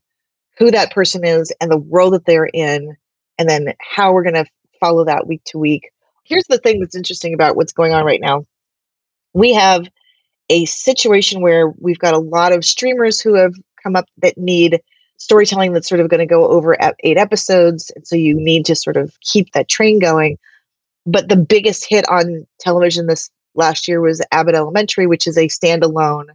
who 0.57 0.71
that 0.71 0.91
person 0.91 1.25
is 1.25 1.51
and 1.61 1.71
the 1.71 1.77
world 1.77 2.13
that 2.13 2.25
they're 2.25 2.49
in, 2.53 2.95
and 3.37 3.49
then 3.49 3.73
how 3.79 4.11
we're 4.11 4.23
going 4.23 4.35
to 4.35 4.45
follow 4.79 5.05
that 5.05 5.25
week 5.25 5.41
to 5.45 5.57
week. 5.57 5.89
Here's 6.25 6.45
the 6.49 6.57
thing 6.57 6.79
that's 6.79 6.95
interesting 6.95 7.33
about 7.33 7.55
what's 7.55 7.71
going 7.71 7.93
on 7.93 8.05
right 8.05 8.21
now. 8.21 8.43
We 9.33 9.53
have 9.53 9.87
a 10.49 10.65
situation 10.65 11.41
where 11.41 11.69
we've 11.79 11.99
got 11.99 12.13
a 12.13 12.19
lot 12.19 12.51
of 12.51 12.65
streamers 12.65 13.19
who 13.19 13.35
have 13.35 13.53
come 13.81 13.95
up 13.95 14.05
that 14.21 14.37
need 14.37 14.81
storytelling 15.17 15.73
that's 15.73 15.87
sort 15.87 16.01
of 16.01 16.09
going 16.09 16.19
to 16.19 16.25
go 16.25 16.47
over 16.47 16.79
at 16.81 16.95
eight 17.03 17.17
episodes. 17.17 17.91
And 17.95 18.05
so 18.05 18.15
you 18.15 18.35
need 18.35 18.65
to 18.65 18.75
sort 18.75 18.97
of 18.97 19.13
keep 19.21 19.51
that 19.53 19.69
train 19.69 19.99
going. 19.99 20.37
But 21.05 21.29
the 21.29 21.35
biggest 21.35 21.85
hit 21.87 22.07
on 22.09 22.47
television 22.59 23.07
this 23.07 23.29
last 23.55 23.87
year 23.87 24.01
was 24.01 24.21
Abbott 24.31 24.55
Elementary, 24.55 25.07
which 25.07 25.27
is 25.27 25.37
a 25.37 25.47
standalone. 25.47 26.27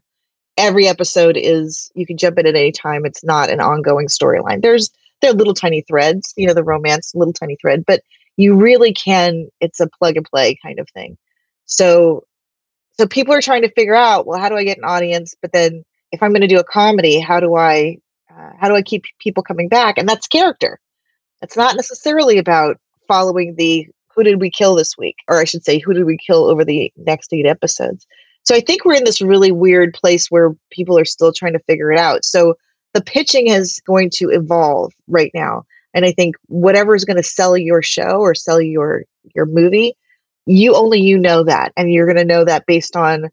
Every 0.57 0.87
episode 0.87 1.37
is 1.37 1.91
you 1.95 2.07
can 2.07 2.17
jump 2.17 2.39
in 2.39 2.47
at 2.47 2.55
any 2.55 2.73
time. 2.73 3.05
It's 3.05 3.25
not 3.25 3.51
an 3.51 3.61
ongoing 3.61 4.09
storyline. 4.09 4.63
There's 4.63 4.91
there 5.21 5.31
are 5.31 5.35
little 5.35 5.55
tiny 5.55 5.83
threads, 5.83 6.33
you 6.37 6.47
know, 6.47 6.55
the 6.55 6.65
romance, 6.65 7.15
little 7.15 7.33
tiny 7.33 7.57
thread, 7.61 7.85
but 7.87 8.03
you 8.37 8.57
really 8.57 8.93
can. 8.93 9.49
It's 9.61 9.81
a 9.81 9.89
plug 9.89 10.17
and 10.17 10.27
play 10.27 10.59
kind 10.63 10.79
of 10.79 10.89
thing. 10.91 11.17
So 11.67 12.25
so 12.97 13.07
people 13.07 13.35
are 13.35 13.43
trying 13.43 13.63
to 13.63 13.73
figure 13.73 13.95
out 13.95 14.27
well 14.27 14.39
how 14.39 14.49
do 14.49 14.57
i 14.57 14.65
get 14.65 14.79
an 14.79 14.85
audience 14.85 15.35
but 15.41 15.53
then 15.53 15.85
if 16.13 16.23
i'm 16.23 16.31
going 16.31 16.41
to 16.41 16.47
do 16.47 16.59
a 16.59 16.65
comedy 16.65 17.21
how 17.21 17.41
do 17.41 17.55
i 17.55 17.97
uh, 18.31 18.51
how 18.59 18.69
do 18.69 18.75
i 18.75 18.83
keep 18.83 19.05
people 19.19 19.43
coming 19.43 19.69
back 19.69 19.99
and 19.99 20.09
that's 20.09 20.27
character 20.27 20.79
it's 21.43 21.57
not 21.57 21.77
necessarily 21.77 22.39
about 22.39 22.79
following 23.07 23.55
the 23.57 23.87
who 24.15 24.23
did 24.23 24.41
we 24.41 24.51
kill 24.51 24.75
this 24.75 24.97
week? 24.97 25.17
Or 25.29 25.41
i 25.41 25.45
should 25.45 25.65
say 25.65 25.79
who 25.79 25.95
did 25.95 26.05
we 26.05 26.19
kill 26.19 26.45
over 26.47 26.65
the 26.65 26.93
next 26.97 27.33
eight 27.33 27.47
episodes? 27.47 28.07
So 28.43 28.55
i 28.55 28.61
think 28.61 28.85
we're 28.85 28.95
in 28.95 29.05
this 29.05 29.23
really 29.23 29.53
weird 29.53 29.95
place 29.95 30.29
where 30.29 30.55
people 30.71 30.99
are 30.99 31.05
still 31.05 31.33
trying 31.33 31.55
to 31.55 31.65
figure 31.67 31.93
it 31.93 31.99
out. 31.99 32.25
So 32.25 32.55
the 32.93 33.03
pitching 33.03 33.49
is 33.49 33.81
going 33.87 34.11
to 34.15 34.31
evolve 34.31 34.93
right 35.09 35.31
now. 35.35 35.65
And 35.95 36.05
i 36.05 36.13
think 36.13 36.37
whatever 36.47 36.95
is 36.95 37.05
going 37.05 37.17
to 37.17 37.23
sell 37.23 37.57
your 37.57 37.83
show 37.83 38.21
or 38.21 38.35
sell 38.35 38.61
your 38.61 39.05
your 39.35 39.47
movie 39.47 39.95
you 40.47 40.75
only 40.75 41.01
you 41.01 41.19
know 41.19 41.43
that. 41.45 41.73
And 41.77 41.93
you're 41.93 42.07
going 42.07 42.17
to 42.17 42.25
know 42.25 42.45
that 42.45 42.67
based 42.67 42.97
on 42.97 43.31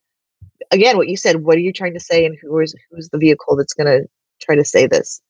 again 0.69 0.95
what 0.95 1.09
you 1.09 1.17
said 1.17 1.43
what 1.43 1.57
are 1.57 1.61
you 1.61 1.73
trying 1.73 1.93
to 1.93 1.99
say 1.99 2.25
and 2.25 2.37
who 2.41 2.57
is 2.59 2.75
who's 2.89 3.09
the 3.09 3.17
vehicle 3.17 3.55
that's 3.55 3.73
going 3.73 3.87
to 3.87 4.07
try 4.41 4.55
to 4.55 4.65
say 4.65 4.87
this? 4.87 5.21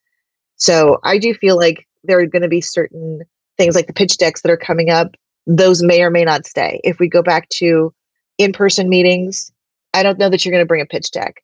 So 0.56 0.98
i 1.02 1.18
do 1.18 1.34
feel 1.34 1.56
like 1.56 1.86
there 2.04 2.20
are 2.20 2.26
going 2.26 2.42
to 2.42 2.48
be 2.48 2.60
certain 2.60 3.20
things 3.58 3.74
like 3.74 3.86
the 3.86 3.92
pitch 3.92 4.16
decks 4.16 4.42
that 4.42 4.50
are 4.50 4.56
coming 4.56 4.90
up 4.90 5.14
those 5.46 5.82
may 5.82 6.02
or 6.02 6.10
may 6.10 6.24
not 6.24 6.46
stay 6.46 6.80
if 6.84 6.98
we 6.98 7.08
go 7.08 7.22
back 7.22 7.48
to 7.48 7.92
in-person 8.38 8.88
meetings 8.88 9.52
i 9.94 10.02
don't 10.02 10.18
know 10.18 10.28
that 10.28 10.44
you're 10.44 10.52
going 10.52 10.64
to 10.64 10.68
bring 10.68 10.82
a 10.82 10.86
pitch 10.86 11.10
deck 11.10 11.42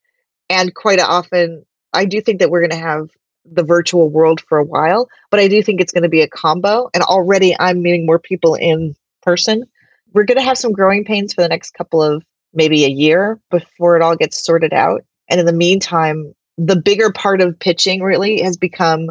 and 0.48 0.74
quite 0.74 1.00
often 1.00 1.64
i 1.92 2.04
do 2.04 2.20
think 2.20 2.38
that 2.38 2.50
we're 2.50 2.60
going 2.60 2.70
to 2.70 2.76
have 2.76 3.08
the 3.50 3.62
virtual 3.62 4.10
world 4.10 4.40
for 4.42 4.58
a 4.58 4.64
while 4.64 5.08
but 5.30 5.40
i 5.40 5.48
do 5.48 5.62
think 5.62 5.80
it's 5.80 5.92
going 5.92 6.02
to 6.02 6.08
be 6.08 6.22
a 6.22 6.28
combo 6.28 6.88
and 6.94 7.02
already 7.02 7.56
i'm 7.58 7.82
meeting 7.82 8.06
more 8.06 8.18
people 8.18 8.54
in 8.54 8.94
person 9.22 9.64
we're 10.12 10.24
going 10.24 10.38
to 10.38 10.44
have 10.44 10.58
some 10.58 10.72
growing 10.72 11.04
pains 11.04 11.34
for 11.34 11.42
the 11.42 11.48
next 11.48 11.72
couple 11.72 12.02
of 12.02 12.24
maybe 12.52 12.84
a 12.84 12.88
year 12.88 13.40
before 13.50 13.96
it 13.96 14.02
all 14.02 14.16
gets 14.16 14.44
sorted 14.44 14.72
out. 14.72 15.02
And 15.28 15.40
in 15.40 15.46
the 15.46 15.52
meantime, 15.52 16.34
the 16.56 16.76
bigger 16.76 17.12
part 17.12 17.40
of 17.40 17.58
pitching 17.58 18.02
really 18.02 18.42
has 18.42 18.56
become 18.56 19.10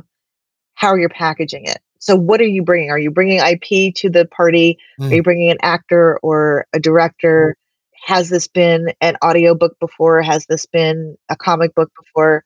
how 0.73 0.95
you're 0.95 1.09
packaging 1.09 1.65
it. 1.65 1.79
So, 1.99 2.15
what 2.15 2.41
are 2.41 2.45
you 2.45 2.63
bringing? 2.63 2.89
Are 2.89 2.99
you 2.99 3.11
bringing 3.11 3.39
IP 3.39 3.93
to 3.95 4.09
the 4.09 4.25
party? 4.25 4.77
Mm. 4.99 5.11
Are 5.11 5.15
you 5.15 5.23
bringing 5.23 5.49
an 5.49 5.57
actor 5.61 6.19
or 6.23 6.65
a 6.73 6.79
director? 6.79 7.55
Has 8.05 8.29
this 8.29 8.47
been 8.47 8.93
an 9.01 9.17
audiobook 9.23 9.77
before? 9.79 10.21
Has 10.21 10.45
this 10.47 10.65
been 10.65 11.17
a 11.29 11.35
comic 11.35 11.75
book 11.75 11.91
before? 11.99 12.43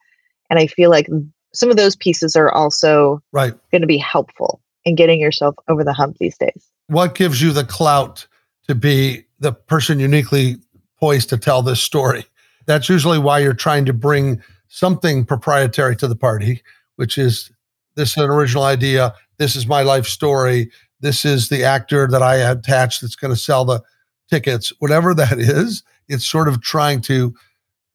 And 0.50 0.60
I 0.60 0.68
feel 0.68 0.90
like 0.90 1.08
some 1.54 1.70
of 1.70 1.78
those 1.78 1.96
pieces 1.96 2.36
are 2.36 2.52
also 2.52 3.22
right. 3.32 3.54
going 3.72 3.82
to 3.82 3.88
be 3.88 3.98
helpful 3.98 4.62
in 4.86 4.96
getting 4.96 5.20
yourself 5.20 5.56
over 5.70 5.84
the 5.84 5.94
hump 5.94 6.18
these 6.20 6.38
days. 6.38 6.68
What 6.88 7.16
gives 7.16 7.42
you 7.42 7.52
the 7.52 7.64
clout 7.64 8.28
to 8.68 8.76
be 8.76 9.26
the 9.40 9.52
person 9.52 10.00
uniquely 10.00 10.58
poised 11.00 11.30
to 11.30 11.38
tell 11.38 11.62
this 11.62 11.82
story. 11.82 12.26
That's 12.68 12.88
usually 12.88 13.20
why 13.20 13.40
you're 13.40 13.54
trying 13.54 13.86
to 13.86 13.94
bring 13.94 14.42
something 14.70 15.26
proprietary 15.26 15.96
to 15.98 16.08
the 16.08 16.16
party, 16.16 16.62
which 16.96 17.18
is 17.18 17.52
this 17.96 18.12
is 18.12 18.18
an 18.18 18.30
original 18.30 18.64
idea. 18.64 19.14
This 19.42 19.56
is 19.56 19.66
my 19.66 19.82
life 19.82 20.06
story. 20.06 20.70
This 21.00 21.26
is 21.26 21.50
the 21.50 21.64
actor 21.64 22.08
that 22.08 22.22
I 22.22 22.36
attached 22.36 23.02
that's 23.02 23.16
going 23.16 23.34
to 23.34 23.40
sell 23.40 23.66
the 23.66 23.82
tickets. 24.30 24.72
Whatever 24.78 25.16
that 25.16 25.32
is, 25.40 25.82
it's 26.08 26.28
sort 26.28 26.48
of 26.48 26.62
trying 26.62 27.02
to 27.02 27.34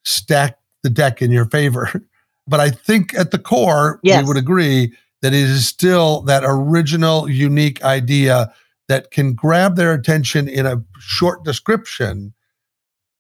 stack 0.05 0.59
the 0.83 0.91
deck 0.91 1.23
in 1.23 1.31
your 1.31 1.47
favor. 1.47 2.03
But 2.49 2.61
I 2.61 2.71
think 2.71 3.13
at 3.15 3.33
the 3.33 3.41
core, 3.41 3.99
yes. 4.05 4.23
we 4.23 4.29
would 4.29 4.37
agree 4.37 4.93
that 5.21 5.35
it 5.35 5.41
is 5.41 5.67
still 5.67 6.21
that 6.23 6.45
original, 6.47 7.29
unique 7.29 7.83
idea 7.83 8.55
that 8.87 9.11
can 9.11 9.35
grab 9.35 9.75
their 9.75 9.93
attention 9.93 10.49
in 10.49 10.65
a 10.65 10.81
short 11.01 11.43
description 11.43 12.35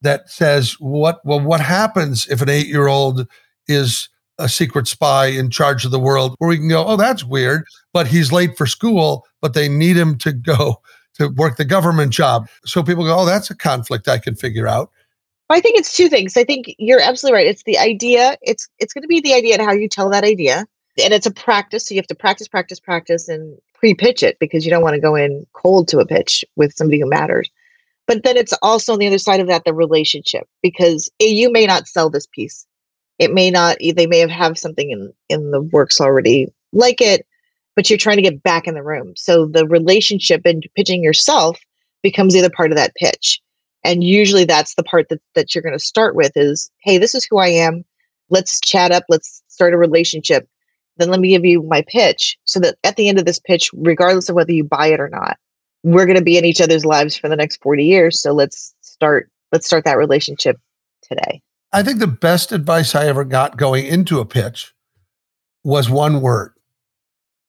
that 0.02 0.30
says 0.30 0.76
what 0.78 1.18
well 1.24 1.40
what 1.40 1.60
happens 1.60 2.28
if 2.28 2.40
an 2.40 2.46
8-year-old 2.46 3.26
is 3.66 4.08
a 4.38 4.48
secret 4.48 4.86
spy 4.86 5.26
in 5.26 5.50
charge 5.50 5.84
of 5.84 5.90
the 5.90 5.98
world 5.98 6.34
where 6.38 6.48
we 6.48 6.58
can 6.58 6.68
go 6.68 6.84
oh 6.86 6.96
that's 6.96 7.24
weird 7.24 7.64
but 7.92 8.06
he's 8.06 8.32
late 8.32 8.56
for 8.56 8.66
school 8.66 9.24
but 9.40 9.54
they 9.54 9.68
need 9.68 9.96
him 9.96 10.16
to 10.18 10.32
go 10.32 10.80
to 11.14 11.28
work 11.28 11.56
the 11.56 11.64
government 11.64 12.12
job 12.12 12.46
so 12.64 12.82
people 12.82 13.04
go 13.04 13.18
oh 13.18 13.24
that's 13.24 13.50
a 13.50 13.56
conflict 13.56 14.08
i 14.08 14.18
can 14.18 14.34
figure 14.34 14.68
out 14.68 14.90
I 15.48 15.60
think 15.60 15.78
it's 15.78 15.96
two 15.96 16.08
things. 16.08 16.36
I 16.36 16.44
think 16.44 16.74
you're 16.78 17.00
absolutely 17.00 17.36
right. 17.36 17.46
It's 17.46 17.62
the 17.62 17.78
idea. 17.78 18.36
It's 18.42 18.68
it's 18.78 18.92
going 18.92 19.02
to 19.02 19.08
be 19.08 19.20
the 19.20 19.34
idea 19.34 19.54
and 19.54 19.62
how 19.62 19.72
you 19.72 19.88
tell 19.88 20.10
that 20.10 20.24
idea, 20.24 20.66
and 21.02 21.14
it's 21.14 21.26
a 21.26 21.30
practice. 21.30 21.86
So 21.86 21.94
you 21.94 22.00
have 22.00 22.08
to 22.08 22.16
practice, 22.16 22.48
practice, 22.48 22.80
practice, 22.80 23.28
and 23.28 23.56
pre-pitch 23.74 24.22
it 24.22 24.38
because 24.40 24.64
you 24.64 24.70
don't 24.70 24.82
want 24.82 24.94
to 24.94 25.00
go 25.00 25.14
in 25.14 25.46
cold 25.52 25.88
to 25.88 25.98
a 25.98 26.06
pitch 26.06 26.44
with 26.56 26.74
somebody 26.74 27.00
who 27.00 27.08
matters. 27.08 27.48
But 28.06 28.22
then 28.24 28.36
it's 28.36 28.54
also 28.62 28.92
on 28.92 28.98
the 28.98 29.06
other 29.06 29.18
side 29.18 29.40
of 29.40 29.48
that 29.48 29.64
the 29.64 29.74
relationship 29.74 30.48
because 30.62 31.10
you 31.20 31.50
may 31.50 31.66
not 31.66 31.86
sell 31.86 32.10
this 32.10 32.26
piece. 32.26 32.66
It 33.18 33.32
may 33.32 33.50
not. 33.50 33.78
They 33.80 34.06
may 34.06 34.18
have 34.18 34.30
have 34.30 34.58
something 34.58 34.90
in 34.90 35.12
in 35.28 35.50
the 35.50 35.62
works 35.62 36.00
already 36.00 36.48
like 36.72 37.00
it, 37.00 37.26
but 37.74 37.88
you're 37.88 37.98
trying 37.98 38.16
to 38.16 38.22
get 38.22 38.42
back 38.42 38.66
in 38.66 38.74
the 38.74 38.82
room. 38.82 39.14
So 39.16 39.46
the 39.46 39.66
relationship 39.66 40.42
and 40.44 40.66
pitching 40.76 41.02
yourself 41.02 41.58
becomes 42.02 42.34
the 42.34 42.40
other 42.40 42.50
part 42.50 42.70
of 42.70 42.76
that 42.76 42.94
pitch. 42.96 43.40
And 43.84 44.02
usually 44.02 44.44
that's 44.44 44.74
the 44.74 44.82
part 44.82 45.08
that, 45.10 45.20
that 45.34 45.54
you're 45.54 45.62
going 45.62 45.72
to 45.72 45.78
start 45.78 46.16
with 46.16 46.32
is, 46.34 46.70
hey, 46.82 46.98
this 46.98 47.14
is 47.14 47.24
who 47.24 47.38
I 47.38 47.48
am. 47.48 47.84
Let's 48.30 48.60
chat 48.60 48.90
up. 48.90 49.04
Let's 49.08 49.42
start 49.48 49.72
a 49.72 49.78
relationship 49.78 50.48
then 50.96 51.10
let 51.10 51.20
me 51.20 51.30
give 51.30 51.44
you 51.44 51.62
my 51.62 51.84
pitch 51.86 52.38
so 52.44 52.60
that 52.60 52.76
at 52.84 52.96
the 52.96 53.08
end 53.08 53.18
of 53.18 53.24
this 53.24 53.38
pitch, 53.38 53.70
regardless 53.74 54.28
of 54.28 54.34
whether 54.34 54.52
you 54.52 54.64
buy 54.64 54.88
it 54.88 55.00
or 55.00 55.08
not, 55.08 55.36
we're 55.82 56.06
going 56.06 56.18
to 56.18 56.24
be 56.24 56.38
in 56.38 56.44
each 56.44 56.60
other's 56.60 56.84
lives 56.84 57.16
for 57.16 57.28
the 57.28 57.36
next 57.36 57.62
40 57.62 57.84
years. 57.84 58.20
So 58.20 58.32
let's 58.32 58.74
start, 58.80 59.30
let's 59.52 59.66
start 59.66 59.84
that 59.84 59.98
relationship 59.98 60.58
today. 61.02 61.42
I 61.76 61.82
think 61.82 61.98
the 61.98 62.06
best 62.06 62.52
advice 62.52 62.94
I 62.94 63.06
ever 63.06 63.22
got 63.22 63.58
going 63.58 63.84
into 63.84 64.18
a 64.18 64.24
pitch 64.24 64.72
was 65.62 65.90
one 65.90 66.22
word, 66.22 66.54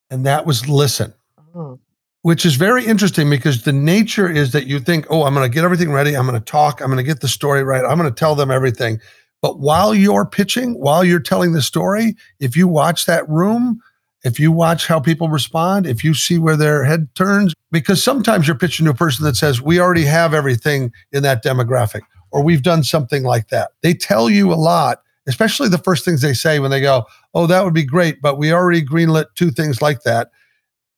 and 0.09 0.25
that 0.25 0.45
was 0.45 0.67
listen. 0.67 1.13
Oh. 1.55 1.79
Which 2.23 2.45
is 2.45 2.55
very 2.55 2.85
interesting 2.85 3.29
because 3.29 3.63
the 3.63 3.71
nature 3.71 4.29
is 4.29 4.51
that 4.51 4.67
you 4.67 4.81
think, 4.81 5.07
oh, 5.09 5.23
I'm 5.23 5.33
going 5.33 5.49
to 5.49 5.55
get 5.55 5.63
everything 5.63 5.93
ready. 5.93 6.13
I'm 6.13 6.27
going 6.27 6.37
to 6.37 6.43
talk. 6.43 6.81
I'm 6.81 6.87
going 6.87 6.97
to 6.97 7.03
get 7.03 7.21
the 7.21 7.29
story 7.29 7.63
right. 7.63 7.85
I'm 7.85 7.97
going 7.97 8.13
to 8.13 8.19
tell 8.19 8.35
them 8.35 8.51
everything. 8.51 8.99
But 9.41 9.61
while 9.61 9.95
you're 9.95 10.25
pitching, 10.25 10.73
while 10.73 11.05
you're 11.05 11.21
telling 11.21 11.53
the 11.53 11.61
story, 11.61 12.17
if 12.41 12.57
you 12.57 12.67
watch 12.67 13.05
that 13.05 13.29
room, 13.29 13.79
if 14.25 14.41
you 14.41 14.51
watch 14.51 14.87
how 14.87 14.99
people 14.99 15.29
respond, 15.29 15.85
if 15.87 16.03
you 16.03 16.13
see 16.13 16.37
where 16.37 16.57
their 16.57 16.83
head 16.83 17.07
turns, 17.15 17.53
because 17.71 18.03
sometimes 18.03 18.45
you're 18.45 18.57
pitching 18.57 18.87
to 18.87 18.91
a 18.91 18.93
person 18.93 19.23
that 19.23 19.37
says, 19.37 19.61
We 19.61 19.79
already 19.79 20.03
have 20.03 20.33
everything 20.33 20.91
in 21.13 21.23
that 21.23 21.45
demographic, 21.45 22.01
or 22.31 22.43
we've 22.43 22.63
done 22.63 22.83
something 22.83 23.23
like 23.23 23.49
that. 23.49 23.71
They 23.81 23.93
tell 23.93 24.29
you 24.29 24.51
a 24.51 24.55
lot, 24.55 25.01
especially 25.27 25.69
the 25.69 25.77
first 25.77 26.05
things 26.05 26.21
they 26.21 26.33
say 26.33 26.59
when 26.59 26.71
they 26.71 26.81
go, 26.81 27.05
Oh, 27.33 27.47
that 27.47 27.63
would 27.63 27.73
be 27.73 27.85
great, 27.85 28.21
but 28.21 28.37
we 28.37 28.51
already 28.51 28.83
greenlit 28.83 29.25
two 29.35 29.51
things 29.51 29.81
like 29.81 30.03
that. 30.03 30.31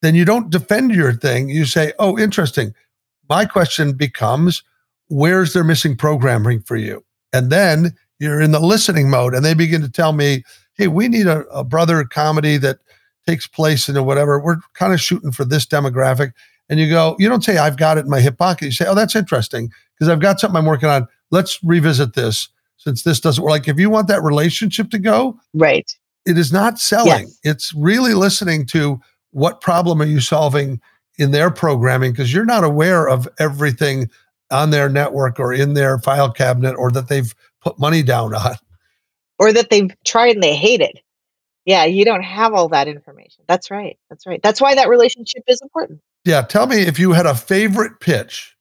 Then 0.01 0.15
you 0.15 0.25
don't 0.25 0.49
defend 0.49 0.93
your 0.93 1.13
thing. 1.13 1.49
You 1.49 1.65
say, 1.65 1.93
Oh, 1.99 2.17
interesting. 2.17 2.73
My 3.30 3.45
question 3.45 3.93
becomes, 3.93 4.63
Where's 5.07 5.53
their 5.53 5.63
missing 5.63 5.95
programming 5.95 6.61
for 6.61 6.75
you? 6.75 7.03
And 7.34 7.51
then 7.51 7.95
you're 8.19 8.41
in 8.41 8.51
the 8.51 8.59
listening 8.59 9.09
mode 9.09 9.34
and 9.34 9.43
they 9.43 9.53
begin 9.53 9.82
to 9.82 9.89
tell 9.89 10.13
me, 10.13 10.43
hey, 10.75 10.88
we 10.88 11.07
need 11.07 11.27
a, 11.27 11.45
a 11.47 11.63
brother 11.63 12.03
comedy 12.03 12.57
that 12.57 12.80
takes 13.27 13.47
place 13.47 13.89
in 13.89 13.97
a 13.97 14.03
whatever. 14.03 14.39
We're 14.39 14.57
kind 14.73 14.93
of 14.93 15.01
shooting 15.01 15.32
for 15.32 15.45
this 15.45 15.65
demographic. 15.65 16.34
And 16.69 16.80
you 16.80 16.89
go, 16.89 17.15
you 17.17 17.27
don't 17.30 17.43
say, 17.43 17.57
I've 17.57 17.77
got 17.77 17.97
it 17.97 18.05
in 18.05 18.09
my 18.09 18.21
hip 18.21 18.38
pocket. 18.38 18.65
You 18.65 18.71
say, 18.71 18.86
oh, 18.88 18.95
that's 18.95 19.15
interesting 19.15 19.71
because 19.93 20.09
I've 20.09 20.19
got 20.19 20.39
something 20.39 20.57
I'm 20.57 20.65
working 20.65 20.89
on. 20.89 21.07
Let's 21.32 21.63
revisit 21.63 22.13
this 22.13 22.49
since 22.77 23.03
this 23.03 23.19
doesn't 23.19 23.43
work. 23.43 23.51
Like 23.51 23.67
if 23.67 23.80
you 23.80 23.89
want 23.89 24.07
that 24.07 24.23
relationship 24.23 24.89
to 24.91 24.99
go, 24.99 25.39
right. 25.53 25.89
It 26.25 26.38
is 26.38 26.51
not 26.51 26.77
selling. 26.80 27.27
Yes. 27.27 27.39
It's 27.43 27.73
really 27.73 28.13
listening 28.13 28.65
to 28.67 28.99
what 29.32 29.61
problem 29.61 30.01
are 30.01 30.05
you 30.05 30.19
solving 30.19 30.80
in 31.17 31.32
their 31.32 31.49
programming 31.49 32.11
because 32.11 32.34
you're 32.34 32.45
not 32.45 32.63
aware 32.63 33.07
of 33.07 33.27
everything 33.39 34.09
on 34.51 34.69
their 34.69 34.89
network 34.89 35.39
or 35.39 35.53
in 35.53 35.73
their 35.73 35.97
file 35.99 36.32
cabinet 36.32 36.75
or 36.75 36.91
that 36.91 37.07
they've 37.07 37.34
put 37.61 37.80
money 37.80 38.03
down 38.03 38.34
on. 38.34 38.55
Or 39.38 39.53
that 39.53 39.69
they've 39.69 39.91
tried 40.05 40.36
and 40.36 40.43
they 40.43 40.55
hate 40.55 40.82
it. 40.82 40.99
Yeah, 41.65 41.86
you 41.86 42.03
don't 42.05 42.23
have 42.23 42.53
all 42.53 42.67
that 42.69 42.88
information. 42.88 43.43
That's 43.47 43.71
right. 43.71 43.97
That's 44.09 44.25
right. 44.25 44.41
That's 44.41 44.59
why 44.59 44.75
that 44.75 44.89
relationship 44.89 45.43
is 45.47 45.61
important. 45.61 46.01
Yeah. 46.25 46.41
Tell 46.41 46.67
me 46.67 46.82
if 46.82 46.99
you 46.99 47.11
had 47.13 47.25
a 47.25 47.36
favorite 47.36 47.99
pitch 47.99 48.55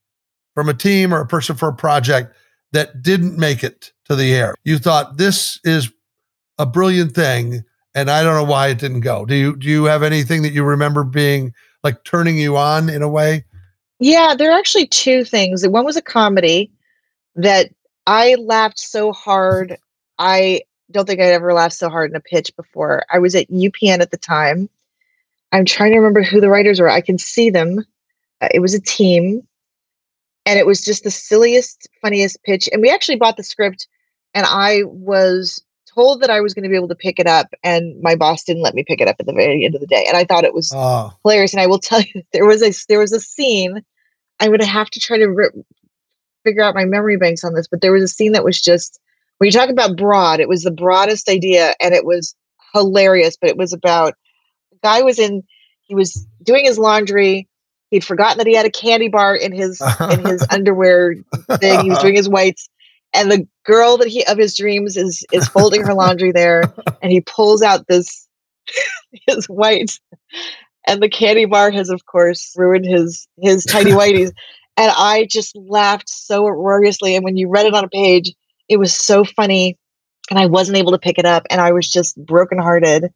from 0.54 0.68
a 0.68 0.74
team 0.74 1.12
or 1.12 1.20
a 1.20 1.26
person 1.26 1.56
for 1.56 1.68
a 1.68 1.74
project 1.74 2.34
that 2.72 3.02
didn't 3.02 3.38
make 3.38 3.64
it 3.64 3.92
to 4.04 4.16
the 4.16 4.34
air. 4.34 4.54
You 4.64 4.78
thought 4.78 5.16
this 5.16 5.60
is 5.64 5.90
a 6.58 6.66
brilliant 6.66 7.14
thing 7.14 7.64
and 7.94 8.10
I 8.10 8.22
don't 8.22 8.34
know 8.34 8.50
why 8.50 8.68
it 8.68 8.78
didn't 8.78 9.00
go. 9.00 9.24
Do 9.24 9.34
you 9.34 9.56
do 9.56 9.68
you 9.68 9.84
have 9.84 10.02
anything 10.02 10.42
that 10.42 10.52
you 10.52 10.62
remember 10.62 11.04
being 11.04 11.52
like 11.82 12.04
turning 12.04 12.38
you 12.38 12.56
on 12.56 12.88
in 12.88 13.02
a 13.02 13.08
way? 13.08 13.44
Yeah, 13.98 14.34
there 14.36 14.52
are 14.52 14.58
actually 14.58 14.86
two 14.86 15.24
things. 15.24 15.66
One 15.66 15.84
was 15.84 15.96
a 15.96 16.02
comedy 16.02 16.70
that 17.34 17.70
I 18.06 18.36
laughed 18.36 18.78
so 18.78 19.12
hard. 19.12 19.78
I 20.18 20.62
don't 20.90 21.06
think 21.06 21.20
I'd 21.20 21.32
ever 21.32 21.52
laughed 21.52 21.74
so 21.74 21.88
hard 21.88 22.10
in 22.10 22.16
a 22.16 22.20
pitch 22.20 22.54
before. 22.56 23.04
I 23.10 23.18
was 23.18 23.34
at 23.34 23.50
UPN 23.50 24.00
at 24.00 24.10
the 24.10 24.16
time. 24.16 24.68
I'm 25.50 25.64
trying 25.64 25.92
to 25.92 25.98
remember 25.98 26.22
who 26.22 26.40
the 26.40 26.48
writers 26.48 26.80
were. 26.80 26.88
I 26.88 27.00
can 27.00 27.18
see 27.18 27.50
them. 27.50 27.84
Uh, 28.40 28.48
it 28.52 28.60
was 28.60 28.74
a 28.74 28.80
team, 28.80 29.46
and 30.49 30.59
it 30.59 30.66
was 30.66 30.80
just 30.80 31.05
the 31.05 31.11
silliest, 31.11 31.88
funniest 32.01 32.42
pitch. 32.42 32.70
And 32.72 32.80
we 32.80 32.90
actually 32.90 33.16
bought 33.16 33.36
the 33.36 33.42
script, 33.42 33.86
and 34.32 34.46
I 34.49 34.82
was 34.86 35.62
told 35.94 36.22
that 36.22 36.30
I 36.30 36.40
was 36.40 36.55
going 36.55 36.62
to 36.62 36.70
be 36.70 36.76
able 36.76 36.88
to 36.88 36.94
pick 36.94 37.18
it 37.18 37.26
up, 37.26 37.49
and 37.62 38.01
my 38.01 38.16
boss 38.16 38.44
didn't 38.44 38.62
let 38.62 38.74
me 38.74 38.82
pick 38.82 39.03
it 39.03 39.09
up 39.09 39.16
at 39.20 39.26
the 39.26 39.34
very 39.34 39.66
end 39.66 39.74
of 39.74 39.82
the 39.82 39.86
day. 39.86 40.07
And 40.09 40.16
I 40.16 40.24
thought 40.24 40.44
it 40.44 40.55
was 40.55 40.72
Oh, 40.74 41.12
hilarious. 41.22 41.53
And 41.53 41.61
I 41.61 41.66
will 41.66 41.78
tell 41.90 42.01
you, 42.01 42.22
there 42.32 42.46
was 42.46 42.62
a 42.62 42.72
there 42.88 42.99
was 42.99 43.12
a 43.12 43.20
scene. 43.20 43.82
I'm 44.40 44.49
going 44.49 44.61
to 44.61 44.66
have 44.66 44.88
to 44.90 45.01
try 45.01 45.18
to 45.18 45.51
figure 46.44 46.62
out 46.62 46.74
my 46.74 46.86
memory 46.86 47.18
banks 47.18 47.44
on 47.44 47.53
this, 47.53 47.68
but 47.68 47.82
there 47.82 47.92
was 47.92 48.03
a 48.03 48.09
scene 48.09 48.32
that 48.32 48.44
was 48.44 48.59
just 48.59 48.99
when 49.36 49.49
you 49.49 49.53
talk 49.53 49.68
about 49.68 49.99
broad, 49.99 50.40
it 50.40 50.49
was 50.49 50.62
the 50.62 50.70
broadest 50.70 51.28
idea, 51.28 51.74
and 51.78 51.94
it 51.94 52.07
was 52.07 52.34
hilarious. 52.72 53.36
But 53.38 53.51
it 53.51 53.59
was 53.59 53.74
about 53.74 54.14
the 54.72 54.78
guy 54.82 55.03
was 55.03 55.18
in 55.18 55.42
he 55.82 55.94
was 55.94 56.26
doing 56.42 56.64
his 56.64 56.78
laundry. 56.78 57.49
He'd 57.91 58.05
forgotten 58.05 58.39
that 58.39 58.47
he 58.47 58.55
had 58.55 58.66
a 58.66 58.70
candy 58.70 59.09
bar 59.09 59.34
in 59.34 59.53
his 59.53 59.80
in 60.11 60.24
his 60.26 60.47
underwear 60.51 61.14
thing. 61.59 61.80
He 61.80 61.91
was 61.91 61.99
doing 62.01 62.16
his 62.16 62.28
whites, 62.28 62.68
and 63.14 63.30
the 63.30 63.47
girl 63.64 63.97
that 63.99 64.09
he 64.09 64.24
of 64.26 64.39
his 64.39 64.57
dreams 64.57 64.97
is 64.97 65.24
is 65.32 65.49
folding 65.49 65.84
her 65.84 65.95
laundry 65.95 66.32
there, 66.32 66.62
and 67.03 67.11
he 67.11 67.20
pulls 67.20 67.62
out 67.62 67.86
this 67.86 68.28
his 69.26 69.47
whites, 69.47 70.01
and 70.86 71.03
the 71.03 71.09
candy 71.09 71.47
bar 71.47 71.70
has 71.70 71.89
of 71.89 72.05
course 72.07 72.53
ruined 72.57 72.84
his 72.84 73.26
his 73.41 73.64
tiny 73.64 73.93
whiteys, 73.93 74.32
and 74.76 74.93
I 74.95 75.26
just 75.30 75.57
laughed 75.57 76.09
so 76.09 76.47
uproariously. 76.47 77.16
And 77.16 77.24
when 77.24 77.36
you 77.36 77.49
read 77.49 77.66
it 77.66 77.74
on 77.74 77.84
a 77.84 77.89
page, 77.89 78.32
it 78.68 78.76
was 78.76 78.95
so 78.95 79.24
funny, 79.24 79.78
and 80.30 80.39
I 80.39 80.47
wasn't 80.47 80.78
able 80.78 80.93
to 80.93 80.99
pick 80.99 81.18
it 81.18 81.24
up, 81.24 81.47
and 81.51 81.61
I 81.61 81.72
was 81.72 81.91
just 81.91 82.16
brokenhearted. 82.24 83.12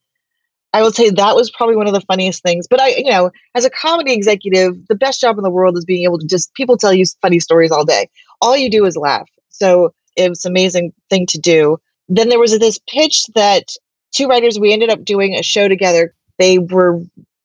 I 0.73 0.83
will 0.83 0.93
say 0.93 1.11
that 1.11 1.37
was 1.37 1.51
probably 1.51 1.77
one 1.77 1.87
of 1.87 1.93
the 1.93 2.01
funniest 2.01 2.43
things. 2.43 2.67
But 2.67 2.81
I, 2.81 2.89
you 2.89 3.11
know, 3.11 3.31
as 3.55 3.65
a 3.65 3.71
comedy 3.71 4.13
executive, 4.13 4.87
the 4.89 4.95
best 4.95 5.21
job 5.21 5.37
in 5.37 5.45
the 5.45 5.51
world 5.51 5.77
is 5.77 5.85
being 5.85 6.05
able 6.05 6.19
to 6.19 6.27
just 6.27 6.55
people 6.55 6.77
tell 6.77 6.95
you 6.95 7.05
funny 7.21 7.41
stories 7.41 7.71
all 7.71 7.85
day. 7.85 8.09
All 8.41 8.57
you 8.57 8.71
do 8.71 8.87
is 8.87 8.97
laugh. 8.97 9.29
So 9.51 9.93
it 10.17 10.29
was 10.29 10.45
an 10.45 10.53
amazing 10.53 10.93
thing 11.11 11.27
to 11.27 11.39
do. 11.39 11.79
Then 12.09 12.29
there 12.29 12.39
was 12.39 12.59
this 12.59 12.81
pitch 12.89 13.27
that 13.35 13.69
two 14.13 14.27
writers 14.27 14.59
we 14.59 14.73
ended 14.73 14.91
up 14.91 15.05
doing 15.05 15.35
a 15.35 15.43
show 15.43 15.69
together. 15.69 16.15
They 16.39 16.59
were 16.59 17.01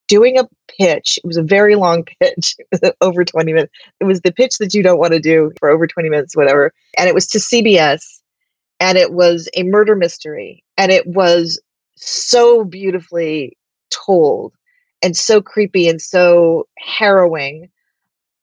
doing 0.08 0.40
a 0.40 0.48
pitch. 0.80 1.20
It 1.24 1.28
was 1.28 1.38
a 1.38 1.44
very 1.44 1.76
long 1.76 2.06
pitch, 2.20 2.56
over 3.02 3.26
20 3.26 3.54
minutes. 3.54 3.74
It 4.00 4.06
was 4.06 4.22
the 4.22 4.34
pitch 4.34 4.58
that 4.60 4.74
you 4.74 4.84
don't 4.84 5.00
want 5.00 5.14
to 5.14 5.20
do 5.20 5.52
for 5.60 5.70
over 5.70 5.86
20 5.86 6.10
minutes, 6.10 6.36
whatever. 6.36 6.72
And 6.98 7.08
it 7.08 7.16
was 7.16 7.28
to 7.28 7.40
CBS 7.40 8.04
and 8.80 8.98
it 8.98 9.12
was 9.14 9.50
a 9.56 9.64
murder 9.64 9.96
mystery. 9.96 10.64
And 10.78 10.92
it 10.92 11.08
was 11.08 11.60
so 11.98 12.64
beautifully 12.64 13.58
told 13.90 14.54
and 15.02 15.16
so 15.16 15.42
creepy 15.42 15.88
and 15.88 16.02
so 16.02 16.68
harrowing. 16.78 17.70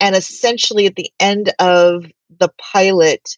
And 0.00 0.14
essentially, 0.14 0.86
at 0.86 0.96
the 0.96 1.10
end 1.20 1.52
of 1.58 2.06
the 2.38 2.50
pilot, 2.58 3.36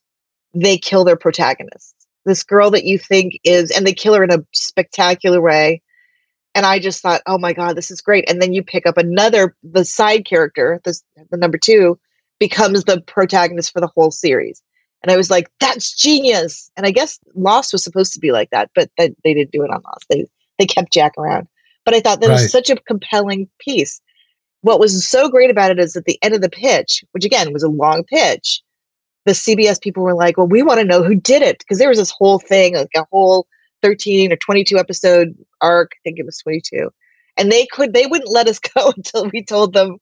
they 0.55 0.79
kill 0.79 1.05
their 1.05 1.17
protagonist. 1.17 1.95
This 2.25 2.43
girl 2.43 2.71
that 2.71 2.85
you 2.85 2.99
think 2.99 3.39
is, 3.45 3.71
and 3.71 3.87
they 3.87 3.93
kill 3.93 4.15
her 4.15 4.25
in 4.25 4.33
a 4.33 4.45
spectacular 4.53 5.41
way. 5.41 5.83
And 6.55 6.65
I 6.65 6.79
just 6.79 7.03
thought, 7.03 7.21
oh 7.27 7.39
my 7.39 7.53
God, 7.53 7.77
this 7.77 7.91
is 7.91 8.01
great. 8.01 8.29
And 8.29 8.41
then 8.41 8.53
you 8.53 8.63
pick 8.63 8.87
up 8.87 8.97
another, 8.97 9.55
the 9.63 9.85
side 9.85 10.25
character, 10.25 10.81
this, 10.85 11.03
the 11.31 11.37
number 11.37 11.59
two, 11.59 11.99
becomes 12.41 12.85
the 12.85 13.01
protagonist 13.03 13.73
for 13.73 13.81
the 13.81 13.91
whole 13.95 14.11
series. 14.11 14.63
And 15.03 15.13
I 15.13 15.17
was 15.17 15.31
like, 15.31 15.51
that's 15.61 15.95
genius. 15.95 16.71
And 16.77 16.87
I 16.87 16.91
guess 16.91 17.19
Lost 17.35 17.73
was 17.73 17.85
supposed 17.85 18.13
to 18.15 18.21
be 18.21 18.33
like 18.33 18.51
that, 18.51 18.71
but 18.75 18.91
that, 18.99 19.13
they 19.25 19.35
didn't 19.35 19.53
do 19.53 19.63
it 19.63 19.71
on 19.71 19.83
Lost. 19.85 20.07
They 20.11 20.27
they 20.59 20.67
kept 20.67 20.93
Jack 20.93 21.13
around. 21.19 21.47
But 21.85 21.95
I 21.95 22.01
thought 22.01 22.21
that 22.21 22.29
Right. 22.29 22.43
was 22.43 22.51
such 22.51 22.71
a 22.71 22.77
compelling 22.77 23.49
piece. 23.61 24.01
What 24.63 24.81
was 24.81 25.07
so 25.07 25.29
great 25.29 25.51
about 25.51 25.71
it 25.71 25.79
is 25.79 25.95
at 25.97 26.07
the 26.07 26.19
end 26.23 26.35
of 26.35 26.41
the 26.41 26.49
pitch, 26.49 27.05
which 27.13 27.25
again 27.25 27.53
was 27.53 27.63
a 27.63 27.69
long 27.69 28.03
pitch, 28.05 28.63
the 29.27 29.33
CBS 29.33 29.81
people 29.81 30.03
were 30.03 30.15
like, 30.15 30.37
well, 30.39 30.47
we 30.49 30.63
want 30.63 30.81
to 30.81 30.87
know 30.87 31.03
who 31.03 31.15
did 31.15 31.43
it. 31.43 31.59
Because 31.59 31.79
there 31.79 31.89
was 31.89 31.99
this 31.99 32.11
whole 32.11 32.39
thing, 32.39 32.75
like 32.75 32.89
a 32.97 33.05
whole 33.13 33.47
13 33.83 34.33
or 34.33 34.37
22 34.37 34.79
episode 34.79 35.35
arc. 35.61 35.93
I 35.95 36.01
think 36.05 36.19
it 36.19 36.25
was 36.27 36.39
22. 36.39 36.91
And 37.37 37.53
they 37.53 37.67
could, 37.71 37.93
they 37.93 38.07
wouldn't 38.07 38.31
let 38.31 38.49
us 38.49 38.59
go 38.75 38.93
until 38.97 39.29
we 39.33 39.45
told 39.45 39.75
them 39.75 39.99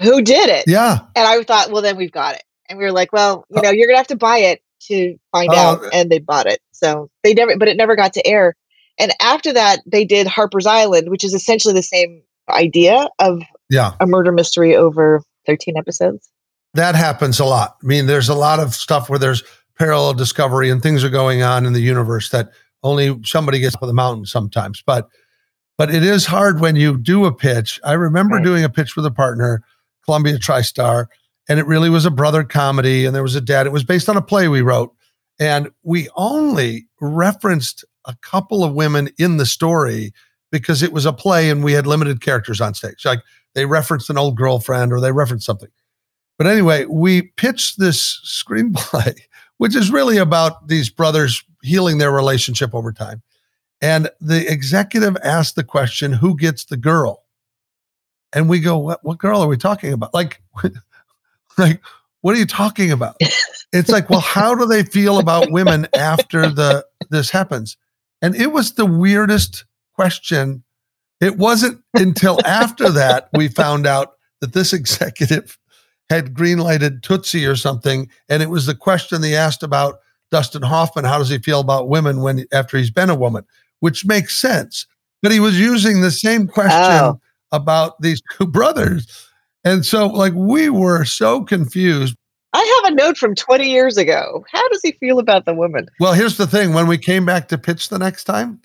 who 0.00 0.22
did 0.22 0.48
it. 0.48 0.64
yeah. 0.66 1.00
And 1.16 1.26
I 1.26 1.42
thought, 1.42 1.70
well, 1.70 1.82
then 1.82 1.96
we've 1.96 2.12
got 2.12 2.36
it. 2.36 2.42
And 2.70 2.78
we 2.78 2.84
were 2.84 2.92
like, 2.92 3.12
well, 3.12 3.44
you 3.50 3.58
uh 3.58 3.62
know, 3.62 3.70
you're 3.70 3.86
gonna 3.88 3.98
have 3.98 4.06
to 4.06 4.16
buy 4.16 4.38
it 4.38 4.62
to 4.88 5.16
find 5.32 5.50
Oh. 5.52 5.56
out. 5.56 5.82
And 5.92 6.08
they 6.10 6.18
bought 6.20 6.46
it. 6.46 6.60
So 6.72 7.10
they 7.22 7.34
never, 7.34 7.56
but 7.58 7.68
it 7.68 7.76
never 7.76 7.96
got 7.96 8.14
to 8.14 8.26
air. 8.26 8.54
And 8.98 9.12
after 9.20 9.52
that, 9.52 9.80
they 9.86 10.04
did 10.04 10.26
Harper's 10.26 10.66
Island, 10.66 11.10
which 11.10 11.24
is 11.24 11.34
essentially 11.34 11.74
the 11.74 11.82
same 11.82 12.22
idea 12.48 13.08
of 13.18 13.42
Yeah. 13.68 13.92
a 14.00 14.06
murder 14.06 14.32
mystery 14.32 14.74
over 14.76 15.22
13 15.46 15.76
episodes. 15.76 16.30
That 16.74 16.94
happens 16.94 17.40
a 17.40 17.44
lot. 17.44 17.76
I 17.82 17.86
mean, 17.86 18.06
there's 18.06 18.28
a 18.28 18.34
lot 18.34 18.60
of 18.60 18.74
stuff 18.74 19.10
where 19.10 19.18
there's 19.18 19.42
parallel 19.78 20.14
discovery 20.14 20.70
and 20.70 20.82
things 20.82 21.02
are 21.02 21.08
going 21.10 21.42
on 21.42 21.66
in 21.66 21.72
the 21.72 21.80
universe 21.80 22.30
that 22.30 22.50
only 22.82 23.18
somebody 23.24 23.58
gets 23.58 23.74
up 23.74 23.82
on 23.82 23.88
the 23.88 23.94
mountain 23.94 24.24
sometimes. 24.26 24.82
But 24.86 25.08
but 25.76 25.92
it 25.94 26.02
is 26.04 26.26
hard 26.26 26.60
when 26.60 26.76
you 26.76 26.98
do 26.98 27.24
a 27.24 27.32
pitch. 27.32 27.80
I 27.82 27.94
remember 27.94 28.36
Right. 28.36 28.44
doing 28.44 28.64
a 28.64 28.68
pitch 28.68 28.96
with 28.96 29.06
a 29.06 29.10
partner, 29.10 29.62
Columbia 30.04 30.36
TriStar, 30.38 31.06
and 31.50 31.58
it 31.58 31.66
really 31.66 31.90
was 31.90 32.06
a 32.06 32.12
brother 32.12 32.44
comedy, 32.44 33.04
and 33.04 33.14
there 33.14 33.24
was 33.24 33.34
a 33.34 33.40
dad. 33.40 33.66
It 33.66 33.72
was 33.72 33.82
based 33.82 34.08
on 34.08 34.16
a 34.16 34.22
play 34.22 34.46
we 34.46 34.62
wrote, 34.62 34.94
and 35.40 35.68
we 35.82 36.08
only 36.14 36.86
referenced 37.00 37.84
a 38.04 38.14
couple 38.22 38.62
of 38.62 38.72
women 38.72 39.10
in 39.18 39.36
the 39.36 39.44
story 39.44 40.12
because 40.52 40.80
it 40.80 40.92
was 40.92 41.06
a 41.06 41.12
play 41.12 41.50
and 41.50 41.64
we 41.64 41.72
had 41.72 41.88
limited 41.88 42.20
characters 42.20 42.60
on 42.60 42.74
stage. 42.74 43.04
Like 43.04 43.18
they 43.54 43.66
referenced 43.66 44.10
an 44.10 44.16
old 44.16 44.36
girlfriend 44.36 44.92
or 44.92 45.00
they 45.00 45.10
referenced 45.10 45.44
something. 45.44 45.68
But 46.38 46.46
anyway, 46.46 46.84
we 46.84 47.22
pitched 47.22 47.80
this 47.80 48.20
screenplay, 48.24 49.18
which 49.58 49.74
is 49.74 49.90
really 49.90 50.18
about 50.18 50.68
these 50.68 50.88
brothers 50.88 51.42
healing 51.62 51.98
their 51.98 52.12
relationship 52.12 52.76
over 52.76 52.92
time. 52.92 53.22
And 53.82 54.08
the 54.20 54.50
executive 54.50 55.16
asked 55.24 55.56
the 55.56 55.64
question, 55.64 56.12
who 56.12 56.36
gets 56.36 56.64
the 56.64 56.76
girl? 56.76 57.24
And 58.32 58.48
we 58.48 58.60
go, 58.60 58.78
what, 58.78 59.00
what 59.02 59.18
girl 59.18 59.40
are 59.40 59.48
we 59.48 59.56
talking 59.56 59.92
about? 59.92 60.14
Like, 60.14 60.40
like, 61.60 61.80
what 62.22 62.34
are 62.34 62.38
you 62.38 62.46
talking 62.46 62.90
about? 62.90 63.16
It's 63.72 63.88
like, 63.88 64.10
well, 64.10 64.20
how 64.20 64.54
do 64.54 64.66
they 64.66 64.82
feel 64.82 65.18
about 65.18 65.50
women 65.52 65.86
after 65.94 66.48
the 66.48 66.84
this 67.10 67.30
happens? 67.30 67.76
And 68.20 68.34
it 68.34 68.52
was 68.52 68.72
the 68.74 68.84
weirdest 68.86 69.64
question. 69.94 70.62
It 71.20 71.38
wasn't 71.38 71.80
until 71.94 72.44
after 72.46 72.90
that 72.90 73.28
we 73.34 73.48
found 73.48 73.86
out 73.86 74.14
that 74.40 74.52
this 74.54 74.72
executive 74.72 75.56
had 76.08 76.34
greenlighted 76.34 77.02
Tootsie 77.02 77.46
or 77.46 77.54
something, 77.56 78.10
and 78.28 78.42
it 78.42 78.50
was 78.50 78.66
the 78.66 78.74
question 78.74 79.20
they 79.20 79.36
asked 79.36 79.62
about 79.62 80.00
Dustin 80.32 80.62
Hoffman. 80.62 81.04
How 81.04 81.18
does 81.18 81.28
he 81.28 81.38
feel 81.38 81.60
about 81.60 81.88
women 81.88 82.20
when 82.22 82.44
after 82.52 82.76
he's 82.76 82.90
been 82.90 83.10
a 83.10 83.14
woman? 83.14 83.44
Which 83.78 84.04
makes 84.04 84.36
sense, 84.36 84.86
but 85.22 85.30
he 85.32 85.40
was 85.40 85.58
using 85.58 86.00
the 86.00 86.10
same 86.10 86.46
question 86.48 86.72
Oh. 86.80 87.20
about 87.52 88.00
these 88.02 88.20
two 88.36 88.46
brothers, 88.46 89.06
and 89.64 89.84
so 89.84 90.06
like 90.06 90.32
we 90.34 90.70
were 90.70 91.04
so 91.04 91.44
confused. 91.44 92.16
I 92.52 92.82
have 92.82 92.92
a 92.92 92.96
note 92.96 93.16
from 93.16 93.36
20 93.36 93.70
years 93.70 93.96
ago. 93.96 94.44
How 94.50 94.68
does 94.70 94.82
he 94.82 94.92
feel 94.92 95.20
about 95.20 95.44
the 95.44 95.54
woman? 95.54 95.86
Well, 96.00 96.14
here's 96.14 96.36
the 96.36 96.46
thing: 96.46 96.72
when 96.72 96.86
we 96.86 96.98
came 96.98 97.24
back 97.24 97.48
to 97.48 97.58
pitch 97.58 97.88
the 97.88 97.98
next 97.98 98.24
time, 98.24 98.60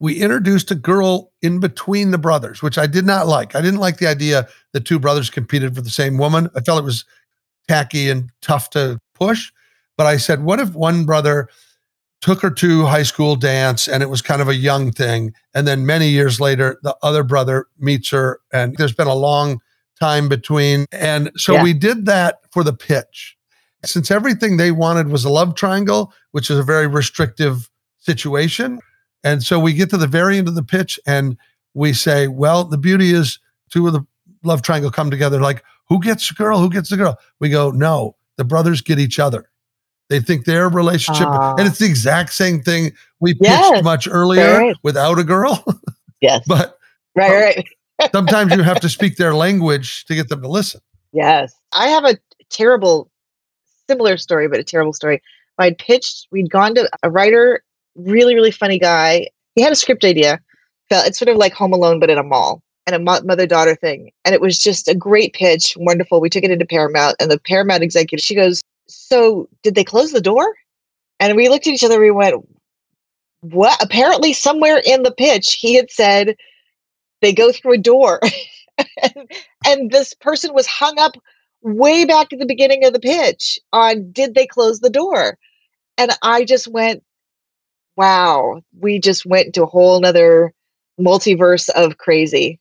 we 0.00 0.20
introduced 0.20 0.70
a 0.70 0.74
girl 0.74 1.32
in 1.42 1.60
between 1.60 2.10
the 2.10 2.18
brothers, 2.18 2.62
which 2.62 2.78
I 2.78 2.86
did 2.86 3.06
not 3.06 3.26
like. 3.26 3.54
I 3.54 3.60
didn't 3.60 3.80
like 3.80 3.98
the 3.98 4.06
idea 4.06 4.48
that 4.72 4.84
two 4.84 4.98
brothers 4.98 5.30
competed 5.30 5.74
for 5.74 5.80
the 5.80 5.90
same 5.90 6.18
woman. 6.18 6.50
I 6.54 6.60
felt 6.60 6.78
it 6.78 6.84
was 6.84 7.04
tacky 7.66 8.10
and 8.10 8.30
tough 8.42 8.70
to 8.70 8.98
push. 9.14 9.52
But 9.96 10.06
I 10.06 10.16
said, 10.16 10.44
what 10.44 10.60
if 10.60 10.74
one 10.74 11.04
brother 11.04 11.48
took 12.20 12.40
her 12.42 12.50
to 12.50 12.84
high 12.84 13.02
school 13.02 13.36
dance 13.36 13.86
and 13.86 14.02
it 14.02 14.10
was 14.10 14.22
kind 14.22 14.42
of 14.42 14.48
a 14.48 14.54
young 14.54 14.90
thing. 14.90 15.32
And 15.54 15.66
then 15.66 15.86
many 15.86 16.08
years 16.08 16.40
later, 16.40 16.78
the 16.82 16.96
other 17.02 17.22
brother 17.22 17.66
meets 17.78 18.10
her 18.10 18.40
and 18.52 18.76
there's 18.76 18.92
been 18.92 19.06
a 19.06 19.14
long 19.14 19.60
time 19.98 20.28
between. 20.28 20.86
And 20.92 21.30
so 21.36 21.54
Yeah. 21.54 21.62
we 21.62 21.72
did 21.74 22.06
that 22.06 22.40
for 22.52 22.62
the 22.64 22.72
pitch. 22.72 23.36
Since 23.84 24.10
everything 24.10 24.56
they 24.56 24.72
wanted 24.72 25.08
was 25.08 25.24
a 25.24 25.28
love 25.30 25.54
triangle, 25.54 26.12
which 26.32 26.50
is 26.50 26.58
a 26.58 26.62
very 26.62 26.86
restrictive 26.86 27.68
situation. 27.98 28.80
And 29.24 29.42
so 29.42 29.58
we 29.58 29.72
get 29.72 29.90
to 29.90 29.96
the 29.96 30.06
very 30.06 30.38
end 30.38 30.48
of 30.48 30.54
the 30.54 30.62
pitch 30.62 30.98
and 31.06 31.36
we 31.74 31.92
say, 31.92 32.28
well, 32.28 32.64
the 32.64 32.78
beauty 32.78 33.12
is 33.12 33.38
two 33.70 33.86
of 33.86 33.92
the 33.92 34.00
love 34.44 34.62
triangle 34.62 34.90
come 34.90 35.10
together. 35.10 35.40
Like, 35.40 35.62
who 35.88 36.00
gets 36.00 36.28
the 36.28 36.34
girl? 36.34 36.58
Who 36.58 36.70
gets 36.70 36.90
the 36.90 36.96
girl? 36.96 37.16
We 37.40 37.48
go, 37.50 37.70
no, 37.70 38.16
the 38.36 38.44
brothers 38.44 38.80
get 38.80 38.98
each 38.98 39.18
other. 39.18 39.48
They 40.08 40.20
think 40.20 40.44
their 40.46 40.68
relationship, 40.68 41.26
Ah. 41.28 41.54
and 41.58 41.66
it's 41.68 41.78
the 41.78 41.84
exact 41.86 42.32
same 42.32 42.62
thing 42.62 42.92
we 43.20 43.34
pitched 43.34 43.42
Yes, 43.50 43.84
much 43.84 44.08
earlier 44.10 44.58
right. 44.58 44.76
without 44.82 45.18
a 45.18 45.24
girl. 45.24 45.62
Yes. 46.20 46.42
but 46.48 46.76
right, 47.14 47.30
right. 47.30 47.66
Sometimes 48.12 48.54
you 48.54 48.62
have 48.62 48.80
to 48.80 48.88
speak 48.88 49.16
their 49.16 49.34
language 49.34 50.04
to 50.06 50.14
get 50.14 50.28
them 50.28 50.42
to 50.42 50.48
listen. 50.48 50.80
Yes. 51.12 51.54
I 51.72 51.88
have 51.88 52.04
a 52.04 52.16
terrible, 52.50 53.10
similar 53.88 54.16
story, 54.16 54.48
but 54.48 54.60
a 54.60 54.64
terrible 54.64 54.92
story. 54.92 55.22
I'd 55.58 55.78
pitched, 55.78 56.28
we'd 56.30 56.50
gone 56.50 56.74
to 56.76 56.88
a 57.02 57.10
writer, 57.10 57.62
really, 57.96 58.34
really 58.34 58.50
funny 58.50 58.78
guy. 58.78 59.28
He 59.54 59.62
had 59.62 59.72
a 59.72 59.76
script 59.76 60.04
idea. 60.04 60.40
It's 60.90 61.18
sort 61.18 61.28
of 61.28 61.36
like 61.36 61.52
Home 61.54 61.72
Alone, 61.72 62.00
but 62.00 62.10
in 62.10 62.18
a 62.18 62.22
mall 62.22 62.62
and 62.86 62.96
a 62.96 63.22
mother 63.22 63.46
daughter 63.46 63.74
thing. 63.74 64.10
And 64.24 64.34
it 64.34 64.40
was 64.40 64.58
just 64.58 64.88
a 64.88 64.94
great 64.94 65.34
pitch. 65.34 65.76
Wonderful. 65.76 66.20
We 66.20 66.30
took 66.30 66.44
it 66.44 66.50
into 66.50 66.64
Paramount, 66.64 67.16
and 67.20 67.30
the 67.30 67.38
Paramount 67.38 67.82
executive, 67.82 68.24
she 68.24 68.34
goes, 68.34 68.62
So 68.88 69.48
did 69.62 69.74
they 69.74 69.84
close 69.84 70.12
the 70.12 70.20
door? 70.20 70.54
And 71.20 71.36
we 71.36 71.48
looked 71.48 71.66
at 71.66 71.74
each 71.74 71.84
other. 71.84 72.00
We 72.00 72.10
went, 72.10 72.36
What? 73.40 73.82
Apparently, 73.82 74.32
somewhere 74.32 74.80
in 74.86 75.02
the 75.02 75.10
pitch, 75.12 75.54
he 75.54 75.74
had 75.74 75.90
said, 75.90 76.36
They 77.20 77.32
go 77.32 77.52
through 77.52 77.74
a 77.74 77.78
door. 77.78 78.20
and, 79.02 79.30
and 79.66 79.90
this 79.90 80.14
person 80.14 80.54
was 80.54 80.66
hung 80.66 80.98
up 80.98 81.16
way 81.62 82.04
back 82.04 82.32
at 82.32 82.38
the 82.38 82.46
beginning 82.46 82.84
of 82.84 82.92
the 82.92 83.00
pitch 83.00 83.58
on 83.72 84.10
did 84.12 84.34
they 84.34 84.46
close 84.46 84.80
the 84.80 84.90
door? 84.90 85.36
And 85.96 86.12
i 86.22 86.44
just 86.44 86.68
went 86.68 87.02
wow 87.96 88.60
we 88.78 89.00
just 89.00 89.26
went 89.26 89.54
to 89.54 89.64
a 89.64 89.66
whole 89.66 90.00
nother 90.00 90.52
multiverse 91.00 91.68
of 91.70 91.98
crazy. 91.98 92.60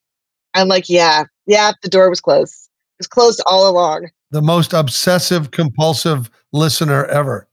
I'm 0.54 0.68
like 0.68 0.90
yeah 0.90 1.26
yeah 1.46 1.74
the 1.84 1.90
door 1.90 2.10
was 2.10 2.22
closed. 2.22 2.54
It 2.54 3.02
was 3.02 3.08
closed 3.08 3.42
all 3.46 3.70
along. 3.70 4.10
The 4.32 4.42
most 4.42 4.74
obsessive 4.74 5.52
compulsive 5.52 6.32
listener 6.52 7.06
ever. 7.06 7.48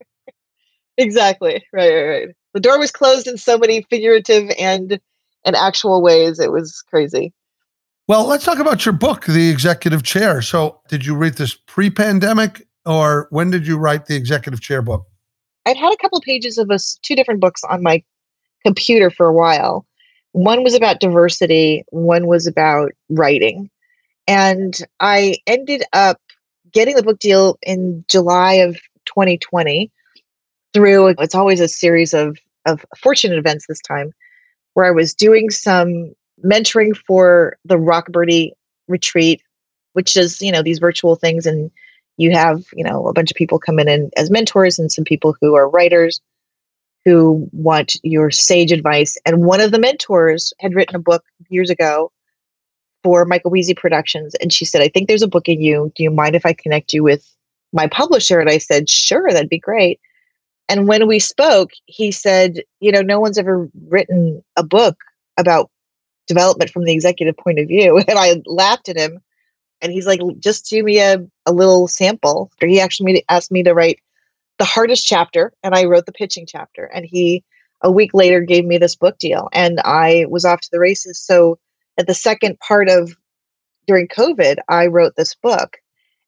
exactly. 0.97 1.63
Right 1.71 1.93
right 1.93 2.07
right. 2.07 2.27
The 2.55 2.59
door 2.61 2.79
was 2.79 2.91
closed 2.91 3.27
in 3.27 3.37
so 3.37 3.57
many 3.57 3.83
figurative 3.89 4.49
and 4.57 4.99
and 5.45 5.55
actual 5.55 6.01
ways 6.01 6.39
it 6.39 6.51
was 6.51 6.83
crazy 6.89 7.33
Well, 8.07 8.27
let's 8.27 8.45
talk 8.45 8.59
about 8.59 8.85
your 8.85 8.93
book, 8.93 9.25
The 9.25 9.49
Executive 9.49 10.03
Chair. 10.03 10.41
So, 10.41 10.79
did 10.89 11.05
you 11.05 11.15
read 11.15 11.35
this 11.35 11.55
pre 11.55 11.89
pandemic 11.89 12.67
or 12.85 13.27
when 13.31 13.49
did 13.49 13.65
you 13.65 13.77
write 13.77 14.05
the 14.05 14.15
Executive 14.15 14.61
Chair 14.61 14.81
book? 14.81 15.05
I'd 15.65 15.77
had 15.77 15.91
a 15.91 15.97
couple 15.97 16.21
pages 16.21 16.57
of 16.57 16.69
us 16.69 16.99
two 17.01 17.15
different 17.15 17.41
books 17.41 17.63
on 17.63 17.81
my 17.81 18.03
computer 18.63 19.09
for 19.09 19.25
a 19.25 19.33
while. 19.33 19.85
One 20.33 20.63
was 20.63 20.73
about 20.73 20.99
diversity, 20.99 21.83
one 21.89 22.27
was 22.27 22.45
about 22.45 22.91
writing. 23.09 23.69
And 24.27 24.77
I 24.99 25.35
ended 25.47 25.83
up 25.93 26.19
getting 26.71 26.95
the 26.95 27.03
book 27.03 27.19
deal 27.19 27.57
in 27.61 28.03
July 28.09 28.53
of 28.53 28.75
2020 29.05 29.91
through 30.73 31.07
it's 31.19 31.35
always 31.35 31.61
a 31.61 31.67
series 31.67 32.13
of 32.13 32.37
of 32.65 32.83
fortunate 32.97 33.37
events 33.37 33.65
this 33.67 33.79
time 33.79 34.11
where 34.75 34.85
I 34.85 34.91
was 34.91 35.13
doing 35.13 35.49
some 35.49 36.13
mentoring 36.43 36.95
for 36.95 37.57
the 37.65 37.75
Rockbirdie 37.75 38.51
retreat, 38.87 39.41
which 39.93 40.15
is, 40.15 40.41
you 40.41 40.51
know, 40.51 40.61
these 40.61 40.79
virtual 40.79 41.15
things 41.15 41.45
and 41.45 41.71
you 42.17 42.31
have 42.31 42.65
you 42.73 42.83
know 42.83 43.07
a 43.07 43.13
bunch 43.13 43.31
of 43.31 43.37
people 43.37 43.59
come 43.59 43.79
in 43.79 43.87
and, 43.87 44.11
as 44.17 44.31
mentors 44.31 44.79
and 44.79 44.91
some 44.91 45.03
people 45.03 45.35
who 45.41 45.55
are 45.55 45.69
writers 45.69 46.21
who 47.03 47.47
want 47.51 47.97
your 48.01 48.31
sage 48.31 48.71
advice. 48.71 49.15
And 49.27 49.43
one 49.43 49.61
of 49.61 49.71
the 49.71 49.77
mentors 49.79 50.53
had 50.59 50.73
written 50.73 50.95
a 50.95 50.99
book 50.99 51.23
years 51.49 51.69
ago 51.69 52.11
for 53.03 53.25
michael 53.25 53.51
Wiese 53.51 53.73
productions 53.75 54.33
and 54.35 54.51
she 54.51 54.65
said 54.65 54.81
i 54.81 54.87
think 54.87 55.07
there's 55.07 55.21
a 55.21 55.27
book 55.27 55.47
in 55.47 55.61
you. 55.61 55.91
Do 55.95 56.03
you 56.03 56.11
mind 56.11 56.35
if 56.35 56.45
i 56.45 56.53
connect 56.53 56.93
you 56.93 57.03
with 57.03 57.29
my 57.73 57.87
publisher? 57.87 58.39
And 58.39 58.49
i 58.49 58.57
said 58.57 58.89
sure 58.89 59.31
that'd 59.31 59.49
be 59.49 59.59
great 59.59 59.99
and 60.69 60.87
when 60.87 61.07
we 61.07 61.19
spoke 61.19 61.71
he 61.85 62.11
said 62.11 62.61
you 62.79 62.91
know 62.91 63.01
no 63.01 63.19
one's 63.19 63.37
ever 63.37 63.69
written 63.87 64.43
a 64.55 64.63
book 64.63 64.97
about 65.37 65.69
development 66.27 66.71
from 66.71 66.83
the 66.83 66.93
executive 66.93 67.37
point 67.37 67.59
of 67.59 67.67
view. 67.67 67.97
And 68.07 68.17
i 68.17 68.41
laughed 68.45 68.89
at 68.89 68.97
him. 68.97 69.19
And 69.81 69.91
he's 69.91 70.07
like 70.07 70.21
just 70.39 70.69
do 70.69 70.83
me 70.83 70.99
a, 70.99 71.17
a 71.45 71.51
little 71.51 71.87
sample. 71.87 72.51
He 72.59 72.79
actually 72.79 73.23
asked 73.29 73.51
me 73.51 73.63
to 73.63 73.73
write 73.73 73.99
the 74.57 74.65
hardest 74.65 75.05
chapter 75.05 75.51
and 75.63 75.75
i 75.75 75.83
wrote 75.83 76.05
the 76.05 76.13
pitching 76.13 76.45
chapter. 76.47 76.85
And 76.85 77.05
he 77.05 77.43
a 77.81 77.91
week 77.91 78.11
later 78.13 78.39
gave 78.41 78.65
me 78.65 78.77
this 78.77 78.95
book 78.95 79.17
deal. 79.19 79.49
And 79.53 79.79
i 79.81 80.25
was 80.29 80.45
off 80.45 80.61
to 80.61 80.69
the 80.71 80.79
races. 80.79 81.19
So 81.19 81.59
at 81.97 82.07
the 82.07 82.13
second 82.13 82.59
part 82.59 82.89
of 82.89 83.15
during 83.87 84.07
covid 84.07 84.57
i 84.69 84.87
wrote 84.87 85.15
this 85.15 85.35
book. 85.35 85.77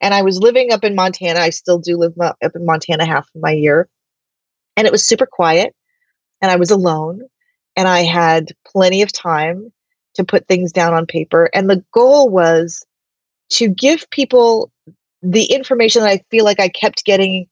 And 0.01 0.13
i 0.13 0.21
was 0.21 0.39
living 0.39 0.71
up 0.71 0.83
in 0.83 0.93
montana. 0.93 1.39
I 1.39 1.49
still 1.49 1.79
do 1.79 1.97
live 1.97 2.13
up 2.19 2.37
in 2.41 2.65
montana 2.65 3.05
half 3.05 3.29
of 3.33 3.41
my 3.41 3.51
year 3.51 3.87
and 4.77 4.87
it 4.87 4.91
was 4.93 5.05
super 5.05 5.25
quiet 5.25 5.75
and 6.41 6.49
i 6.49 6.55
was 6.55 6.71
alone 6.71 7.21
and 7.75 7.87
i 7.87 8.01
had 8.01 8.53
plenty 8.65 9.01
of 9.01 9.11
time 9.11 9.71
to 10.13 10.23
put 10.23 10.47
things 10.47 10.71
down 10.71 10.93
on 10.93 11.05
paper 11.05 11.49
and 11.53 11.69
the 11.69 11.83
goal 11.91 12.29
was 12.29 12.85
to 13.49 13.67
give 13.67 14.09
people 14.09 14.71
the 15.21 15.45
information 15.45 16.01
that 16.01 16.09
I 16.09 16.23
feel 16.29 16.45
like 16.45 16.59
I 16.59 16.69
kept 16.69 17.05
getting 17.05 17.47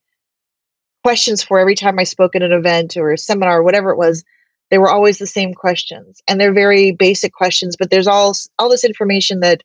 questions 1.03 1.43
for 1.43 1.59
every 1.59 1.75
time 1.75 1.99
I 1.99 2.03
spoke 2.03 2.35
at 2.35 2.43
an 2.43 2.51
event 2.51 2.97
or 2.97 3.11
a 3.11 3.17
seminar 3.17 3.59
or 3.59 3.63
whatever 3.63 3.91
it 3.91 3.97
was. 3.97 4.23
They 4.71 4.77
were 4.77 4.89
always 4.89 5.19
the 5.19 5.27
same 5.27 5.53
questions, 5.53 6.21
and 6.27 6.41
they're 6.41 6.53
very 6.53 6.91
basic 6.91 7.33
questions. 7.33 7.75
But 7.77 7.91
there's 7.91 8.07
all 8.07 8.35
all 8.57 8.69
this 8.69 8.83
information 8.83 9.41
that, 9.41 9.61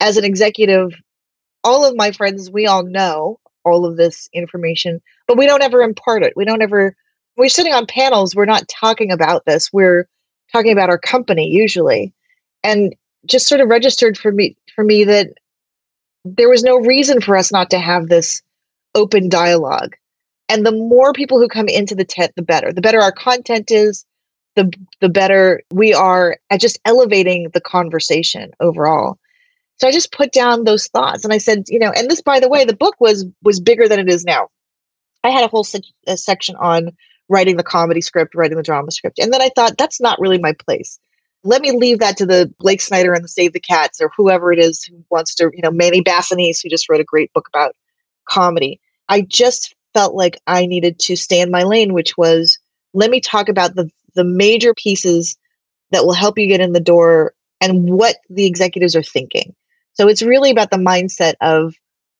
as 0.00 0.16
an 0.16 0.24
executive, 0.24 0.92
all 1.64 1.84
of 1.84 1.96
my 1.96 2.12
friends 2.12 2.50
we 2.50 2.66
all 2.66 2.84
know 2.84 3.40
all 3.64 3.84
of 3.84 3.96
this 3.96 4.28
information, 4.32 5.00
but 5.28 5.38
we 5.38 5.46
don't 5.46 5.62
ever 5.62 5.82
impart 5.82 6.24
it. 6.24 6.32
We 6.34 6.44
don't 6.44 6.62
ever. 6.62 6.96
We're 7.36 7.48
sitting 7.48 7.72
on 7.72 7.86
panels. 7.86 8.34
We're 8.34 8.46
not 8.46 8.66
talking 8.68 9.12
about 9.12 9.44
this. 9.44 9.72
We're 9.72 10.08
talking 10.52 10.72
about 10.72 10.90
our 10.90 10.98
company 10.98 11.46
usually, 11.48 12.12
and 12.64 12.96
just 13.26 13.46
sort 13.46 13.60
of 13.60 13.68
registered 13.68 14.18
for 14.18 14.32
me 14.32 14.56
for 14.74 14.82
me 14.82 15.04
that 15.04 15.28
there 16.24 16.48
was 16.48 16.64
no 16.64 16.78
reason 16.78 17.20
for 17.20 17.36
us 17.36 17.52
not 17.52 17.70
to 17.70 17.78
have 17.78 18.08
this 18.08 18.42
open 18.94 19.28
dialogue. 19.28 19.94
And 20.48 20.64
the 20.64 20.72
more 20.72 21.12
people 21.12 21.38
who 21.38 21.48
come 21.48 21.68
into 21.68 21.94
the 21.94 22.04
tent, 22.04 22.32
the 22.34 22.42
better. 22.42 22.72
The 22.72 22.80
better 22.80 23.00
our 23.00 23.12
content 23.12 23.70
is, 23.70 24.04
the 24.56 24.72
the 25.00 25.10
better 25.10 25.62
we 25.70 25.94
are 25.94 26.38
at 26.50 26.60
just 26.60 26.80
elevating 26.84 27.50
the 27.52 27.60
conversation 27.60 28.50
overall. 28.60 29.18
So 29.76 29.86
I 29.86 29.92
just 29.92 30.10
put 30.10 30.32
down 30.32 30.64
those 30.64 30.88
thoughts, 30.88 31.22
and 31.22 31.32
I 31.32 31.38
said, 31.38 31.64
you 31.68 31.78
know, 31.78 31.92
and 31.92 32.10
this, 32.10 32.22
by 32.22 32.40
the 32.40 32.48
way, 32.48 32.64
the 32.64 32.74
book 32.74 32.96
was 32.98 33.26
was 33.42 33.60
bigger 33.60 33.88
than 33.88 34.00
it 34.00 34.08
is 34.08 34.24
now. 34.24 34.48
I 35.24 35.30
had 35.30 35.44
a 35.44 35.48
whole 35.48 35.64
sec- 35.64 35.82
a 36.06 36.16
section 36.16 36.56
on 36.56 36.90
writing 37.28 37.56
the 37.56 37.62
comedy 37.62 38.00
script, 38.00 38.34
writing 38.34 38.56
the 38.56 38.62
drama 38.62 38.90
script, 38.90 39.18
and 39.18 39.32
then 39.32 39.42
I 39.42 39.50
thought 39.54 39.76
that's 39.76 40.00
not 40.00 40.20
really 40.20 40.38
my 40.38 40.52
place 40.52 40.98
let 41.44 41.62
me 41.62 41.72
leave 41.72 42.00
that 42.00 42.16
to 42.18 42.26
the 42.26 42.52
Blake 42.58 42.80
Snyder 42.80 43.12
and 43.12 43.22
the 43.22 43.28
Save 43.28 43.52
the 43.52 43.60
Cats 43.60 44.00
or 44.00 44.10
whoever 44.16 44.52
it 44.52 44.58
is 44.58 44.84
who 44.84 45.04
wants 45.10 45.34
to, 45.36 45.50
you 45.54 45.62
know, 45.62 45.70
Manny 45.70 46.02
Basanese, 46.02 46.58
who 46.62 46.68
just 46.68 46.88
wrote 46.88 47.00
a 47.00 47.04
great 47.04 47.32
book 47.32 47.48
about 47.48 47.74
comedy. 48.28 48.80
I 49.08 49.22
just 49.22 49.74
felt 49.94 50.14
like 50.14 50.40
I 50.46 50.66
needed 50.66 50.98
to 51.00 51.16
stay 51.16 51.40
in 51.40 51.50
my 51.50 51.62
lane, 51.62 51.94
which 51.94 52.16
was 52.16 52.58
let 52.92 53.10
me 53.10 53.20
talk 53.20 53.48
about 53.48 53.74
the 53.74 53.90
the 54.14 54.24
major 54.24 54.74
pieces 54.74 55.36
that 55.90 56.04
will 56.04 56.12
help 56.12 56.38
you 56.38 56.48
get 56.48 56.60
in 56.60 56.72
the 56.72 56.80
door 56.80 57.34
and 57.60 57.90
what 57.90 58.16
the 58.28 58.46
executives 58.46 58.96
are 58.96 59.02
thinking. 59.02 59.54
So 59.94 60.08
it's 60.08 60.22
really 60.22 60.50
about 60.50 60.70
the 60.70 60.76
mindset 60.76 61.34
of 61.40 61.74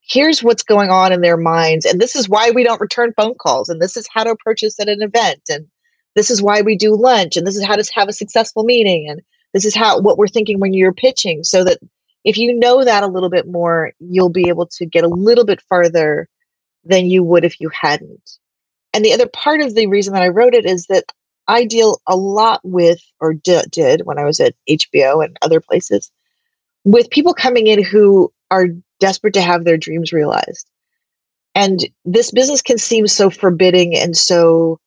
here's 0.09 0.43
what's 0.43 0.63
going 0.63 0.89
on 0.89 1.11
in 1.11 1.21
their 1.21 1.37
minds 1.37 1.85
and 1.85 1.99
this 1.99 2.15
is 2.15 2.27
why 2.27 2.51
we 2.51 2.63
don't 2.63 2.81
return 2.81 3.13
phone 3.15 3.35
calls 3.35 3.69
and 3.69 3.81
this 3.81 3.95
is 3.95 4.07
how 4.11 4.23
to 4.23 4.31
approach 4.31 4.61
this 4.61 4.79
at 4.79 4.89
an 4.89 5.01
event 5.01 5.41
and 5.49 5.67
this 6.15 6.31
is 6.31 6.41
why 6.41 6.61
we 6.61 6.75
do 6.75 6.95
lunch 6.95 7.37
and 7.37 7.45
this 7.45 7.55
is 7.55 7.63
how 7.63 7.75
to 7.75 7.89
have 7.93 8.09
a 8.09 8.13
successful 8.13 8.63
meeting 8.63 9.07
and 9.09 9.21
this 9.53 9.65
is 9.65 9.75
how 9.75 9.99
what 9.99 10.17
we're 10.17 10.27
thinking 10.27 10.59
when 10.59 10.73
you're 10.73 10.93
pitching 10.93 11.43
so 11.43 11.63
that 11.63 11.79
if 12.25 12.37
you 12.37 12.53
know 12.53 12.83
that 12.83 13.03
a 13.03 13.07
little 13.07 13.29
bit 13.29 13.47
more 13.47 13.91
you'll 13.99 14.29
be 14.29 14.49
able 14.49 14.65
to 14.65 14.85
get 14.85 15.03
a 15.03 15.09
little 15.09 15.45
bit 15.45 15.61
farther 15.69 16.27
than 16.83 17.09
you 17.09 17.23
would 17.23 17.43
if 17.43 17.59
you 17.59 17.69
hadn't. 17.69 18.37
And 18.93 19.03
the 19.03 19.13
other 19.13 19.27
part 19.27 19.61
of 19.61 19.75
the 19.75 19.87
reason 19.87 20.13
that 20.13 20.23
i 20.23 20.27
wrote 20.27 20.55
it 20.55 20.65
is 20.65 20.87
that 20.87 21.05
i 21.47 21.65
deal 21.65 22.01
a 22.07 22.15
lot 22.15 22.61
with 22.63 22.99
or 23.19 23.33
d- 23.33 23.61
did 23.69 24.05
when 24.05 24.17
i 24.17 24.23
was 24.23 24.39
at 24.39 24.55
hbo 24.67 25.23
and 25.23 25.37
other 25.41 25.61
places 25.61 26.11
with 26.85 27.09
people 27.11 27.33
coming 27.33 27.67
in 27.67 27.83
who 27.83 28.31
are 28.51 28.67
desperate 28.99 29.33
to 29.33 29.41
have 29.41 29.63
their 29.63 29.77
dreams 29.77 30.11
realized 30.11 30.69
And 31.55 31.87
this 32.05 32.31
business 32.31 32.61
can 32.61 32.77
seem 32.77 33.07
so 33.07 33.29
forbidding 33.29 33.95
and 33.95 34.15
so 34.15 34.79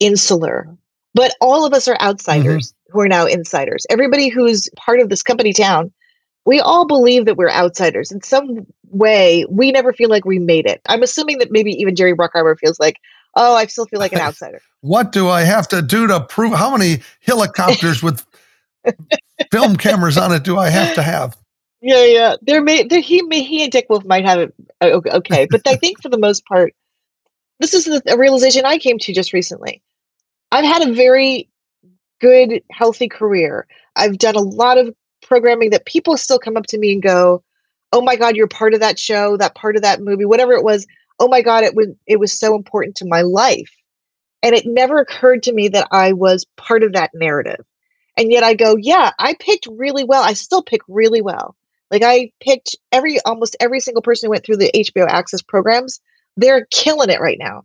insular. 0.00 0.68
But 1.14 1.36
all 1.40 1.64
of 1.64 1.72
us 1.72 1.86
are 1.86 2.00
outsiders 2.00 2.72
mm-hmm. 2.72 2.92
who 2.92 3.00
are 3.00 3.08
now 3.08 3.26
insiders. 3.26 3.86
Everybody 3.90 4.28
who's 4.28 4.68
part 4.76 5.00
of 5.00 5.08
this 5.08 5.22
company 5.22 5.52
town, 5.52 5.92
we 6.44 6.60
all 6.60 6.86
believe 6.86 7.24
that 7.26 7.36
we're 7.36 7.50
outsiders. 7.50 8.10
In 8.10 8.20
some 8.22 8.66
way, 8.90 9.44
we 9.48 9.70
never 9.70 9.92
feel 9.92 10.10
like 10.10 10.24
we 10.24 10.38
made 10.38 10.66
it. 10.66 10.80
I'm 10.88 11.02
assuming 11.02 11.38
that 11.38 11.52
maybe 11.52 11.70
even 11.72 11.94
Jerry 11.94 12.14
Bruckheimer 12.14 12.58
feels 12.58 12.80
like, 12.80 12.98
oh, 13.36 13.54
I 13.54 13.66
still 13.66 13.86
feel 13.86 14.00
like 14.00 14.12
an 14.12 14.20
outsider. 14.28 14.60
what 14.80 15.12
do 15.12 15.28
I 15.28 15.42
have 15.42 15.68
to 15.68 15.82
do 15.82 16.06
to 16.08 16.20
prove 16.20 16.52
how 16.52 16.76
many 16.76 17.02
helicopters 17.20 18.02
with 18.02 18.26
film 19.52 19.76
cameras 19.76 20.18
on 20.18 20.32
it 20.32 20.42
do 20.42 20.58
I 20.58 20.68
have 20.68 20.94
to 20.96 21.02
have? 21.02 21.36
Yeah, 21.86 22.04
yeah. 22.06 22.36
There 22.40 22.62
may 22.62 22.84
there, 22.84 23.02
he 23.02 23.20
may 23.20 23.42
he 23.42 23.62
and 23.62 23.70
Dick 23.70 23.88
Wolf 23.90 24.06
might 24.06 24.24
have 24.24 24.38
it 24.38 24.54
uh, 24.80 25.00
okay, 25.06 25.46
but 25.50 25.60
I 25.66 25.76
think 25.76 26.00
for 26.00 26.08
the 26.08 26.18
most 26.18 26.46
part, 26.46 26.72
this 27.60 27.74
is 27.74 27.86
a 28.06 28.16
realization 28.16 28.64
I 28.64 28.78
came 28.78 28.98
to 29.00 29.12
just 29.12 29.34
recently. 29.34 29.82
I've 30.50 30.64
had 30.64 30.88
a 30.88 30.94
very 30.94 31.50
good, 32.22 32.62
healthy 32.70 33.06
career. 33.06 33.66
I've 33.96 34.16
done 34.16 34.34
a 34.34 34.40
lot 34.40 34.78
of 34.78 34.94
programming 35.20 35.70
that 35.70 35.84
people 35.84 36.16
still 36.16 36.38
come 36.38 36.56
up 36.56 36.66
to 36.68 36.78
me 36.78 36.90
and 36.94 37.02
go, 37.02 37.44
"Oh 37.92 38.00
my 38.00 38.16
God, 38.16 38.34
you're 38.34 38.48
part 38.48 38.72
of 38.72 38.80
that 38.80 38.98
show, 38.98 39.36
that 39.36 39.54
part 39.54 39.76
of 39.76 39.82
that 39.82 40.00
movie, 40.00 40.24
whatever 40.24 40.54
it 40.54 40.64
was." 40.64 40.86
Oh 41.18 41.28
my 41.28 41.42
God, 41.42 41.64
it 41.64 41.74
was 41.74 41.88
it 42.06 42.18
was 42.18 42.32
so 42.32 42.54
important 42.54 42.96
to 42.96 43.06
my 43.06 43.20
life, 43.20 43.70
and 44.42 44.54
it 44.54 44.64
never 44.64 45.00
occurred 45.00 45.42
to 45.42 45.52
me 45.52 45.68
that 45.68 45.88
I 45.92 46.14
was 46.14 46.46
part 46.56 46.82
of 46.82 46.94
that 46.94 47.10
narrative. 47.12 47.66
And 48.16 48.32
yet 48.32 48.42
I 48.42 48.54
go, 48.54 48.76
yeah, 48.76 49.10
I 49.18 49.34
picked 49.38 49.66
really 49.68 50.04
well. 50.04 50.22
I 50.22 50.32
still 50.34 50.62
pick 50.62 50.80
really 50.88 51.20
well. 51.20 51.56
Like 51.90 52.02
I 52.04 52.30
picked 52.40 52.76
every 52.92 53.20
almost 53.20 53.56
every 53.60 53.80
single 53.80 54.02
person 54.02 54.26
who 54.26 54.30
went 54.30 54.44
through 54.44 54.56
the 54.56 54.70
HBO 54.74 55.06
Access 55.06 55.42
programs. 55.42 56.00
They're 56.36 56.66
killing 56.70 57.10
it 57.10 57.20
right 57.20 57.38
now. 57.38 57.64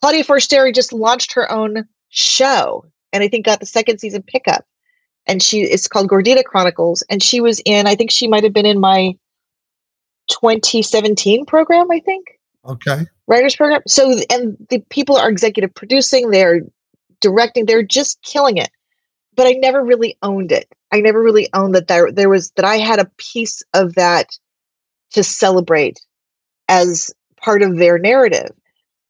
Claudia 0.00 0.24
Forestieri 0.24 0.72
just 0.72 0.92
launched 0.92 1.34
her 1.34 1.50
own 1.50 1.84
show 2.08 2.84
and 3.12 3.22
I 3.22 3.28
think 3.28 3.46
got 3.46 3.60
the 3.60 3.66
second 3.66 3.98
season 3.98 4.22
pickup. 4.22 4.64
And 5.26 5.42
she 5.42 5.62
it's 5.62 5.88
called 5.88 6.08
Gordita 6.08 6.44
Chronicles. 6.44 7.02
And 7.10 7.22
she 7.22 7.40
was 7.40 7.60
in, 7.64 7.86
I 7.86 7.94
think 7.94 8.10
she 8.10 8.28
might 8.28 8.44
have 8.44 8.52
been 8.52 8.66
in 8.66 8.80
my 8.80 9.14
2017 10.28 11.44
program, 11.44 11.90
I 11.90 12.00
think. 12.00 12.26
Okay. 12.66 13.06
Writers 13.26 13.56
program. 13.56 13.82
So 13.86 14.18
and 14.30 14.56
the 14.70 14.80
people 14.90 15.16
are 15.16 15.28
executive 15.28 15.74
producing, 15.74 16.30
they're 16.30 16.62
directing, 17.20 17.66
they're 17.66 17.82
just 17.82 18.20
killing 18.22 18.56
it. 18.56 18.70
But 19.36 19.46
I 19.46 19.52
never 19.52 19.84
really 19.84 20.16
owned 20.22 20.52
it. 20.52 20.68
I 20.92 21.00
never 21.00 21.22
really 21.22 21.48
owned 21.54 21.74
that 21.74 21.88
there 21.88 22.10
there 22.10 22.28
was 22.28 22.50
that 22.52 22.64
I 22.64 22.76
had 22.76 22.98
a 22.98 23.10
piece 23.16 23.62
of 23.74 23.94
that 23.94 24.38
to 25.12 25.22
celebrate 25.22 26.00
as 26.68 27.12
part 27.36 27.62
of 27.62 27.76
their 27.76 27.98
narrative. 27.98 28.50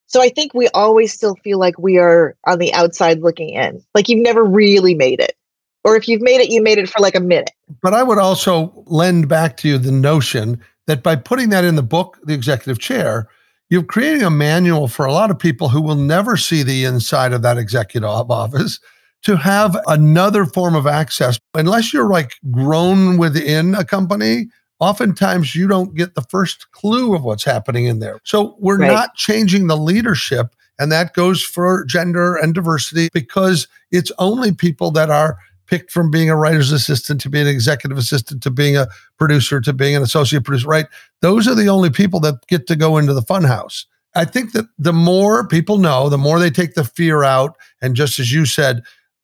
So 0.07 0.20
I 0.20 0.28
think 0.28 0.55
we 0.55 0.68
always 0.68 1.12
still 1.12 1.37
feel 1.37 1.59
like 1.59 1.78
we 1.78 1.99
are 1.99 2.37
on 2.47 2.59
the 2.59 2.72
outside 2.72 3.20
looking 3.20 3.51
in. 3.51 3.83
Like 3.95 4.09
you've 4.09 4.24
never 4.24 4.45
really 4.45 4.95
made 4.95 5.20
it. 5.20 5.37
Or 5.85 5.97
if 5.97 6.09
you've 6.09 6.20
made 6.20 6.41
it, 6.41 6.51
you 6.51 6.62
made 6.62 6.78
it 6.78 6.89
for 6.89 7.01
like 7.01 7.14
a 7.14 7.20
minute. 7.20 7.53
But 7.81 7.95
I 7.95 8.03
would 8.03 8.18
also 8.18 8.83
lend 8.87 9.28
back 9.28 9.57
to 9.59 9.68
you 9.68 9.78
the 9.78 9.93
notion 9.93 10.61
that 10.87 11.03
by 11.03 11.16
putting 11.16 11.51
that 11.51 11.64
in 11.64 11.76
the 11.76 11.83
book, 11.83 12.18
The 12.24 12.35
Executive 12.35 12.78
Chair, 12.78 13.28
you're 13.68 13.85
creating 13.85 14.24
a 14.24 14.31
manual 14.31 14.89
for 14.89 15.07
a 15.07 15.12
lot 15.12 15.31
of 15.31 15.39
people 15.39 15.68
who 15.68 15.81
will 15.81 15.95
never 15.95 16.37
see 16.37 16.62
the 16.62 16.85
inside 16.85 17.33
of 17.33 17.43
that 17.43 17.57
executive 17.57 18.09
office 18.09 18.81
to 19.23 19.37
have 19.37 19.77
another 19.87 20.47
form 20.47 20.75
of 20.75 20.87
access. 20.87 21.39
Unless 21.55 21.93
you're 21.93 22.09
like 22.09 22.33
grown 22.51 23.18
within 23.18 23.75
a 23.75 23.85
company, 23.85 24.49
oftentimes 24.79 25.55
you 25.55 25.68
don't 25.68 25.95
get 25.95 26.14
the 26.14 26.23
first 26.23 26.71
clue 26.73 27.14
of 27.14 27.23
what's 27.23 27.45
happening 27.45 27.87
in 27.87 27.99
there. 27.99 28.18
So 28.25 28.57
we're 28.59 28.79
right. 28.79 28.89
not 28.89 29.14
changing 29.14 29.66
the 29.66 29.77
leadership. 29.77 30.55
And 30.79 30.91
that 30.91 31.12
goes 31.12 31.43
for 31.43 31.85
gender 31.85 32.37
and 32.37 32.55
diversity 32.55 33.11
because 33.12 33.68
it's 33.91 34.11
only 34.18 34.53
people 34.53 34.91
that 34.93 35.11
are 35.11 35.37
picked 35.66 35.93
from 35.93 36.11
being 36.11 36.31
a 36.31 36.37
writer's 36.37 36.73
assistant 36.73 37.21
to 37.21 37.29
being 37.29 37.47
an 37.47 37.53
executive 37.53 37.97
assistant 37.99 38.43
to 38.43 38.51
being 38.51 38.77
a 38.77 38.89
producer 39.18 39.61
to 39.61 39.73
being 39.73 39.95
an 39.95 40.03
associate 40.03 40.43
producer, 40.43 40.66
right? 40.66 40.87
Those 41.21 41.47
are 41.47 41.55
the 41.55 41.68
only 41.68 41.91
people 41.91 42.18
that 42.21 42.47
get 42.49 42.66
to 42.66 42.77
go 42.77 42.97
into 42.97 43.12
the 43.12 43.23
funhouse. 43.23 43.85
I 44.16 44.25
think 44.25 44.53
that 44.53 44.66
the 44.79 44.93
more 44.93 45.47
people 45.47 45.79
know, 45.79 46.09
the 46.09 46.18
more 46.18 46.41
they 46.41 46.51
take 46.51 46.75
the 46.75 46.83
fear 46.83 47.23
out. 47.23 47.57
And 47.81 47.95
just 47.95 48.18
as 48.18 48.33
you 48.33 48.47
said, 48.47 48.83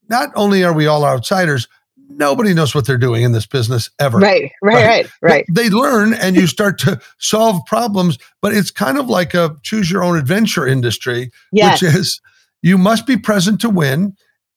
not 0.09 0.29
only 0.35 0.63
are 0.63 0.73
we 0.73 0.87
all 0.87 1.05
outsiders, 1.05 1.67
nobody 2.09 2.53
knows 2.53 2.73
what 2.73 2.85
they're 2.85 2.97
doing 2.97 3.23
in 3.23 3.31
this 3.31 3.45
business 3.45 3.89
ever. 3.99 4.17
Right, 4.17 4.51
right, 4.61 4.85
right, 4.85 5.09
right. 5.21 5.45
They 5.51 5.69
learn 5.69 6.13
and 6.13 6.35
you 6.35 6.47
start 6.47 6.79
to 6.79 6.99
solve 7.19 7.61
problems, 7.65 8.17
but 8.41 8.53
it's 8.53 8.71
kind 8.71 8.97
of 8.97 9.09
like 9.09 9.33
a 9.33 9.55
choose 9.63 9.91
your 9.91 10.03
own 10.03 10.17
adventure 10.17 10.67
industry, 10.67 11.31
yes. 11.51 11.81
which 11.81 11.93
is 11.95 12.21
you 12.61 12.77
must 12.77 13.05
be 13.05 13.17
present 13.17 13.61
to 13.61 13.69
win. 13.69 14.15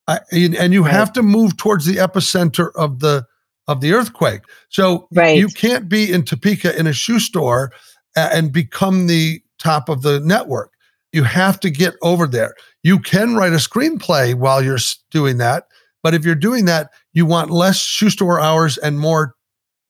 Uh, 0.09 0.18
and 0.32 0.72
you 0.72 0.82
right. 0.82 0.92
have 0.92 1.12
to 1.12 1.22
move 1.22 1.57
towards 1.57 1.86
the 1.86 1.96
epicenter 1.96 2.70
of 2.74 2.98
the 2.98 3.24
of 3.68 3.80
the 3.80 3.92
earthquake. 3.92 4.40
So 4.68 5.07
right. 5.12 5.38
you 5.38 5.46
can't 5.46 5.88
be 5.88 6.12
in 6.12 6.24
Topeka 6.24 6.76
in 6.76 6.88
a 6.88 6.92
shoe 6.92 7.20
store 7.20 7.70
and 8.16 8.53
become 8.53 9.07
the 9.07 9.40
top 9.59 9.88
of 9.88 10.03
the 10.03 10.18
network. 10.20 10.72
You 11.12 11.24
have 11.24 11.58
to 11.61 11.70
get 11.70 11.94
over 12.02 12.26
there. 12.26 12.54
You 12.82 12.98
can 12.98 13.34
write 13.34 13.52
a 13.52 13.56
screenplay 13.56 14.34
while 14.34 14.62
you're 14.62 14.78
doing 15.11 15.38
that. 15.38 15.64
But 16.02 16.14
if 16.14 16.24
you're 16.24 16.34
doing 16.34 16.64
that, 16.66 16.90
you 17.12 17.26
want 17.26 17.50
less 17.50 17.78
shoe 17.78 18.11
store 18.11 18.40
hours 18.40 18.78
and 18.78 18.98
more 18.98 19.34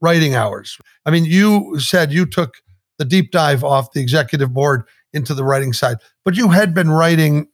writing 0.01 0.35
hours. 0.35 0.79
I 1.07 1.11
mean, 1.11 1.25
you 1.25 1.79
said 1.79 2.13
you 2.13 2.27
took 2.27 2.55
the 2.99 3.05
deep 3.05 3.31
dive 3.31 3.63
off 3.63 3.93
the 3.93 4.01
executive 4.01 4.53
board 4.53 4.83
into 5.13 5.35
the 5.35 5.45
writing 5.45 5.73
side, 5.73 5.99
but 6.25 6.37
you 6.37 6.49
had 6.49 6.75
been 6.75 6.91
writing 6.91 7.49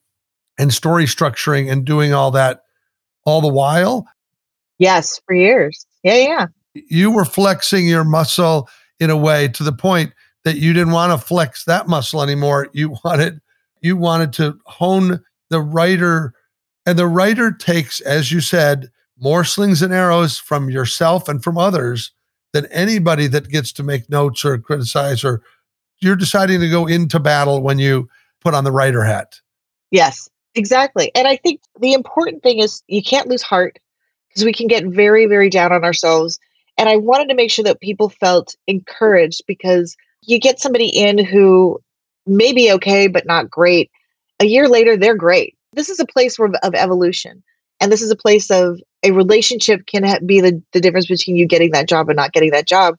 and 0.57 0.73
story 0.73 1.05
structuring 1.05 1.71
and 1.71 1.85
doing 1.85 2.13
all 2.13 2.31
that 2.31 2.61
all 3.25 3.41
the 3.41 3.47
while. 3.47 4.07
Yes, 4.79 5.19
for 5.25 5.33
years. 5.35 5.85
Yeah, 6.03 6.15
yeah. 6.15 6.45
You 6.73 7.11
were 7.11 7.25
flexing 7.25 7.87
your 7.87 8.03
muscle 8.03 8.69
in 8.99 9.09
a 9.09 9.17
way 9.17 9.47
to 9.49 9.63
the 9.63 9.73
point 9.73 10.13
that 10.43 10.57
you 10.57 10.73
didn't 10.73 10.93
want 10.93 11.11
to 11.11 11.25
flex 11.25 11.65
that 11.65 11.87
muscle 11.87 12.21
anymore. 12.21 12.69
You 12.73 12.95
wanted 13.03 13.39
you 13.87 13.97
wanted 13.97 14.33
to 14.33 14.59
hone 14.65 15.23
the 15.49 15.61
writer, 15.61 16.33
and 16.85 16.99
the 16.99 17.07
writer 17.07 17.51
takes, 17.51 18.01
as 18.01 18.31
you 18.31 18.41
said, 18.41 18.91
more 19.17 19.43
slings 19.43 19.81
and 19.81 19.93
arrows 19.93 20.37
from 20.37 20.69
yourself 20.69 21.27
and 21.27 21.43
from 21.43 21.57
others 21.57 22.11
than 22.53 22.65
anybody 22.67 23.27
that 23.27 23.49
gets 23.49 23.71
to 23.73 23.83
make 23.83 24.09
notes 24.09 24.45
or 24.45 24.57
criticize 24.57 25.23
or 25.23 25.41
you're 25.99 26.15
deciding 26.15 26.59
to 26.59 26.69
go 26.69 26.85
into 26.85 27.19
battle 27.19 27.61
when 27.61 27.79
you 27.79 28.07
put 28.41 28.53
on 28.53 28.63
the 28.63 28.71
writer 28.71 29.03
hat. 29.03 29.39
Yes, 29.89 30.29
exactly. 30.53 31.11
And 31.15 31.27
I 31.27 31.37
think 31.37 31.61
the 31.79 31.93
important 31.93 32.43
thing 32.43 32.59
is 32.59 32.83
you 32.87 33.01
can't 33.01 33.27
lose 33.27 33.41
heart 33.41 33.79
because 34.29 34.45
we 34.45 34.53
can 34.53 34.67
get 34.67 34.85
very, 34.85 35.25
very 35.25 35.49
down 35.49 35.71
on 35.71 35.83
ourselves. 35.83 36.39
And 36.77 36.87
I 36.87 36.97
wanted 36.97 37.29
to 37.29 37.35
make 37.35 37.49
sure 37.49 37.63
that 37.63 37.81
people 37.81 38.09
felt 38.09 38.55
encouraged 38.67 39.41
because 39.47 39.95
you 40.21 40.39
get 40.39 40.59
somebody 40.59 40.87
in 40.87 41.23
who 41.23 41.79
may 42.27 42.53
be 42.53 42.71
okay, 42.73 43.07
but 43.07 43.25
not 43.25 43.49
great. 43.49 43.91
A 44.39 44.45
year 44.45 44.67
later, 44.67 44.97
they're 44.97 45.15
great. 45.15 45.55
This 45.73 45.89
is 45.89 45.99
a 45.99 46.05
place 46.05 46.37
where, 46.37 46.51
of 46.63 46.73
evolution. 46.75 47.43
And 47.79 47.91
this 47.91 48.01
is 48.01 48.11
a 48.11 48.15
place 48.15 48.49
of 48.49 48.79
a 49.03 49.11
relationship 49.11 49.85
can 49.85 50.03
ha- 50.03 50.19
be 50.25 50.41
the, 50.41 50.61
the 50.73 50.79
difference 50.79 51.07
between 51.07 51.35
you 51.35 51.47
getting 51.47 51.71
that 51.71 51.87
job 51.87 52.09
and 52.09 52.17
not 52.17 52.33
getting 52.33 52.51
that 52.51 52.67
job. 52.67 52.95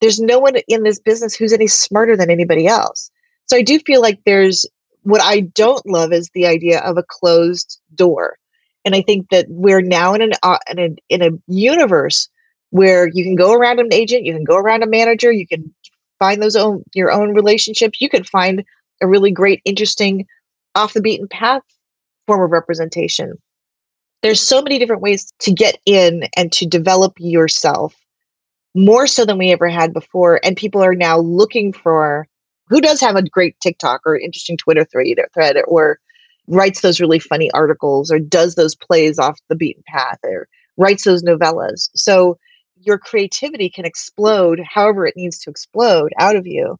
There's 0.00 0.20
no 0.20 0.38
one 0.38 0.56
in 0.68 0.82
this 0.82 0.98
business 0.98 1.34
who's 1.34 1.52
any 1.52 1.66
smarter 1.66 2.16
than 2.16 2.30
anybody 2.30 2.66
else. 2.66 3.10
So 3.46 3.56
I 3.56 3.62
do 3.62 3.78
feel 3.80 4.00
like 4.00 4.20
there's 4.24 4.66
what 5.02 5.22
I 5.22 5.40
don't 5.40 5.84
love 5.86 6.12
is 6.12 6.30
the 6.34 6.46
idea 6.46 6.80
of 6.80 6.98
a 6.98 7.04
closed 7.08 7.80
door. 7.94 8.36
And 8.84 8.94
I 8.94 9.02
think 9.02 9.28
that 9.30 9.46
we're 9.48 9.82
now 9.82 10.14
in 10.14 10.22
an 10.22 10.32
uh, 10.42 10.58
in 10.70 10.78
a, 10.78 10.88
in 11.08 11.22
a 11.22 11.38
universe 11.46 12.28
where 12.70 13.08
you 13.08 13.24
can 13.24 13.34
go 13.34 13.52
around 13.52 13.80
an 13.80 13.92
agent, 13.92 14.24
you 14.24 14.32
can 14.32 14.44
go 14.44 14.56
around 14.56 14.82
a 14.82 14.86
manager, 14.86 15.32
you 15.32 15.46
can 15.46 15.74
find 16.20 16.40
those 16.40 16.54
own 16.54 16.84
your 16.94 17.10
own 17.10 17.34
relationships. 17.34 18.00
You 18.00 18.08
could 18.08 18.28
find 18.28 18.64
a 19.00 19.08
really 19.08 19.32
great, 19.32 19.60
interesting, 19.64 20.26
off 20.76 20.92
the 20.92 21.00
beaten 21.00 21.26
path 21.26 21.62
form 22.28 22.42
of 22.42 22.52
representation. 22.52 23.34
There's 24.22 24.40
so 24.40 24.62
many 24.62 24.78
different 24.78 25.02
ways 25.02 25.32
to 25.40 25.52
get 25.52 25.78
in 25.84 26.28
and 26.36 26.52
to 26.52 26.66
develop 26.66 27.14
yourself 27.18 27.96
more 28.74 29.06
so 29.06 29.24
than 29.24 29.38
we 29.38 29.50
ever 29.50 29.68
had 29.68 29.92
before. 29.92 30.38
And 30.44 30.56
people 30.56 30.84
are 30.84 30.94
now 30.94 31.18
looking 31.18 31.72
for 31.72 32.28
who 32.68 32.80
does 32.80 33.00
have 33.00 33.16
a 33.16 33.22
great 33.22 33.58
TikTok 33.60 34.02
or 34.04 34.16
interesting 34.16 34.56
Twitter 34.56 34.84
thread, 34.84 35.18
thread 35.34 35.56
or 35.66 35.98
writes 36.46 36.82
those 36.82 37.00
really 37.00 37.18
funny 37.18 37.50
articles 37.52 38.10
or 38.10 38.18
does 38.18 38.54
those 38.54 38.76
plays 38.76 39.18
off 39.18 39.38
the 39.48 39.56
beaten 39.56 39.82
path 39.86 40.18
or 40.22 40.46
writes 40.76 41.04
those 41.04 41.22
novellas. 41.22 41.88
So 41.94 42.38
your 42.82 42.98
creativity 42.98 43.70
can 43.70 43.84
explode 43.84 44.60
however 44.64 45.06
it 45.06 45.16
needs 45.16 45.38
to 45.38 45.50
explode 45.50 46.12
out 46.18 46.36
of 46.36 46.46
you 46.46 46.76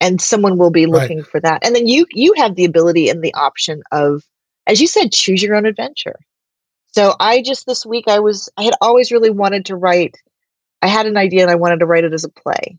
and 0.00 0.20
someone 0.20 0.58
will 0.58 0.70
be 0.70 0.86
looking 0.86 1.18
right. 1.18 1.26
for 1.26 1.40
that 1.40 1.64
and 1.64 1.74
then 1.74 1.86
you 1.86 2.06
you 2.10 2.34
have 2.34 2.54
the 2.54 2.64
ability 2.64 3.08
and 3.08 3.22
the 3.22 3.34
option 3.34 3.82
of 3.92 4.22
as 4.66 4.80
you 4.80 4.86
said 4.86 5.12
choose 5.12 5.42
your 5.42 5.54
own 5.56 5.66
adventure 5.66 6.16
so 6.88 7.14
i 7.20 7.42
just 7.42 7.66
this 7.66 7.84
week 7.84 8.04
i 8.08 8.18
was 8.18 8.48
i 8.56 8.62
had 8.62 8.74
always 8.80 9.10
really 9.10 9.30
wanted 9.30 9.64
to 9.64 9.76
write 9.76 10.16
i 10.82 10.86
had 10.86 11.06
an 11.06 11.16
idea 11.16 11.42
and 11.42 11.50
i 11.50 11.56
wanted 11.56 11.80
to 11.80 11.86
write 11.86 12.04
it 12.04 12.12
as 12.12 12.24
a 12.24 12.28
play 12.28 12.78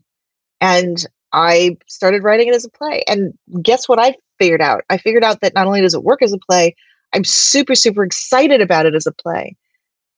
and 0.60 1.06
I 1.32 1.76
started 1.86 2.22
writing 2.22 2.48
it 2.48 2.54
as 2.54 2.64
a 2.64 2.70
play. 2.70 3.02
And 3.08 3.34
guess 3.62 3.88
what 3.88 3.98
I 3.98 4.16
figured 4.38 4.60
out? 4.60 4.84
I 4.90 4.98
figured 4.98 5.24
out 5.24 5.40
that 5.40 5.54
not 5.54 5.66
only 5.66 5.80
does 5.80 5.94
it 5.94 6.04
work 6.04 6.22
as 6.22 6.32
a 6.32 6.38
play, 6.38 6.74
I'm 7.12 7.24
super, 7.24 7.74
super 7.74 8.04
excited 8.04 8.60
about 8.60 8.86
it 8.86 8.94
as 8.94 9.06
a 9.06 9.12
play. 9.12 9.56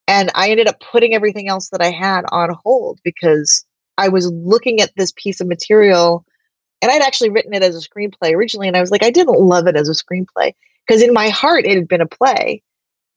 And 0.07 0.31
I 0.35 0.49
ended 0.49 0.67
up 0.67 0.79
putting 0.79 1.13
everything 1.13 1.47
else 1.47 1.69
that 1.69 1.81
I 1.81 1.91
had 1.91 2.25
on 2.31 2.55
hold 2.63 2.99
because 3.03 3.65
I 3.97 4.09
was 4.09 4.31
looking 4.31 4.81
at 4.81 4.91
this 4.97 5.13
piece 5.15 5.39
of 5.39 5.47
material 5.47 6.25
and 6.81 6.91
I'd 6.91 7.01
actually 7.01 7.29
written 7.29 7.53
it 7.53 7.63
as 7.63 7.75
a 7.75 7.87
screenplay 7.87 8.33
originally. 8.33 8.67
And 8.67 8.75
I 8.75 8.81
was 8.81 8.91
like, 8.91 9.03
I 9.03 9.09
didn't 9.09 9.39
love 9.39 9.67
it 9.67 9.77
as 9.77 9.87
a 9.87 9.93
screenplay 9.93 10.53
because 10.85 11.01
in 11.01 11.13
my 11.13 11.29
heart 11.29 11.65
it 11.65 11.75
had 11.75 11.87
been 11.87 12.01
a 12.01 12.07
play. 12.07 12.61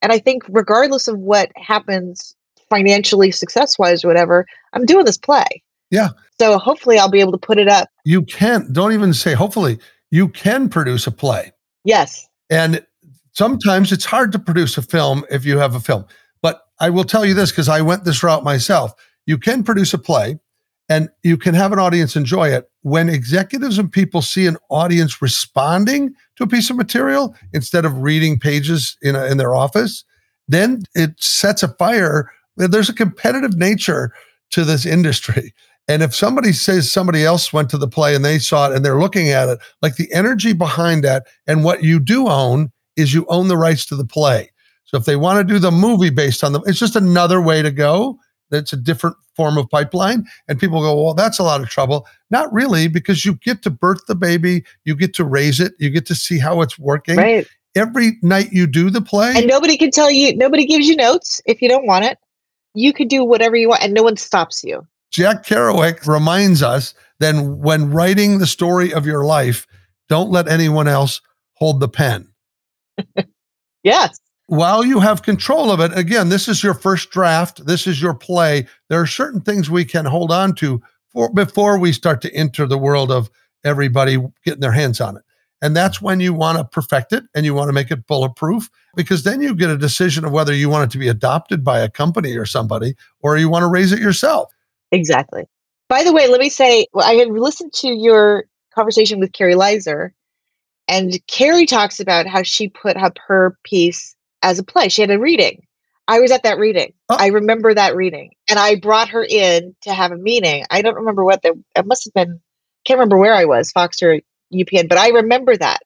And 0.02 0.12
I 0.12 0.18
think, 0.18 0.44
regardless 0.48 1.08
of 1.08 1.18
what 1.18 1.50
happens 1.56 2.36
financially, 2.68 3.30
success 3.32 3.78
wise, 3.78 4.04
or 4.04 4.08
whatever, 4.08 4.46
I'm 4.72 4.84
doing 4.84 5.04
this 5.04 5.18
play. 5.18 5.46
Yeah. 5.90 6.10
So 6.38 6.58
hopefully 6.58 6.98
I'll 6.98 7.10
be 7.10 7.20
able 7.20 7.32
to 7.32 7.38
put 7.38 7.58
it 7.58 7.68
up. 7.68 7.88
You 8.04 8.22
can, 8.22 8.72
don't 8.72 8.92
even 8.92 9.14
say 9.14 9.34
hopefully, 9.34 9.78
you 10.10 10.28
can 10.28 10.68
produce 10.68 11.06
a 11.06 11.10
play. 11.10 11.52
Yes. 11.84 12.28
And 12.50 12.84
sometimes 13.32 13.90
it's 13.92 14.04
hard 14.04 14.32
to 14.32 14.38
produce 14.38 14.76
a 14.78 14.82
film 14.82 15.24
if 15.30 15.44
you 15.44 15.58
have 15.58 15.74
a 15.74 15.80
film. 15.80 16.04
I 16.80 16.90
will 16.90 17.04
tell 17.04 17.24
you 17.24 17.34
this 17.34 17.50
because 17.50 17.68
I 17.68 17.80
went 17.80 18.04
this 18.04 18.22
route 18.22 18.44
myself. 18.44 18.92
You 19.26 19.38
can 19.38 19.62
produce 19.62 19.94
a 19.94 19.98
play 19.98 20.38
and 20.88 21.08
you 21.22 21.36
can 21.36 21.54
have 21.54 21.72
an 21.72 21.78
audience 21.78 22.16
enjoy 22.16 22.48
it. 22.48 22.70
When 22.82 23.08
executives 23.08 23.78
and 23.78 23.90
people 23.90 24.22
see 24.22 24.46
an 24.46 24.56
audience 24.70 25.20
responding 25.20 26.14
to 26.36 26.44
a 26.44 26.48
piece 26.48 26.70
of 26.70 26.76
material 26.76 27.34
instead 27.52 27.84
of 27.84 28.02
reading 28.02 28.38
pages 28.38 28.96
in, 29.02 29.16
a, 29.16 29.24
in 29.26 29.38
their 29.38 29.54
office 29.54 30.04
then 30.48 30.84
it 30.94 31.10
sets 31.22 31.62
a 31.62 31.68
fire. 31.68 32.30
There's 32.56 32.88
a 32.88 32.94
competitive 32.94 33.56
nature 33.56 34.12
to 34.50 34.64
this 34.64 34.86
industry. 34.86 35.54
And 35.88 36.02
if 36.02 36.14
somebody 36.14 36.52
says 36.52 36.90
somebody 36.90 37.24
else 37.24 37.52
went 37.52 37.70
to 37.70 37.78
the 37.78 37.88
play 37.88 38.14
and 38.14 38.24
they 38.24 38.38
saw 38.38 38.68
it 38.68 38.74
and 38.74 38.84
they're 38.84 38.98
looking 38.98 39.30
at 39.30 39.48
it 39.48 39.60
like 39.82 39.96
the 39.96 40.12
energy 40.12 40.52
behind 40.52 41.04
that 41.04 41.26
and 41.46 41.62
what 41.62 41.84
you 41.84 42.00
do 42.00 42.28
own 42.28 42.72
is 42.96 43.14
you 43.14 43.24
own 43.28 43.48
the 43.48 43.56
rights 43.56 43.86
to 43.86 43.96
the 43.96 44.04
play 44.04 44.50
so 44.86 44.96
if 44.96 45.04
they 45.04 45.16
want 45.16 45.38
to 45.38 45.52
do 45.54 45.58
the 45.58 45.70
movie 45.70 46.10
based 46.10 46.42
on 46.42 46.52
them 46.52 46.62
it's 46.66 46.78
just 46.78 46.96
another 46.96 47.40
way 47.40 47.60
to 47.60 47.70
go 47.70 48.18
that's 48.50 48.72
a 48.72 48.76
different 48.76 49.16
form 49.34 49.58
of 49.58 49.68
pipeline. 49.70 50.26
And 50.48 50.58
people 50.58 50.80
go, 50.80 51.02
well, 51.02 51.14
that's 51.14 51.38
a 51.38 51.42
lot 51.42 51.60
of 51.60 51.68
trouble. 51.68 52.06
Not 52.30 52.52
really, 52.52 52.88
because 52.88 53.24
you 53.24 53.34
get 53.34 53.62
to 53.62 53.70
birth 53.70 54.06
the 54.06 54.14
baby, 54.14 54.64
you 54.84 54.96
get 54.96 55.14
to 55.14 55.24
raise 55.24 55.60
it, 55.60 55.74
you 55.78 55.90
get 55.90 56.06
to 56.06 56.14
see 56.14 56.38
how 56.38 56.62
it's 56.62 56.78
working. 56.78 57.16
Right. 57.16 57.46
Every 57.74 58.12
night 58.22 58.52
you 58.52 58.66
do 58.66 58.88
the 58.88 59.02
play. 59.02 59.34
And 59.36 59.46
nobody 59.46 59.76
can 59.76 59.90
tell 59.90 60.10
you, 60.10 60.34
nobody 60.36 60.64
gives 60.64 60.88
you 60.88 60.96
notes 60.96 61.42
if 61.44 61.60
you 61.60 61.68
don't 61.68 61.86
want 61.86 62.06
it. 62.06 62.18
You 62.74 62.92
could 62.92 63.08
do 63.08 63.24
whatever 63.24 63.56
you 63.56 63.68
want 63.68 63.82
and 63.82 63.92
no 63.92 64.02
one 64.02 64.16
stops 64.16 64.64
you. 64.64 64.86
Jack 65.10 65.44
Kerouac 65.44 66.06
reminds 66.06 66.62
us 66.62 66.94
then 67.20 67.58
when 67.58 67.90
writing 67.90 68.38
the 68.38 68.46
story 68.46 68.92
of 68.92 69.06
your 69.06 69.24
life, 69.24 69.66
don't 70.08 70.30
let 70.30 70.48
anyone 70.48 70.88
else 70.88 71.20
hold 71.54 71.80
the 71.80 71.88
pen. 71.88 72.28
yes 73.82 74.18
while 74.46 74.84
you 74.84 75.00
have 75.00 75.22
control 75.22 75.70
of 75.70 75.80
it, 75.80 75.96
again, 75.96 76.28
this 76.28 76.48
is 76.48 76.62
your 76.62 76.74
first 76.74 77.10
draft, 77.10 77.66
this 77.66 77.86
is 77.86 78.00
your 78.00 78.14
play. 78.14 78.66
There 78.88 79.00
are 79.00 79.06
certain 79.06 79.40
things 79.40 79.70
we 79.70 79.84
can 79.84 80.04
hold 80.04 80.30
on 80.30 80.54
to 80.56 80.82
for 81.08 81.32
before 81.32 81.78
we 81.78 81.92
start 81.92 82.20
to 82.22 82.34
enter 82.34 82.66
the 82.66 82.78
world 82.78 83.10
of 83.10 83.30
everybody 83.64 84.18
getting 84.44 84.60
their 84.60 84.72
hands 84.72 85.00
on 85.00 85.16
it. 85.16 85.22
And 85.62 85.74
that's 85.74 86.02
when 86.02 86.20
you 86.20 86.34
want 86.34 86.58
to 86.58 86.64
perfect 86.64 87.12
it 87.12 87.24
and 87.34 87.44
you 87.44 87.54
want 87.54 87.68
to 87.68 87.72
make 87.72 87.90
it 87.90 88.06
bulletproof 88.06 88.68
because 88.94 89.24
then 89.24 89.40
you 89.40 89.54
get 89.54 89.70
a 89.70 89.78
decision 89.78 90.24
of 90.24 90.30
whether 90.30 90.54
you 90.54 90.68
want 90.68 90.90
it 90.90 90.92
to 90.92 90.98
be 90.98 91.08
adopted 91.08 91.64
by 91.64 91.80
a 91.80 91.90
company 91.90 92.36
or 92.36 92.44
somebody 92.44 92.94
or 93.20 93.38
you 93.38 93.48
want 93.48 93.62
to 93.62 93.68
raise 93.68 93.90
it 93.90 93.98
yourself. 93.98 94.52
Exactly. 94.92 95.44
By 95.88 96.04
the 96.04 96.12
way, 96.12 96.28
let 96.28 96.40
me 96.40 96.50
say, 96.50 96.86
well, 96.92 97.08
I 97.08 97.14
had 97.14 97.28
listened 97.28 97.72
to 97.74 97.88
your 97.88 98.44
conversation 98.74 99.18
with 99.18 99.32
Carrie 99.32 99.54
Leiser, 99.54 100.10
and 100.88 101.18
Carrie 101.28 101.66
talks 101.66 102.00
about 102.00 102.26
how 102.26 102.42
she 102.42 102.68
put 102.68 102.96
up 102.96 103.18
her 103.26 103.56
piece 103.64 104.15
as 104.46 104.60
a 104.60 104.64
play. 104.64 104.88
She 104.88 105.02
had 105.02 105.10
a 105.10 105.18
reading. 105.18 105.66
I 106.08 106.20
was 106.20 106.30
at 106.30 106.44
that 106.44 106.58
reading. 106.58 106.92
Oh. 107.08 107.16
I 107.18 107.28
remember 107.28 107.74
that 107.74 107.96
reading. 107.96 108.30
And 108.48 108.58
I 108.58 108.76
brought 108.76 109.08
her 109.08 109.24
in 109.28 109.74
to 109.82 109.92
have 109.92 110.12
a 110.12 110.16
meeting. 110.16 110.64
I 110.70 110.82
don't 110.82 110.94
remember 110.94 111.24
what 111.24 111.42
the 111.42 111.60
it 111.74 111.84
must 111.84 112.04
have 112.04 112.14
been 112.14 112.40
can't 112.86 112.98
remember 112.98 113.18
where 113.18 113.34
I 113.34 113.46
was, 113.46 113.72
Fox 113.72 114.00
or 114.00 114.20
UPN, 114.54 114.88
but 114.88 114.98
I 114.98 115.08
remember 115.08 115.56
that. 115.56 115.80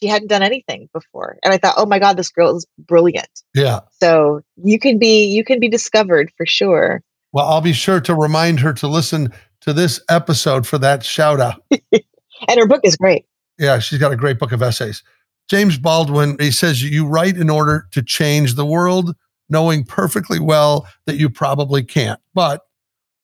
She 0.00 0.08
hadn't 0.08 0.28
done 0.28 0.42
anything 0.42 0.88
before. 0.94 1.36
And 1.44 1.52
I 1.52 1.58
thought, 1.58 1.74
oh 1.76 1.84
my 1.84 1.98
God, 1.98 2.16
this 2.16 2.30
girl 2.30 2.56
is 2.56 2.66
brilliant. 2.78 3.28
Yeah. 3.54 3.80
So 4.00 4.40
you 4.56 4.78
can 4.78 4.98
be 4.98 5.26
you 5.26 5.44
can 5.44 5.60
be 5.60 5.68
discovered 5.68 6.32
for 6.38 6.46
sure. 6.46 7.02
Well, 7.32 7.46
I'll 7.46 7.60
be 7.60 7.74
sure 7.74 8.00
to 8.00 8.14
remind 8.14 8.60
her 8.60 8.72
to 8.72 8.88
listen 8.88 9.34
to 9.60 9.74
this 9.74 10.00
episode 10.08 10.66
for 10.66 10.78
that 10.78 11.04
shout 11.04 11.38
out. 11.38 11.62
and 11.70 12.58
her 12.58 12.66
book 12.66 12.80
is 12.82 12.96
great. 12.96 13.26
Yeah, 13.58 13.78
she's 13.78 13.98
got 13.98 14.10
a 14.10 14.16
great 14.16 14.38
book 14.38 14.52
of 14.52 14.62
essays. 14.62 15.02
James 15.50 15.76
Baldwin, 15.76 16.36
he 16.38 16.52
says, 16.52 16.80
you 16.80 17.04
write 17.04 17.36
in 17.36 17.50
order 17.50 17.88
to 17.90 18.04
change 18.04 18.54
the 18.54 18.64
world, 18.64 19.16
knowing 19.48 19.82
perfectly 19.82 20.38
well 20.38 20.86
that 21.06 21.16
you 21.16 21.28
probably 21.28 21.82
can't, 21.82 22.20
but 22.34 22.60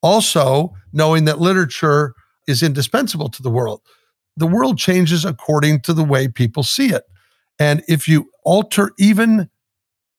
also 0.02 0.74
knowing 0.92 1.24
that 1.26 1.38
literature 1.38 2.14
is 2.48 2.64
indispensable 2.64 3.28
to 3.28 3.42
the 3.42 3.50
world. 3.50 3.80
The 4.36 4.46
world 4.48 4.76
changes 4.76 5.24
according 5.24 5.82
to 5.82 5.92
the 5.92 6.02
way 6.02 6.26
people 6.26 6.64
see 6.64 6.88
it. 6.88 7.04
And 7.60 7.84
if 7.86 8.08
you 8.08 8.28
alter 8.44 8.90
even 8.98 9.48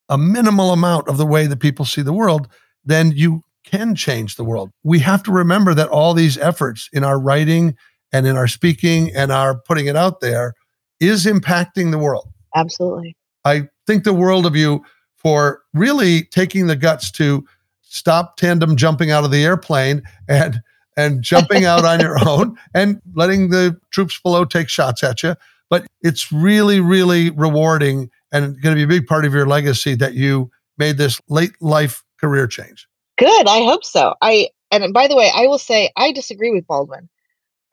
a 0.07 0.17
minimal 0.17 0.71
amount 0.71 1.09
of 1.09 1.17
the 1.17 1.25
way 1.25 1.45
that 1.45 1.59
people 1.59 1.83
see 1.83 2.01
the 2.01 2.13
world, 2.13 2.47
then 2.85 3.11
you 3.11 3.43
can 3.65 3.95
change 3.95 4.37
the 4.37 4.45
world. 4.45 4.71
We 4.81 4.99
have 4.99 5.23
to 5.23 5.31
remember 5.33 5.73
that 5.73 5.89
all 5.89 6.13
these 6.13 6.37
efforts 6.37 6.89
in 6.93 7.03
our 7.03 7.19
writing 7.19 7.75
and 8.13 8.25
in 8.25 8.37
our 8.37 8.47
speaking 8.47 9.13
and 9.13 9.29
our 9.29 9.59
putting 9.59 9.87
it 9.87 9.97
out 9.97 10.21
there 10.21 10.53
is 10.99 11.25
impacting 11.25 11.91
the 11.91 11.97
world. 11.97 12.29
Absolutely. 12.55 13.15
I 13.45 13.69
think 13.85 14.03
the 14.03 14.13
world 14.13 14.45
of 14.45 14.55
you 14.55 14.83
for 15.15 15.61
really 15.73 16.23
taking 16.23 16.67
the 16.67 16.75
guts 16.75 17.11
to 17.11 17.45
stop 17.81 18.37
tandem 18.37 18.75
jumping 18.75 19.11
out 19.11 19.23
of 19.23 19.31
the 19.31 19.43
airplane 19.43 20.03
and 20.27 20.61
and 20.97 21.21
jumping 21.21 21.63
out 21.63 21.85
on 21.85 21.99
your 21.99 22.17
own 22.27 22.57
and 22.73 23.01
letting 23.13 23.49
the 23.49 23.79
troops 23.91 24.19
below 24.19 24.43
take 24.43 24.67
shots 24.67 25.03
at 25.03 25.21
you. 25.23 25.35
But 25.69 25.85
it's 26.01 26.31
really, 26.31 26.79
really 26.79 27.29
rewarding 27.29 28.09
and 28.31 28.59
going 28.61 28.75
to 28.75 28.79
be 28.87 28.95
a 28.95 28.99
big 28.99 29.07
part 29.07 29.25
of 29.25 29.33
your 29.33 29.45
legacy 29.45 29.95
that 29.95 30.13
you 30.13 30.49
made 30.77 30.97
this 30.97 31.21
late 31.29 31.51
life 31.61 32.03
career 32.19 32.47
change. 32.47 32.87
Good. 33.17 33.47
I 33.47 33.63
hope 33.63 33.83
so. 33.83 34.15
I 34.21 34.49
and 34.71 34.93
by 34.93 35.07
the 35.07 35.15
way, 35.15 35.31
I 35.33 35.47
will 35.47 35.59
say 35.59 35.91
I 35.95 36.11
disagree 36.11 36.51
with 36.51 36.67
Baldwin. 36.67 37.09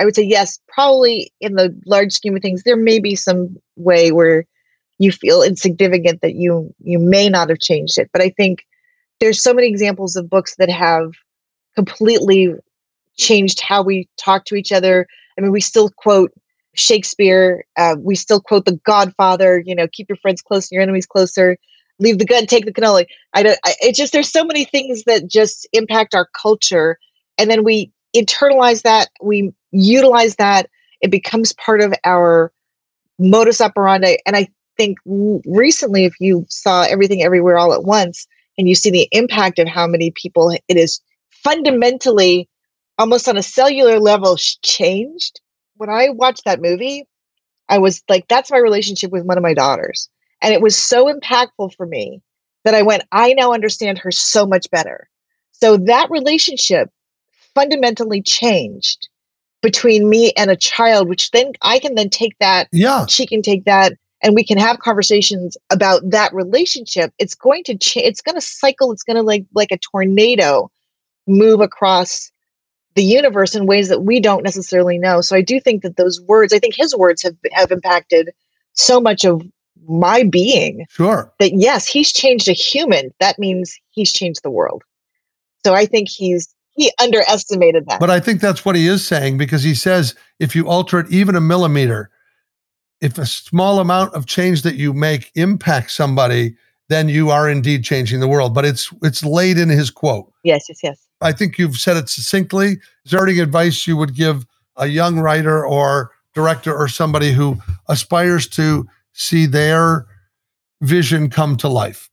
I 0.00 0.04
would 0.04 0.14
say 0.14 0.22
yes, 0.22 0.58
probably 0.68 1.32
in 1.40 1.54
the 1.54 1.74
large 1.86 2.12
scheme 2.12 2.36
of 2.36 2.42
things, 2.42 2.62
there 2.62 2.76
may 2.76 2.98
be 2.98 3.14
some 3.14 3.56
way 3.76 4.10
where 4.12 4.44
you 4.98 5.12
feel 5.12 5.42
insignificant 5.42 6.20
that 6.20 6.34
you 6.34 6.74
you 6.82 6.98
may 6.98 7.28
not 7.28 7.48
have 7.48 7.58
changed 7.60 7.98
it. 7.98 8.10
But 8.12 8.22
I 8.22 8.30
think 8.30 8.66
there's 9.20 9.42
so 9.42 9.54
many 9.54 9.68
examples 9.68 10.16
of 10.16 10.30
books 10.30 10.56
that 10.56 10.70
have 10.70 11.12
completely 11.74 12.54
changed 13.16 13.60
how 13.60 13.82
we 13.82 14.08
talk 14.16 14.44
to 14.46 14.56
each 14.56 14.72
other. 14.72 15.06
I 15.38 15.40
mean, 15.40 15.52
we 15.52 15.60
still 15.60 15.90
quote 15.90 16.32
Shakespeare. 16.74 17.64
Uh, 17.76 17.96
we 17.98 18.16
still 18.16 18.40
quote 18.40 18.64
The 18.64 18.80
Godfather. 18.84 19.62
You 19.64 19.74
know, 19.74 19.86
keep 19.92 20.08
your 20.08 20.16
friends 20.16 20.42
close 20.42 20.64
and 20.70 20.76
your 20.76 20.82
enemies 20.82 21.06
closer. 21.06 21.56
Leave 22.00 22.18
the 22.18 22.24
gun, 22.24 22.46
take 22.46 22.64
the 22.64 22.72
cannoli. 22.72 23.06
I 23.34 23.44
don't. 23.44 23.58
I, 23.64 23.74
it 23.80 23.94
just 23.94 24.12
there's 24.12 24.30
so 24.30 24.44
many 24.44 24.64
things 24.64 25.04
that 25.04 25.28
just 25.28 25.68
impact 25.72 26.14
our 26.14 26.28
culture, 26.40 26.98
and 27.38 27.48
then 27.48 27.62
we 27.62 27.92
internalize 28.14 28.82
that. 28.82 29.08
We 29.20 29.52
utilize 29.72 30.36
that. 30.36 30.68
It 31.00 31.10
becomes 31.10 31.52
part 31.52 31.80
of 31.80 31.92
our 32.04 32.52
modus 33.18 33.60
operandi. 33.60 34.16
And 34.26 34.36
I 34.36 34.48
think 34.76 34.98
recently, 35.06 36.04
if 36.04 36.14
you 36.20 36.46
saw 36.48 36.82
everything 36.82 37.22
everywhere 37.22 37.58
all 37.58 37.72
at 37.72 37.84
once, 37.84 38.26
and 38.56 38.68
you 38.68 38.74
see 38.74 38.90
the 38.90 39.08
impact 39.12 39.58
of 39.58 39.68
how 39.68 39.86
many 39.86 40.12
people 40.12 40.50
it 40.50 40.76
is 40.76 41.00
fundamentally, 41.30 42.48
almost 42.98 43.28
on 43.28 43.36
a 43.36 43.42
cellular 43.42 43.98
level, 43.98 44.36
changed. 44.62 45.40
When 45.76 45.90
I 45.90 46.10
watched 46.10 46.44
that 46.44 46.62
movie, 46.62 47.06
I 47.68 47.78
was 47.78 48.02
like, 48.08 48.28
that's 48.28 48.50
my 48.50 48.58
relationship 48.58 49.10
with 49.10 49.24
one 49.24 49.36
of 49.36 49.42
my 49.42 49.54
daughters. 49.54 50.08
And 50.40 50.54
it 50.54 50.60
was 50.60 50.76
so 50.76 51.12
impactful 51.12 51.74
for 51.74 51.86
me 51.86 52.22
that 52.64 52.74
I 52.74 52.82
went, 52.82 53.02
I 53.10 53.34
now 53.34 53.52
understand 53.52 53.98
her 53.98 54.10
so 54.10 54.46
much 54.46 54.70
better. 54.70 55.08
So 55.50 55.76
that 55.76 56.10
relationship 56.10 56.90
fundamentally 57.54 58.22
changed 58.22 59.08
between 59.62 60.10
me 60.10 60.32
and 60.36 60.50
a 60.50 60.56
child, 60.56 61.08
which 61.08 61.30
then 61.30 61.52
I 61.62 61.78
can 61.78 61.94
then 61.94 62.10
take 62.10 62.38
that. 62.38 62.68
Yeah. 62.72 63.06
She 63.06 63.26
can 63.26 63.40
take 63.40 63.64
that 63.64 63.94
and 64.22 64.34
we 64.34 64.44
can 64.44 64.58
have 64.58 64.78
conversations 64.78 65.56
about 65.70 66.02
that 66.10 66.32
relationship. 66.32 67.12
It's 67.18 67.34
going 67.34 67.64
to 67.64 67.76
change. 67.76 68.06
It's 68.06 68.20
going 68.20 68.34
to 68.34 68.40
cycle. 68.40 68.92
It's 68.92 69.02
going 69.02 69.16
to 69.16 69.22
like, 69.22 69.44
like 69.54 69.70
a 69.70 69.78
tornado 69.78 70.70
move 71.26 71.60
across 71.60 72.30
the 72.94 73.02
universe 73.02 73.54
in 73.54 73.66
ways 73.66 73.88
that 73.88 74.02
we 74.02 74.20
don't 74.20 74.44
necessarily 74.44 74.98
know. 74.98 75.20
So 75.20 75.36
I 75.36 75.42
do 75.42 75.60
think 75.60 75.82
that 75.82 75.96
those 75.96 76.20
words, 76.22 76.52
I 76.52 76.58
think 76.58 76.74
his 76.74 76.94
words 76.94 77.22
have, 77.22 77.36
have 77.52 77.72
impacted 77.72 78.30
so 78.72 79.00
much 79.00 79.24
of 79.24 79.42
my 79.86 80.24
being. 80.24 80.86
Sure. 80.90 81.32
That 81.38 81.52
yes, 81.54 81.86
he's 81.86 82.12
changed 82.12 82.48
a 82.48 82.52
human. 82.52 83.12
That 83.18 83.38
means 83.38 83.78
he's 83.90 84.12
changed 84.12 84.42
the 84.42 84.50
world. 84.50 84.84
So 85.64 85.74
I 85.74 85.86
think 85.86 86.08
he's 86.08 86.53
he 86.74 86.92
underestimated 87.00 87.86
that. 87.88 88.00
But 88.00 88.10
I 88.10 88.20
think 88.20 88.40
that's 88.40 88.64
what 88.64 88.76
he 88.76 88.86
is 88.86 89.06
saying 89.06 89.38
because 89.38 89.62
he 89.62 89.74
says 89.74 90.14
if 90.38 90.54
you 90.54 90.68
alter 90.68 91.00
it 91.00 91.10
even 91.10 91.36
a 91.36 91.40
millimeter, 91.40 92.10
if 93.00 93.18
a 93.18 93.26
small 93.26 93.80
amount 93.80 94.14
of 94.14 94.26
change 94.26 94.62
that 94.62 94.74
you 94.74 94.92
make 94.92 95.30
impacts 95.34 95.94
somebody, 95.94 96.56
then 96.88 97.08
you 97.08 97.30
are 97.30 97.48
indeed 97.48 97.84
changing 97.84 98.20
the 98.20 98.28
world. 98.28 98.54
But 98.54 98.64
it's 98.64 98.92
it's 99.02 99.24
laid 99.24 99.58
in 99.58 99.68
his 99.68 99.90
quote. 99.90 100.32
Yes, 100.42 100.66
yes, 100.68 100.80
yes. 100.82 101.06
I 101.20 101.32
think 101.32 101.58
you've 101.58 101.76
said 101.76 101.96
it 101.96 102.08
succinctly. 102.08 102.78
Is 103.04 103.12
there 103.12 103.26
any 103.26 103.38
advice 103.38 103.86
you 103.86 103.96
would 103.96 104.14
give 104.14 104.46
a 104.76 104.86
young 104.86 105.20
writer 105.20 105.64
or 105.64 106.10
director 106.34 106.74
or 106.74 106.88
somebody 106.88 107.32
who 107.32 107.56
aspires 107.88 108.48
to 108.48 108.86
see 109.12 109.46
their 109.46 110.06
vision 110.82 111.30
come 111.30 111.56
to 111.58 111.68
life? 111.68 112.10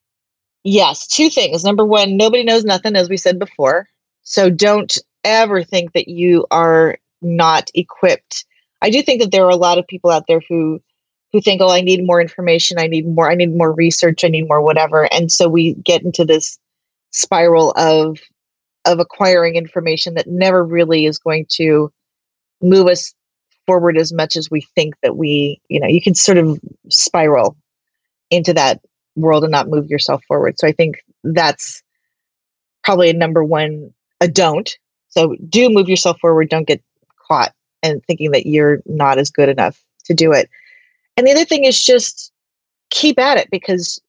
Yes, 0.64 1.08
two 1.08 1.30
things. 1.30 1.64
Number 1.64 1.84
one, 1.84 2.18
nobody 2.18 2.44
knows 2.44 2.64
nothing, 2.64 2.96
as 2.96 3.10
we 3.10 3.18
said 3.18 3.40
before. 3.40 3.88
So 4.24 4.50
don't 4.50 4.98
ever 5.24 5.64
think 5.64 5.94
that 5.94 6.08
you 6.08 6.46
are 6.52 6.98
not 7.22 7.70
equipped. 7.74 8.46
I 8.82 8.90
do 8.90 9.02
think 9.02 9.22
that 9.22 9.32
there 9.32 9.46
are 9.46 9.50
a 9.50 9.56
lot 9.56 9.78
of 9.78 9.88
people 9.88 10.10
out 10.12 10.26
there 10.28 10.42
who 10.48 10.82
who 11.32 11.42
think, 11.42 11.62
"Oh, 11.62 11.70
I 11.70 11.82
need 11.82 12.06
more 12.06 12.20
information. 12.20 12.78
I 12.78 12.88
need 12.88 13.08
more. 13.08 13.32
I 13.32 13.36
need 13.36 13.56
more 13.56 13.72
research. 13.72 14.24
I 14.24 14.28
need 14.28 14.48
more 14.48 14.62
whatever." 14.62 15.08
And 15.14 15.32
so 15.32 15.48
we 15.48 15.76
get 15.76 16.02
into 16.04 16.26
this 16.26 16.58
spiral 17.12 17.72
of 17.78 18.20
of 18.86 19.00
acquiring 19.00 19.56
information 19.56 20.16
that 20.16 20.28
never 20.28 20.66
really 20.66 21.06
is 21.06 21.20
going 21.20 21.46
to 21.52 21.92
move 22.62 22.88
us 22.88 23.14
forward 23.68 23.98
as 23.98 24.12
much 24.12 24.36
as 24.36 24.50
we 24.50 24.62
think 24.76 24.96
that 25.04 25.16
we, 25.16 25.62
you 25.70 25.80
know, 25.80 25.88
you 25.88 26.02
can 26.02 26.16
sort 26.16 26.38
of 26.38 26.60
spiral 26.90 27.56
into 28.32 28.54
that 28.54 28.82
world 29.16 29.44
and 29.44 29.52
not 29.52 29.70
move 29.70 29.88
yourself 29.88 30.24
forward. 30.28 30.58
So 30.58 30.68
I 30.68 30.72
think 30.72 31.04
that's 31.24 31.84
probably 32.84 33.10
a 33.10 33.14
number 33.14 33.44
one 33.44 33.94
a 34.22 34.28
don't. 34.28 34.78
So 35.10 35.36
do 35.50 35.70
move 35.70 35.90
yourself 35.90 36.20
forward. 36.20 36.50
Don't 36.50 36.68
get 36.68 36.82
caught 37.28 37.54
and 37.84 38.04
thinking 38.06 38.32
that 38.32 38.46
you're 38.46 38.82
not 38.86 39.18
as 39.18 39.30
good 39.30 39.50
enough 39.50 39.84
to 40.06 40.14
do 40.14 40.32
it. 40.32 40.50
And 41.18 41.28
the 41.28 41.32
other 41.32 41.46
thing 41.46 41.66
is 41.66 41.84
just 41.84 42.32
keep 42.90 43.20
at 43.20 43.38
it 43.38 43.50
because 43.52 44.02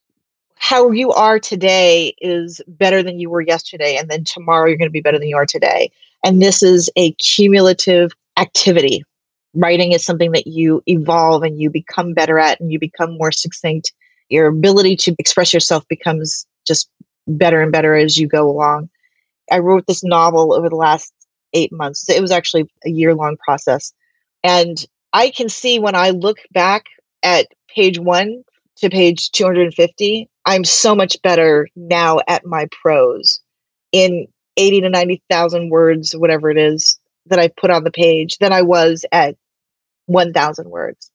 how 0.56 0.92
you 0.92 1.10
are 1.10 1.40
today 1.40 2.14
is 2.20 2.60
better 2.68 3.02
than 3.02 3.18
you 3.18 3.28
were 3.28 3.40
yesterday. 3.40 3.96
And 3.96 4.08
then 4.08 4.22
tomorrow 4.22 4.68
you're 4.68 4.76
going 4.76 4.88
to 4.88 4.92
be 4.92 5.00
better 5.00 5.18
than 5.18 5.28
you 5.28 5.36
are 5.36 5.46
today. 5.46 5.90
And 6.24 6.40
this 6.40 6.62
is 6.62 6.88
a 6.94 7.12
cumulative 7.14 8.12
activity. 8.36 9.02
Writing 9.54 9.90
is 9.92 10.04
something 10.04 10.30
that 10.32 10.46
you 10.46 10.80
evolve 10.86 11.42
and 11.42 11.60
you 11.60 11.68
become 11.68 12.14
better 12.14 12.38
at 12.38 12.60
and 12.60 12.70
you 12.70 12.78
become 12.78 13.18
more 13.18 13.32
succinct. 13.32 13.92
Your 14.28 14.46
ability 14.46 14.96
to 14.96 15.16
express 15.18 15.52
yourself 15.52 15.86
becomes 15.88 16.46
just 16.64 16.88
better 17.26 17.60
and 17.60 17.72
better 17.72 17.96
as 17.96 18.16
you 18.16 18.28
go 18.28 18.48
along. 18.48 18.88
I 19.50 19.58
wrote 19.58 19.86
this 19.86 20.04
novel 20.04 20.54
over 20.54 20.68
the 20.68 20.76
last 20.76 21.12
eight 21.52 21.72
months. 21.72 22.08
It 22.08 22.20
was 22.20 22.30
actually 22.30 22.70
a 22.84 22.90
year 22.90 23.14
long 23.14 23.36
process. 23.44 23.92
And 24.42 24.84
I 25.12 25.30
can 25.30 25.48
see 25.48 25.78
when 25.78 25.94
I 25.94 26.10
look 26.10 26.38
back 26.52 26.84
at 27.22 27.46
page 27.68 27.98
one 27.98 28.42
to 28.76 28.90
page 28.90 29.30
250, 29.32 30.28
I'm 30.44 30.64
so 30.64 30.94
much 30.94 31.20
better 31.22 31.68
now 31.76 32.20
at 32.28 32.44
my 32.44 32.66
prose 32.82 33.40
in 33.92 34.26
80 34.56 34.82
to 34.82 34.90
90,000 34.90 35.70
words, 35.70 36.16
whatever 36.16 36.50
it 36.50 36.58
is 36.58 36.98
that 37.26 37.38
I 37.38 37.48
put 37.48 37.70
on 37.70 37.84
the 37.84 37.90
page, 37.90 38.38
than 38.38 38.52
I 38.52 38.62
was 38.62 39.04
at 39.12 39.36
1,000 40.06 40.70
words. 40.70 41.10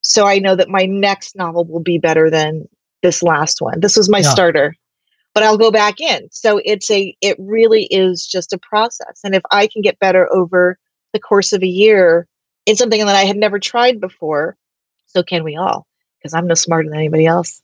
So 0.00 0.26
I 0.26 0.38
know 0.38 0.56
that 0.56 0.68
my 0.68 0.84
next 0.84 1.36
novel 1.36 1.64
will 1.64 1.80
be 1.80 1.98
better 1.98 2.30
than 2.30 2.68
this 3.02 3.22
last 3.22 3.60
one. 3.60 3.80
This 3.80 3.96
was 3.96 4.08
my 4.08 4.18
yeah. 4.18 4.30
starter 4.30 4.74
but 5.34 5.42
I'll 5.42 5.58
go 5.58 5.70
back 5.70 6.00
in. 6.00 6.28
So 6.30 6.60
it's 6.64 6.90
a 6.90 7.14
it 7.20 7.36
really 7.38 7.84
is 7.86 8.26
just 8.26 8.52
a 8.52 8.58
process. 8.58 9.20
And 9.24 9.34
if 9.34 9.42
I 9.50 9.66
can 9.66 9.82
get 9.82 9.98
better 9.98 10.32
over 10.32 10.78
the 11.12 11.20
course 11.20 11.52
of 11.52 11.62
a 11.62 11.68
year 11.68 12.26
in 12.66 12.76
something 12.76 13.04
that 13.04 13.16
I 13.16 13.24
had 13.24 13.36
never 13.36 13.58
tried 13.58 14.00
before, 14.00 14.56
so 15.06 15.22
can 15.22 15.44
we 15.44 15.56
all. 15.56 15.86
Because 16.18 16.32
I'm 16.32 16.46
no 16.46 16.54
smarter 16.54 16.88
than 16.88 16.98
anybody 16.98 17.26
else. 17.26 17.60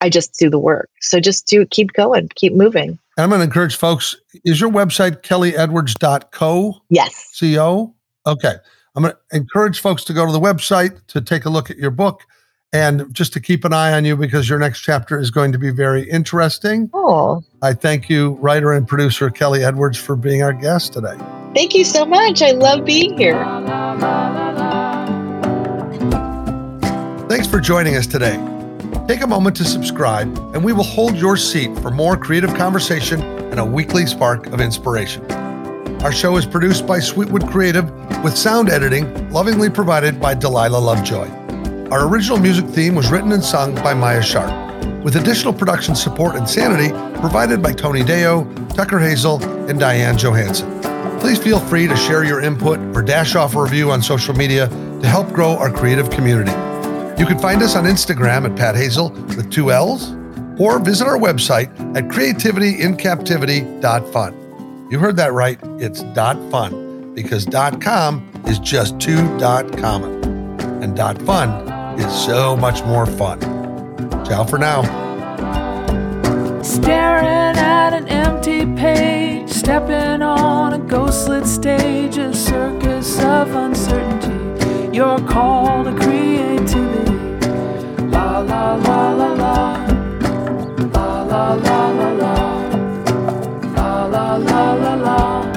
I 0.00 0.08
just 0.08 0.38
do 0.38 0.48
the 0.48 0.58
work. 0.58 0.88
So 1.00 1.20
just 1.20 1.46
do 1.46 1.66
keep 1.66 1.92
going, 1.92 2.30
keep 2.36 2.54
moving. 2.54 2.90
And 2.90 2.98
I'm 3.24 3.30
going 3.30 3.40
to 3.40 3.44
encourage 3.44 3.76
folks. 3.76 4.16
Is 4.44 4.60
your 4.60 4.70
website 4.70 5.22
kellyedwards.co? 5.22 6.82
Yes. 6.88 7.38
Co? 7.38 7.94
Okay. 8.26 8.54
I'm 8.94 9.02
going 9.02 9.14
to 9.14 9.36
encourage 9.36 9.80
folks 9.80 10.04
to 10.04 10.12
go 10.12 10.24
to 10.24 10.32
the 10.32 10.40
website 10.40 11.04
to 11.08 11.20
take 11.20 11.44
a 11.44 11.50
look 11.50 11.70
at 11.70 11.76
your 11.78 11.90
book 11.90 12.22
and 12.72 13.12
just 13.14 13.32
to 13.32 13.40
keep 13.40 13.64
an 13.64 13.72
eye 13.72 13.92
on 13.92 14.04
you 14.04 14.16
because 14.16 14.48
your 14.48 14.58
next 14.58 14.80
chapter 14.80 15.18
is 15.18 15.30
going 15.30 15.52
to 15.52 15.58
be 15.58 15.70
very 15.70 16.08
interesting. 16.10 16.90
Oh. 16.92 17.42
I 17.62 17.72
thank 17.72 18.10
you, 18.10 18.32
writer 18.40 18.72
and 18.72 18.86
producer 18.86 19.30
Kelly 19.30 19.64
Edwards, 19.64 19.98
for 19.98 20.16
being 20.16 20.42
our 20.42 20.52
guest 20.52 20.92
today. 20.92 21.16
Thank 21.54 21.74
you 21.74 21.84
so 21.84 22.04
much. 22.04 22.42
I 22.42 22.50
love 22.50 22.84
being 22.84 23.16
here. 23.16 23.42
Thanks 27.28 27.46
for 27.46 27.60
joining 27.60 27.96
us 27.96 28.06
today. 28.06 28.36
Take 29.06 29.22
a 29.22 29.26
moment 29.26 29.56
to 29.56 29.64
subscribe, 29.64 30.36
and 30.54 30.62
we 30.62 30.74
will 30.74 30.84
hold 30.84 31.16
your 31.16 31.36
seat 31.36 31.74
for 31.78 31.90
more 31.90 32.16
creative 32.16 32.54
conversation 32.54 33.22
and 33.22 33.58
a 33.58 33.64
weekly 33.64 34.04
spark 34.04 34.46
of 34.48 34.60
inspiration. 34.60 35.24
Our 36.02 36.12
show 36.12 36.36
is 36.36 36.44
produced 36.44 36.86
by 36.86 37.00
Sweetwood 37.00 37.48
Creative 37.48 37.90
with 38.22 38.36
sound 38.36 38.68
editing 38.68 39.30
lovingly 39.30 39.70
provided 39.70 40.20
by 40.20 40.34
Delilah 40.34 40.78
Lovejoy. 40.78 41.47
Our 41.90 42.06
original 42.06 42.38
music 42.38 42.66
theme 42.66 42.94
was 42.94 43.10
written 43.10 43.32
and 43.32 43.42
sung 43.42 43.74
by 43.76 43.94
Maya 43.94 44.22
Sharp, 44.22 44.52
with 45.02 45.16
additional 45.16 45.54
production 45.54 45.94
support 45.94 46.36
and 46.36 46.46
sanity 46.46 46.90
provided 47.18 47.62
by 47.62 47.72
Tony 47.72 48.04
Deo, 48.04 48.44
Tucker 48.74 48.98
Hazel, 48.98 49.42
and 49.70 49.80
Diane 49.80 50.18
Johansson. 50.18 50.68
Please 51.18 51.38
feel 51.38 51.58
free 51.58 51.86
to 51.86 51.96
share 51.96 52.24
your 52.24 52.42
input 52.42 52.78
or 52.94 53.00
dash 53.00 53.36
off 53.36 53.54
a 53.54 53.62
review 53.62 53.90
on 53.90 54.02
social 54.02 54.34
media 54.34 54.68
to 54.68 55.06
help 55.06 55.32
grow 55.32 55.56
our 55.56 55.70
creative 55.70 56.10
community. 56.10 56.50
You 57.18 57.24
can 57.24 57.38
find 57.38 57.62
us 57.62 57.74
on 57.74 57.84
Instagram 57.84 58.44
at 58.50 58.54
Pat 58.54 58.76
Hazel 58.76 59.08
with 59.10 59.50
two 59.50 59.72
L's, 59.72 60.14
or 60.60 60.78
visit 60.78 61.06
our 61.06 61.16
website 61.16 61.70
at 61.96 62.04
creativityincaptivity.fun. 62.08 64.88
You 64.90 64.98
heard 64.98 65.16
that 65.16 65.32
right. 65.32 65.58
It's 65.78 66.02
dot 66.12 66.36
.fun 66.50 67.14
because 67.14 67.46
dot 67.46 67.80
.com 67.80 68.30
is 68.46 68.58
just 68.58 69.00
too 69.00 69.26
.common. 69.38 70.22
And 70.82 70.94
dot 70.94 71.18
.fun 71.22 71.77
is 71.98 72.12
so 72.12 72.56
much 72.56 72.82
more 72.84 73.06
fun. 73.06 73.40
Ciao 74.24 74.44
for 74.44 74.58
now. 74.58 74.82
Staring 76.62 77.56
at 77.56 77.92
an 77.92 78.08
empty 78.08 78.64
page, 78.76 79.48
stepping 79.50 80.22
on 80.22 80.74
a 80.74 80.78
ghostlit 80.78 81.46
stage, 81.46 82.16
a 82.18 82.32
circus 82.32 83.18
of 83.24 83.54
uncertainty. 83.54 84.96
You're 84.96 85.20
called 85.26 85.86
to 85.86 85.94
creativity. 86.04 87.12
La 88.06 88.38
la 88.38 88.74
la 88.74 89.12
la 89.12 89.32
la. 89.34 89.86
La 90.94 91.22
la 91.22 91.54
la 91.54 91.90
la 91.90 92.10
la. 92.22 92.34
La 93.76 94.06
la 94.06 94.36
la 94.36 94.72
la 94.74 94.94
la. 94.94 95.47